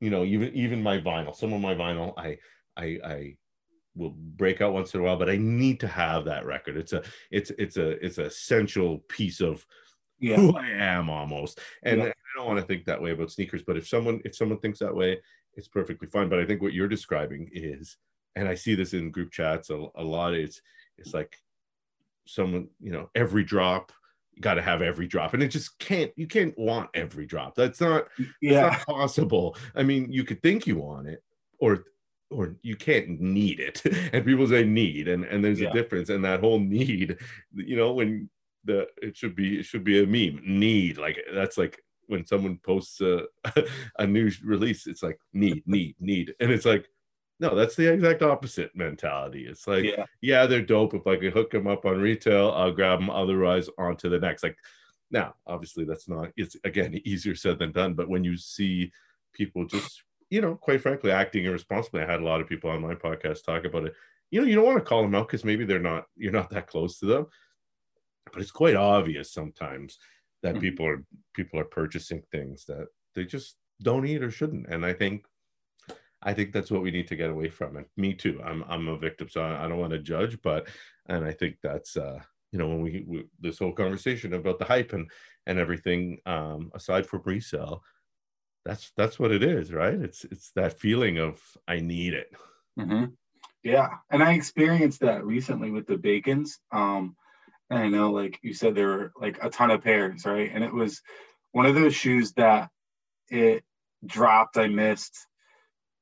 [0.00, 1.34] you know, even even my vinyl.
[1.34, 2.38] Some of my vinyl I
[2.76, 3.36] I, I
[3.94, 6.76] will break out once in a while, but I need to have that record.
[6.76, 9.64] It's a it's it's a it's a essential piece of
[10.18, 10.36] yeah.
[10.36, 11.60] who I am almost.
[11.82, 12.06] And yeah.
[12.06, 14.78] I don't want to think that way about sneakers, but if someone if someone thinks
[14.80, 15.20] that way,
[15.54, 16.28] it's perfectly fine.
[16.28, 17.96] But I think what you're describing is,
[18.36, 20.34] and I see this in group chats a, a lot.
[20.34, 20.60] It's
[20.98, 21.36] it's like
[22.26, 23.92] someone you know every drop
[24.32, 27.54] you got to have every drop and it just can't you can't want every drop
[27.54, 28.06] that's not
[28.40, 31.22] yeah that's not possible i mean you could think you want it
[31.58, 31.84] or
[32.30, 33.82] or you can't need it.
[34.12, 35.70] And people say need and and there's yeah.
[35.70, 37.18] a difference and that whole need.
[37.54, 38.28] You know when
[38.64, 42.58] the it should be it should be a meme need like that's like when someone
[42.62, 43.22] posts a,
[43.98, 46.34] a new release it's like need need need.
[46.40, 46.88] And it's like
[47.40, 49.46] no that's the exact opposite mentality.
[49.46, 50.94] It's like yeah, yeah they're dope.
[50.94, 54.18] If i could hook them up on retail i'll grab them otherwise on to the
[54.18, 54.42] next.
[54.42, 54.56] Like
[55.10, 57.94] now obviously that's not it's again easier said than done.
[57.94, 58.90] But when you see
[59.32, 62.02] people just you know, quite frankly, acting irresponsibly.
[62.02, 63.94] I had a lot of people on my podcast talk about it.
[64.30, 66.50] You know, you don't want to call them out because maybe they're not, you're not
[66.50, 67.26] that close to them.
[68.32, 69.98] But it's quite obvious sometimes
[70.42, 70.60] that mm-hmm.
[70.60, 74.66] people are people are purchasing things that they just don't eat or shouldn't.
[74.68, 75.24] And I think
[76.22, 77.76] I think that's what we need to get away from.
[77.76, 78.40] And me too.
[78.44, 80.68] I'm I'm a victim, so I, I don't want to judge, but
[81.06, 82.18] and I think that's uh,
[82.50, 85.10] you know when we, we, this whole conversation about the hype and
[85.46, 87.82] and everything um, aside from resale,
[88.64, 89.94] that's that's what it is right?
[89.94, 92.30] It's it's that feeling of i need it.
[92.78, 93.04] Mm-hmm.
[93.62, 97.14] yeah and i experienced that recently with the bacons um
[97.70, 100.50] and i know like you said there were like a ton of pairs right?
[100.52, 101.00] And it was
[101.52, 102.68] one of those shoes that
[103.28, 103.62] it
[104.04, 105.16] dropped i missed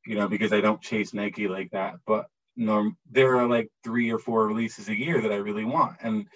[0.07, 2.27] you know because i don't chase nike like that but
[2.57, 6.27] norm there are like three or four releases a year that i really want and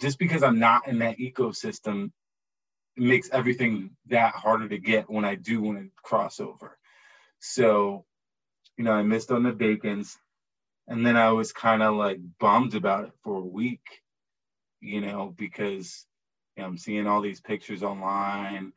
[0.00, 2.10] just because i'm not in that ecosystem
[2.96, 6.78] makes everything that harder to get when I do want to cross over.
[7.40, 8.04] So,
[8.76, 10.16] you know, I missed on the bacons
[10.88, 14.02] and then I was kind of like bummed about it for a week,
[14.80, 16.06] you know, because
[16.56, 18.72] you know, I'm seeing all these pictures online.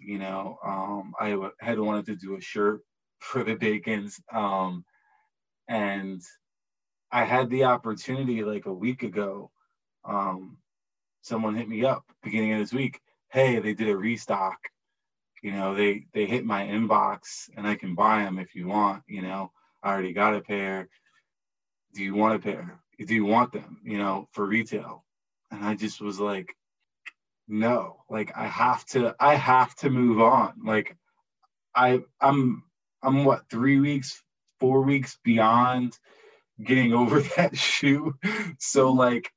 [0.00, 2.82] You know, um, I had wanted to do a shirt
[3.20, 4.20] for the Bacons.
[4.32, 4.84] Um,
[5.68, 6.20] and
[7.10, 9.50] I had the opportunity like a week ago.
[10.04, 10.58] Um,
[11.22, 13.00] someone hit me up beginning of this week.
[13.34, 14.60] Hey, they did a restock.
[15.42, 19.02] You know, they they hit my inbox and I can buy them if you want.
[19.08, 19.50] You know,
[19.82, 20.88] I already got a pair.
[21.94, 22.78] Do you want a pair?
[23.04, 23.80] Do you want them?
[23.82, 25.04] You know, for retail?
[25.50, 26.54] And I just was like,
[27.48, 28.04] no.
[28.08, 29.16] Like I have to.
[29.18, 30.52] I have to move on.
[30.64, 30.96] Like
[31.74, 32.62] I I'm
[33.02, 34.22] I'm what three weeks,
[34.60, 35.98] four weeks beyond
[36.62, 38.14] getting over that shoe.
[38.60, 39.32] So like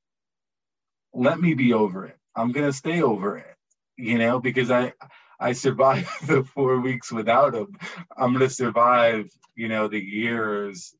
[1.14, 2.18] let me be over it.
[2.36, 3.57] I'm gonna stay over it,
[3.98, 4.94] you know, because I
[5.40, 7.76] I survived the four weeks without them.
[8.16, 10.94] I'm gonna survive, you know, the years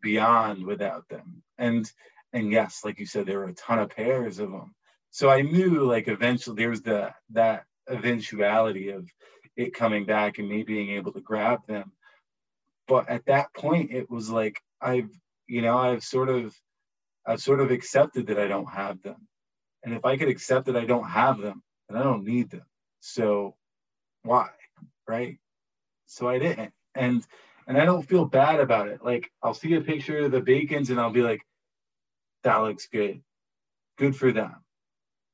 [0.00, 1.42] beyond without them.
[1.58, 1.90] And
[2.32, 4.74] and yes, like you said, there were a ton of pairs of them.
[5.10, 9.08] So I knew like eventually there was the that eventuality of
[9.56, 11.92] it coming back and me being able to grab them.
[12.88, 15.10] But at that point, it was like I've,
[15.48, 16.54] you know, I've sort of,
[17.26, 19.26] I've sort of accepted that I don't have them.
[19.82, 22.64] And if I could accept that I don't have them, then I don't need them.
[23.00, 23.56] So
[24.22, 24.48] why?
[25.08, 25.38] Right?
[26.06, 26.72] So I didn't.
[26.94, 27.24] And
[27.66, 29.04] and I don't feel bad about it.
[29.04, 31.42] Like I'll see a picture of the bacons and I'll be like,
[32.44, 33.22] that looks good.
[33.98, 34.54] Good for them.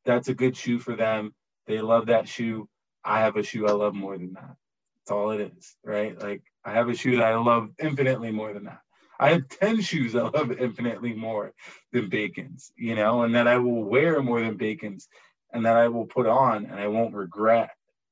[0.04, 1.34] That's a good shoe for them.
[1.66, 2.68] They love that shoe.
[3.04, 4.56] I have a shoe I love more than that.
[4.96, 6.18] That's all it is, right?
[6.20, 8.80] Like I have a shoe that I love infinitely more than that.
[9.18, 11.52] I have 10 shoes I love infinitely more
[11.92, 15.08] than Bacon's, you know, and that I will wear more than Bacon's
[15.52, 17.70] and that I will put on and I won't regret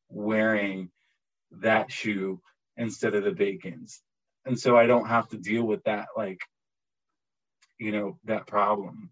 [0.08, 0.90] wearing
[1.52, 2.40] that shoe
[2.76, 4.00] instead of the Bacon's.
[4.44, 6.40] And so I don't have to deal with that, like,
[7.78, 9.10] you know, that problem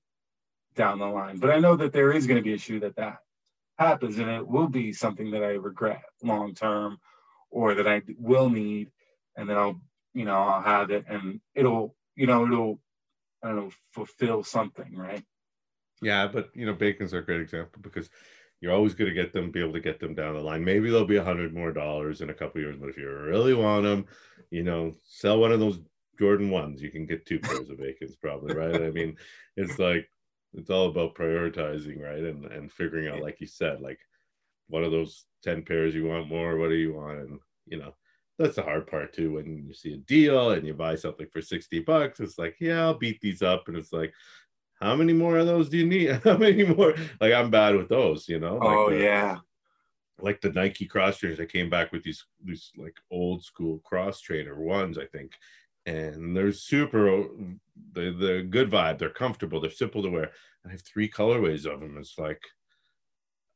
[0.75, 1.39] down the line.
[1.39, 3.19] But I know that there is going to be a shoe that that
[3.79, 6.99] happens and it will be something that I regret long term
[7.51, 8.91] or that I will need
[9.37, 9.81] and then I'll
[10.15, 12.81] you know I'll have it and it'll you know it'll
[13.43, 15.23] I don't know fulfill something right
[16.03, 18.09] yeah but you know bacon's a great example because
[18.61, 20.91] you're always going to get them be able to get them down the line maybe
[20.91, 23.85] there'll be a hundred more dollars in a couple years but if you really want
[23.85, 24.05] them
[24.51, 25.81] you know sell one of those
[26.19, 29.17] jordan ones you can get two pairs of bacons probably right i mean
[29.57, 30.09] it's like
[30.55, 32.23] it's all about prioritizing, right?
[32.23, 33.99] And and figuring out, like you said, like
[34.69, 36.57] what are those 10 pairs you want more?
[36.59, 37.19] What do you want?
[37.19, 37.95] And you know,
[38.39, 39.35] that's the hard part too.
[39.35, 42.81] When you see a deal and you buy something for 60 bucks, it's like, yeah,
[42.81, 43.69] I'll beat these up.
[43.69, 44.13] And it's like,
[44.81, 46.11] how many more of those do you need?
[46.25, 46.95] how many more?
[47.21, 48.57] Like I'm bad with those, you know?
[48.57, 49.39] Like oh the, yeah.
[50.21, 54.21] Like the Nike cross trainers, I came back with these these like old school cross
[54.21, 55.33] trainer ones, I think
[55.89, 57.25] and they're super
[57.93, 60.31] the the good vibe they're comfortable they're simple to wear
[60.67, 62.43] i have three colorways of them it's like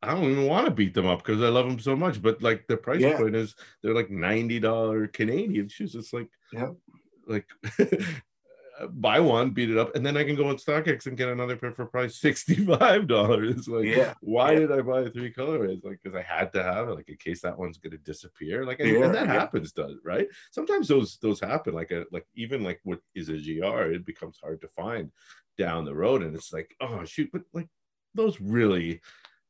[0.03, 2.43] i don't even want to beat them up because i love them so much but
[2.43, 3.17] like the price yeah.
[3.17, 6.71] point is they're like $90 canadian shoes it's like yeah
[7.27, 7.47] like
[8.89, 11.57] buy one, beat it up, and then I can go on StockX and get another
[11.57, 13.69] pair for price sixty-five dollars.
[13.73, 14.59] Like, yeah, why yeah.
[14.61, 15.85] did I buy three colorways?
[15.85, 18.67] Like, because I had to have it, like in case that one's gonna disappear.
[18.67, 20.27] Like, and, yeah, and that happens, does right?
[20.51, 21.75] Sometimes those those happen.
[21.75, 25.11] Like a like even like what is a gr, it becomes hard to find
[25.57, 27.69] down the road, and it's like, oh shoot, but like
[28.15, 29.01] those really,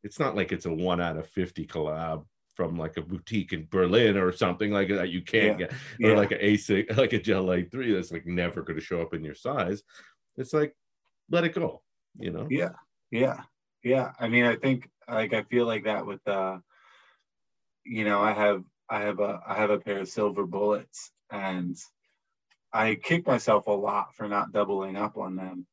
[0.05, 3.67] it's not like it's a one out of fifty collab from like a boutique in
[3.71, 5.67] Berlin or something like that you can't yeah.
[5.67, 6.17] get, or yeah.
[6.17, 9.15] like an ASIC, like a Gel Lyte 3 that's like never going to show up
[9.15, 9.83] in your size.
[10.37, 10.75] It's like,
[11.31, 11.83] let it go,
[12.19, 12.47] you know?
[12.51, 12.73] Yeah.
[13.11, 13.41] Yeah.
[13.83, 14.13] Yeah.
[14.19, 16.59] I mean, I think like I feel like that with, uh,
[17.85, 21.77] you know, I have, I have a, I have a pair of silver bullets and
[22.73, 25.67] I kick myself a lot for not doubling up on them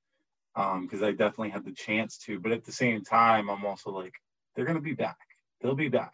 [0.53, 2.39] because um, I definitely had the chance to.
[2.39, 4.13] But at the same time, I'm also like,
[4.55, 5.17] they're going to be back.
[5.61, 6.13] They'll be back.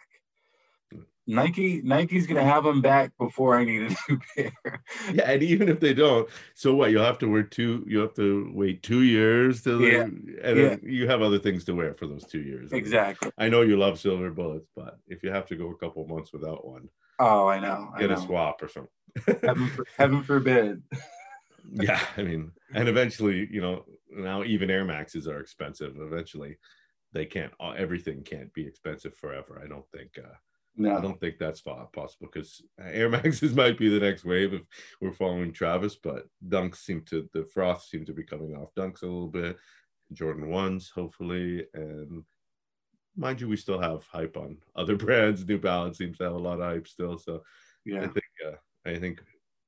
[1.28, 4.84] Nike Nike's gonna have them back before I need a new pair.
[5.14, 6.92] yeah, and even if they don't, so what?
[6.92, 7.84] You'll have to wear two.
[7.88, 10.02] You have to wait two years to, yeah.
[10.02, 10.76] and yeah.
[10.84, 12.72] you have other things to wear for those two years.
[12.72, 13.32] Exactly.
[13.38, 16.32] I know you love silver bullets, but if you have to go a couple months
[16.32, 16.90] without one,
[17.20, 17.92] oh, I know.
[17.98, 18.22] Get I know.
[18.22, 18.92] a swap or something.
[19.42, 20.84] heaven, for, heaven forbid.
[21.74, 25.96] yeah, I mean, and eventually, you know, now even Air Maxes are expensive.
[26.00, 26.58] Eventually,
[27.14, 27.52] they can't.
[27.76, 29.60] Everything can't be expensive forever.
[29.64, 30.20] I don't think.
[30.20, 30.36] Uh,
[30.78, 30.98] no.
[30.98, 34.62] I don't think that's possible because Air Maxes might be the next wave if
[35.02, 39.02] we're following Travis, but Dunks seem to the froth seem to be coming off Dunks
[39.02, 39.58] a little bit,
[40.14, 42.24] Jordan ones hopefully, and
[43.16, 45.46] mind you, we still have hype on other brands.
[45.46, 47.44] New Balance seems to have a lot of hype still, so
[47.86, 49.22] yeah, I think uh, I think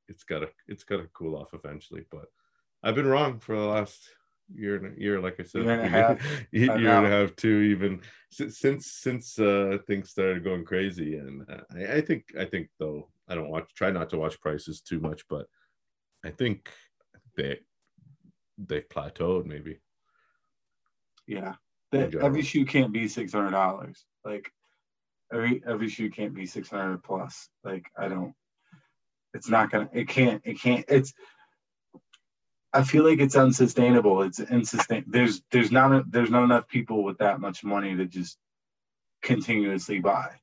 [0.08, 2.06] it's gotta it's gotta cool off eventually.
[2.12, 2.26] But
[2.84, 4.10] I've been wrong for the last
[4.54, 6.46] year and a year, like I said, year and a half.
[6.52, 7.60] year and a half too.
[7.60, 8.02] Even
[8.32, 13.10] since since uh, things started going crazy, and uh, I, I think I think though
[13.28, 15.48] I don't watch try not to watch prices too much, but
[16.26, 16.70] I think
[17.36, 17.60] they
[18.58, 19.80] they plateaued maybe.
[21.28, 21.56] Yeah,
[21.92, 24.06] that, every shoe can't be six hundred dollars.
[24.24, 24.52] Like
[25.34, 27.50] every every shoe can't be six hundred plus.
[27.64, 28.34] Like I don't.
[29.34, 29.90] It's not gonna.
[29.94, 30.42] It can't.
[30.46, 30.86] It can't.
[30.88, 31.14] It's.
[32.74, 34.24] I feel like it's unsustainable.
[34.24, 35.12] It's insistent.
[35.12, 38.38] There's there's not there's not enough people with that much money to just
[39.22, 40.36] continuously buy.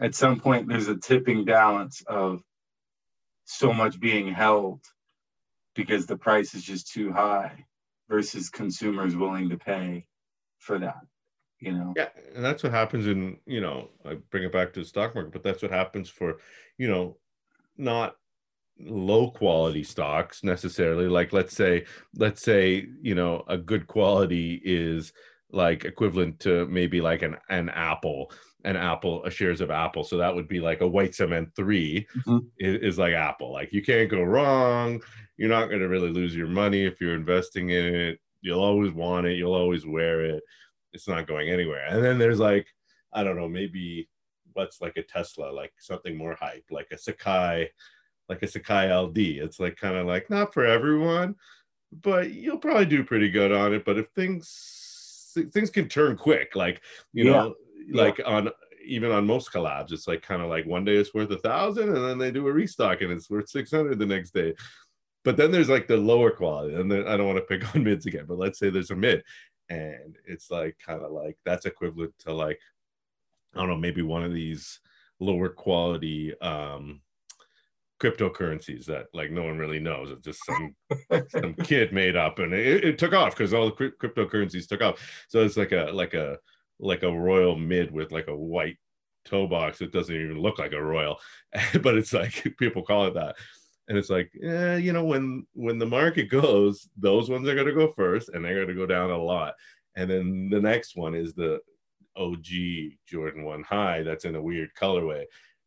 [0.00, 2.42] At some point, there's a tipping balance of
[3.44, 4.80] so much being held
[5.74, 7.66] because the price is just too high
[8.08, 10.06] versus consumers willing to pay
[10.58, 11.00] for that
[11.60, 14.80] you know yeah and that's what happens in you know i bring it back to
[14.80, 16.38] the stock market but that's what happens for
[16.78, 17.16] you know
[17.76, 18.16] not
[18.86, 21.84] low quality stocks necessarily like let's say
[22.16, 25.12] let's say you know a good quality is
[25.52, 28.32] like equivalent to maybe like an an apple
[28.64, 30.04] an apple a shares of apple.
[30.04, 32.38] So that would be like a white cement 3 mm-hmm.
[32.58, 33.50] is, is, like apple.
[33.50, 35.00] Like you can't go wrong.
[35.38, 38.18] You're not going to really lose your money if you're investing in it.
[38.42, 39.38] You'll always want it.
[39.38, 40.42] You'll always wear it.
[40.92, 41.86] It's not going anywhere.
[41.88, 42.66] And then there's like
[43.12, 44.08] i don't know maybe
[44.52, 47.68] what's like a tesla like something more hype like a sacai
[48.30, 51.34] like a sacai ld it's like kind of like not for everyone
[51.92, 56.54] but you'll probably do pretty good on it but if things things can turn quick
[56.54, 56.80] like
[57.12, 57.30] you yeah.
[57.32, 57.54] know
[57.92, 58.24] like yeah.
[58.24, 58.48] on
[58.86, 61.88] even on most collabs it's like kind of like one day it's worth a thousand
[61.88, 64.54] and then they do a restock and it's worth 600 the next day
[65.24, 67.84] but then there's like the lower quality and then i don't want to pick on
[67.84, 69.24] mids again but let's say there's a mid
[69.68, 72.60] and it's like kind of like that's equivalent to like
[73.54, 74.80] i don't know maybe one of these
[75.18, 77.00] lower quality um
[78.00, 80.10] cryptocurrencies that like no one really knows.
[80.10, 80.74] It's just some
[81.28, 85.26] some kid made up and it, it took off because all the cryptocurrencies took off.
[85.28, 86.38] So it's like a like a
[86.78, 88.78] like a royal mid with like a white
[89.26, 91.20] toe box it doesn't even look like a royal
[91.82, 93.36] but it's like people call it that.
[93.88, 97.66] And it's like yeah you know when when the market goes those ones are going
[97.66, 99.54] to go first and they're going to go down a lot.
[99.96, 101.60] And then the next one is the
[102.16, 102.42] og
[103.06, 105.24] jordan 1 high that's in a weird colorway.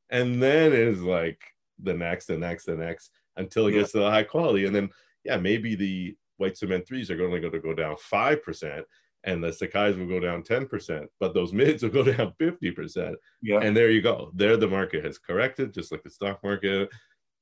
[0.10, 1.41] And then is like
[1.82, 3.80] the next the next the next until it yeah.
[3.80, 4.90] gets to the high quality and then
[5.24, 8.84] yeah maybe the white cement threes are only going to go down 5%
[9.26, 13.60] and the sacais will go down 10% but those mids will go down 50% yeah
[13.60, 16.90] and there you go there the market has corrected just like the stock market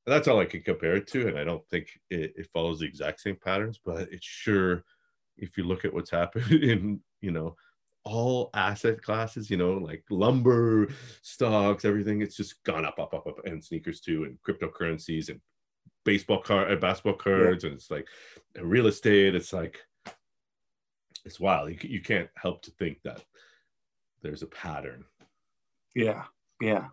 [0.05, 1.27] that's all I can compare it to.
[1.27, 4.83] And I don't think it, it, follows the exact same patterns, but it's sure
[5.37, 7.55] if you look at what's happened in, you know,
[8.03, 10.89] all asset classes, you know, like lumber,
[11.21, 15.39] stocks, everything, it's just gone up, up, up, up, and sneakers too, and cryptocurrencies and
[16.03, 17.69] baseball card, uh, basketball cards, yeah.
[17.69, 18.07] and it's like
[18.59, 19.35] real estate.
[19.35, 19.79] It's like
[21.25, 21.69] it's wild.
[21.69, 23.23] You, you can't help to think that
[24.21, 25.05] there's a pattern.
[25.95, 26.23] Yeah,
[26.59, 26.87] yeah.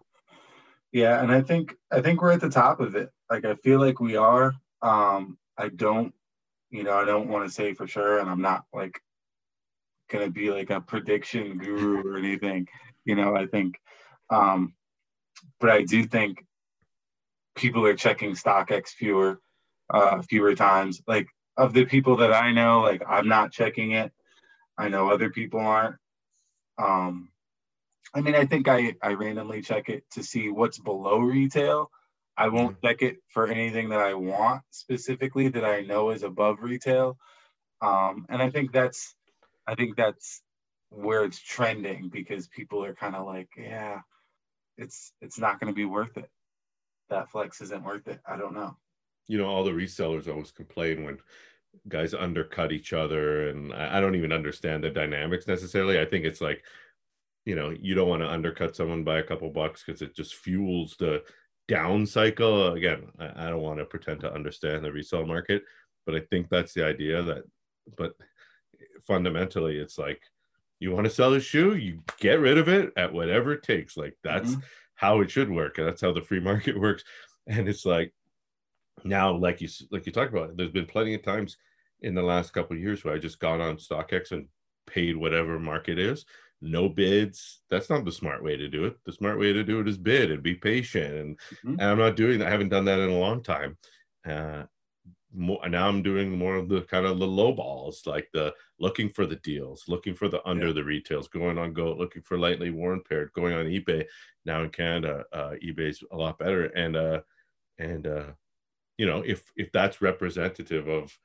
[0.93, 3.11] Yeah, and I think I think we're at the top of it.
[3.31, 4.55] Like I feel like we are.
[4.81, 6.15] Um, I don't,
[6.71, 9.01] you know, I don't want to say for sure, and I'm not like
[10.09, 12.69] gonna be like a prediction guru or anything.
[13.05, 13.79] You know, I think,
[14.31, 14.75] um,
[15.61, 16.45] but I do think
[17.57, 19.41] people are checking StockX fewer,
[19.93, 21.03] uh, fewer times.
[21.07, 24.13] Like of the people that I know, like I'm not checking it.
[24.79, 25.97] I know other people aren't.
[26.79, 27.31] Um,
[28.15, 31.91] I mean, I think I, I randomly check it to see what's below retail.
[32.37, 32.87] I won't mm-hmm.
[32.87, 37.19] check it for anything that I want specifically that I know is above retail.
[37.83, 39.15] Um, and I think that's
[39.69, 40.43] I think that's
[40.89, 44.01] where it's trending because people are kind of like, yeah,
[44.79, 46.31] it's it's not going to be worth it.
[47.11, 48.21] That flex isn't worth it.
[48.27, 48.77] I don't know.
[49.27, 51.19] You know, all the resellers always complain when
[51.87, 56.01] guys undercut each other, and I, I don't even understand the dynamics necessarily.
[56.01, 56.65] I think it's like
[57.49, 60.35] you know you don't want to undercut someone by a couple bucks because it just
[60.35, 61.23] fuels the
[61.67, 65.63] down cycle again I, I, don't want to pretend to understand the resale market
[66.05, 67.45] but i think that's the idea that
[67.97, 68.13] but
[69.07, 70.21] fundamentally it's like
[70.81, 73.97] you want to sell a shoe you get rid of it at whatever it takes
[73.97, 74.61] like that's mm-hmm.
[74.95, 77.05] how it should work and that's how the free market works
[77.47, 78.13] and it's like
[79.05, 81.57] now like you like you talked about there's been plenty of times
[82.03, 84.47] in the last couple of years where i just got on stockx and
[84.87, 86.25] paid whatever market is
[86.61, 87.61] no bids.
[87.71, 88.97] That's not the smart way to do it.
[89.05, 91.15] The smart way to do it is bid and be patient.
[91.15, 91.73] And, mm-hmm.
[91.73, 92.49] and I'm not doing that.
[92.49, 93.77] I haven't done that in a long time.
[94.29, 94.65] Uh,
[95.35, 99.09] more, now I'm doing more of the kind of the low balls, like the looking
[99.09, 100.73] for the deals, looking for the under yeah.
[100.73, 104.07] the retails, going on go, looking for lightly worn paired, going on eBay.
[104.45, 107.21] Now in Canada, uh, eBay's a lot better, and uh,
[107.79, 108.31] and uh,
[108.97, 111.17] you know if if that's representative of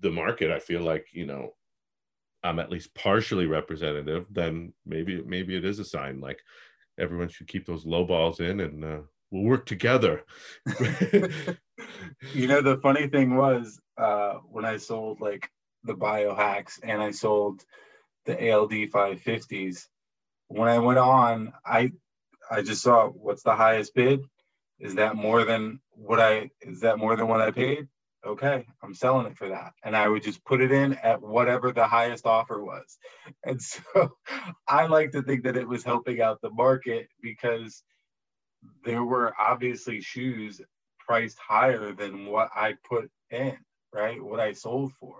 [0.00, 1.54] the market, I feel like you know
[2.42, 6.20] I'm at least partially representative, then maybe maybe it is a sign.
[6.20, 6.40] Like
[6.98, 9.00] everyone should keep those low balls in, and uh,
[9.30, 10.24] we'll work together.
[12.34, 15.48] you know, the funny thing was uh, when I sold like
[15.84, 17.64] the biohacks and I sold
[18.26, 19.86] the ALD 550s.
[20.48, 21.92] When I went on, I
[22.50, 24.24] I just saw what's the highest bid.
[24.80, 27.88] Is that more than what I is that more than what I paid?
[28.26, 29.72] Okay, I'm selling it for that.
[29.82, 32.98] And I would just put it in at whatever the highest offer was.
[33.44, 34.12] And so
[34.68, 37.82] I like to think that it was helping out the market because
[38.84, 40.60] there were obviously shoes
[41.10, 43.58] priced higher than what I put in,
[43.92, 44.22] right?
[44.22, 45.16] What I sold for.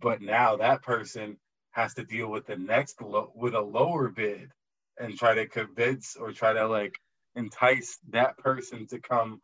[0.00, 1.38] But now that person
[1.72, 2.98] has to deal with the next
[3.36, 4.50] with a lower bid
[4.98, 6.96] and try to convince or try to like
[7.36, 9.40] entice that person to come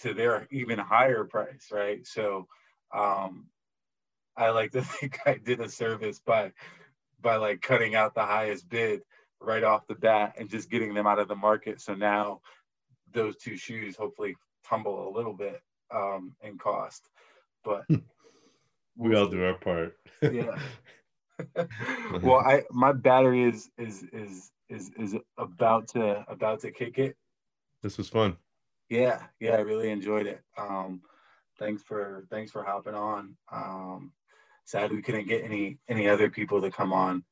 [0.00, 2.06] to their even higher price, right?
[2.06, 2.48] So
[2.94, 3.46] um
[4.36, 6.52] I like to think I did a service by
[7.22, 9.02] by like cutting out the highest bid
[9.40, 11.80] right off the bat and just getting them out of the market.
[11.80, 12.40] So now
[13.12, 14.36] those two shoes hopefully
[14.68, 15.60] tumble a little bit
[15.94, 17.08] um, in cost.
[17.64, 17.84] But
[18.96, 19.96] we all do our part.
[20.22, 20.58] yeah.
[22.22, 27.16] well, I my battery is is is is is about to about to kick it.
[27.80, 28.36] This was fun.
[28.88, 30.40] Yeah, yeah, I really enjoyed it.
[30.56, 31.00] Um,
[31.58, 33.36] thanks for thanks for hopping on.
[33.52, 34.12] Um,
[34.64, 37.22] sad we couldn't get any any other people to come on.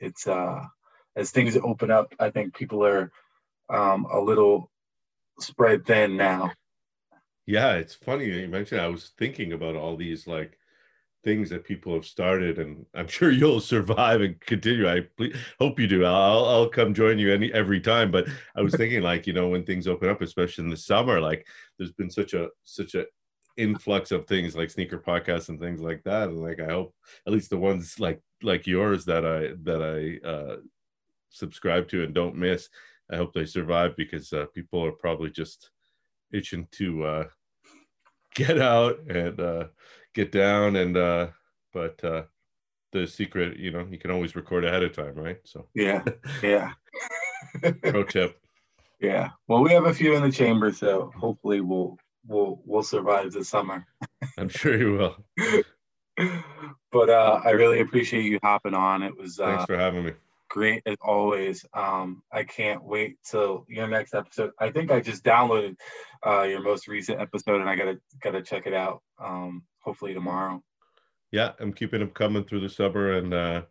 [0.00, 0.64] It's uh
[1.16, 3.10] as things open up, I think people are
[3.70, 4.70] um, a little
[5.40, 6.52] spread thin now.
[7.46, 8.80] Yeah, it's funny you mentioned.
[8.80, 10.58] I was thinking about all these like
[11.24, 14.88] things that people have started, and I'm sure you'll survive and continue.
[14.88, 15.08] I
[15.60, 16.04] hope you do.
[16.04, 18.10] I'll I'll come join you any every time.
[18.10, 21.20] But I was thinking like you know when things open up, especially in the summer,
[21.20, 21.46] like
[21.78, 23.06] there's been such a such a
[23.56, 26.94] influx of things like sneaker podcasts and things like that and like i hope
[27.26, 30.56] at least the ones like like yours that i that i uh
[31.30, 32.68] subscribe to and don't miss.
[33.10, 35.70] I hope they survive because uh, people are probably just
[36.32, 37.24] itching to uh,
[38.34, 39.64] get out and uh,
[40.14, 40.76] get down.
[40.76, 41.28] And uh,
[41.72, 42.22] but uh,
[42.92, 45.38] the secret, you know, you can always record ahead of time, right?
[45.44, 46.04] So yeah,
[46.42, 46.72] yeah.
[47.82, 48.38] Pro tip.
[49.00, 49.30] Yeah.
[49.46, 53.44] Well, we have a few in the chamber, so hopefully we'll we'll we'll survive the
[53.44, 53.86] summer.
[54.38, 55.16] I'm sure you will.
[56.90, 59.02] but uh, I really appreciate you hopping on.
[59.02, 60.12] It was thanks uh, for having me
[60.48, 61.64] great as always.
[61.74, 64.50] Um, I can't wait till your next episode.
[64.60, 65.76] I think I just downloaded
[66.26, 69.02] uh, your most recent episode, and I gotta gotta check it out.
[69.22, 70.62] Um, hopefully tomorrow.
[71.32, 73.62] Yeah, I'm keeping them coming through the summer, and uh,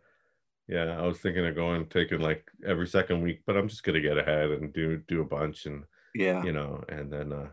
[0.68, 4.00] yeah, I was thinking of going taking like every second week, but I'm just gonna
[4.00, 5.84] get ahead and do do a bunch, and
[6.14, 7.48] yeah, you know, and then uh,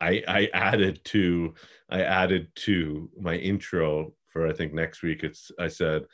[0.00, 1.54] I I added to
[1.90, 5.22] I added to my intro for I think next week.
[5.22, 6.04] It's I said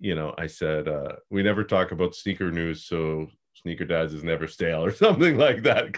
[0.00, 4.24] you know, I said, uh, we never talk about sneaker news, so Sneaker Dads is
[4.24, 5.94] never stale or something like that.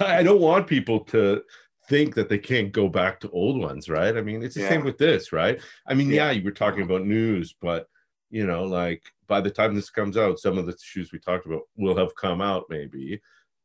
[0.00, 1.42] I don't want people to
[1.88, 4.16] think that they can't go back to old ones, right?
[4.16, 4.68] I mean, it's the yeah.
[4.68, 5.60] same with this, right?
[5.86, 6.26] I mean, yeah.
[6.26, 7.86] yeah, you were talking about news, but
[8.30, 11.46] you know, like by the time this comes out, some of the shoes we talked
[11.46, 13.20] about will have come out, maybe.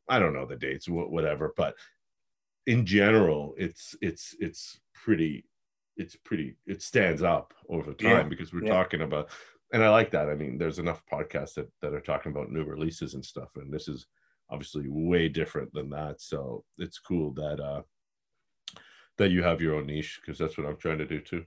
[0.08, 1.74] I don't know the dates, whatever, but
[2.66, 5.44] in general, it's it's it's pretty
[5.96, 8.22] it's pretty it stands up over time yeah.
[8.24, 9.30] because we're talking about
[9.74, 10.28] and I like that.
[10.30, 13.74] I mean, there's enough podcasts that, that are talking about new releases and stuff, and
[13.74, 14.06] this is
[14.48, 16.20] obviously way different than that.
[16.20, 17.82] So it's cool that uh
[19.18, 21.44] that you have your own niche because that's what I'm trying to do too.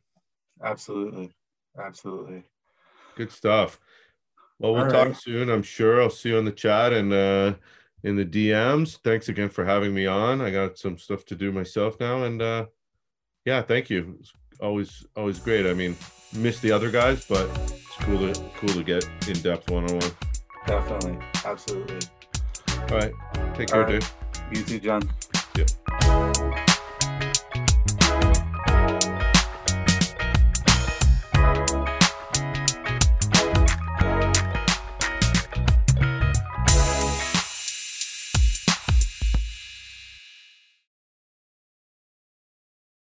[0.61, 1.31] Absolutely,
[1.81, 2.43] absolutely.
[3.15, 3.79] Good stuff.
[4.59, 5.15] Well, we'll All talk right.
[5.15, 5.49] soon.
[5.49, 7.53] I'm sure I'll see you in the chat and uh
[8.03, 8.97] in the DMs.
[9.05, 10.41] Thanks again for having me on.
[10.41, 12.65] I got some stuff to do myself now, and uh
[13.45, 14.19] yeah, thank you.
[14.59, 15.65] Always always great.
[15.65, 15.95] I mean,
[16.33, 19.99] miss the other guys, but it's cool to cool to get in depth one on
[19.99, 20.11] one.
[20.65, 21.99] Definitely, absolutely.
[22.89, 23.13] All right,
[23.55, 24.01] take care, right.
[24.01, 24.05] dude.
[24.57, 25.09] You too, John.
[25.55, 26.43] Yeah.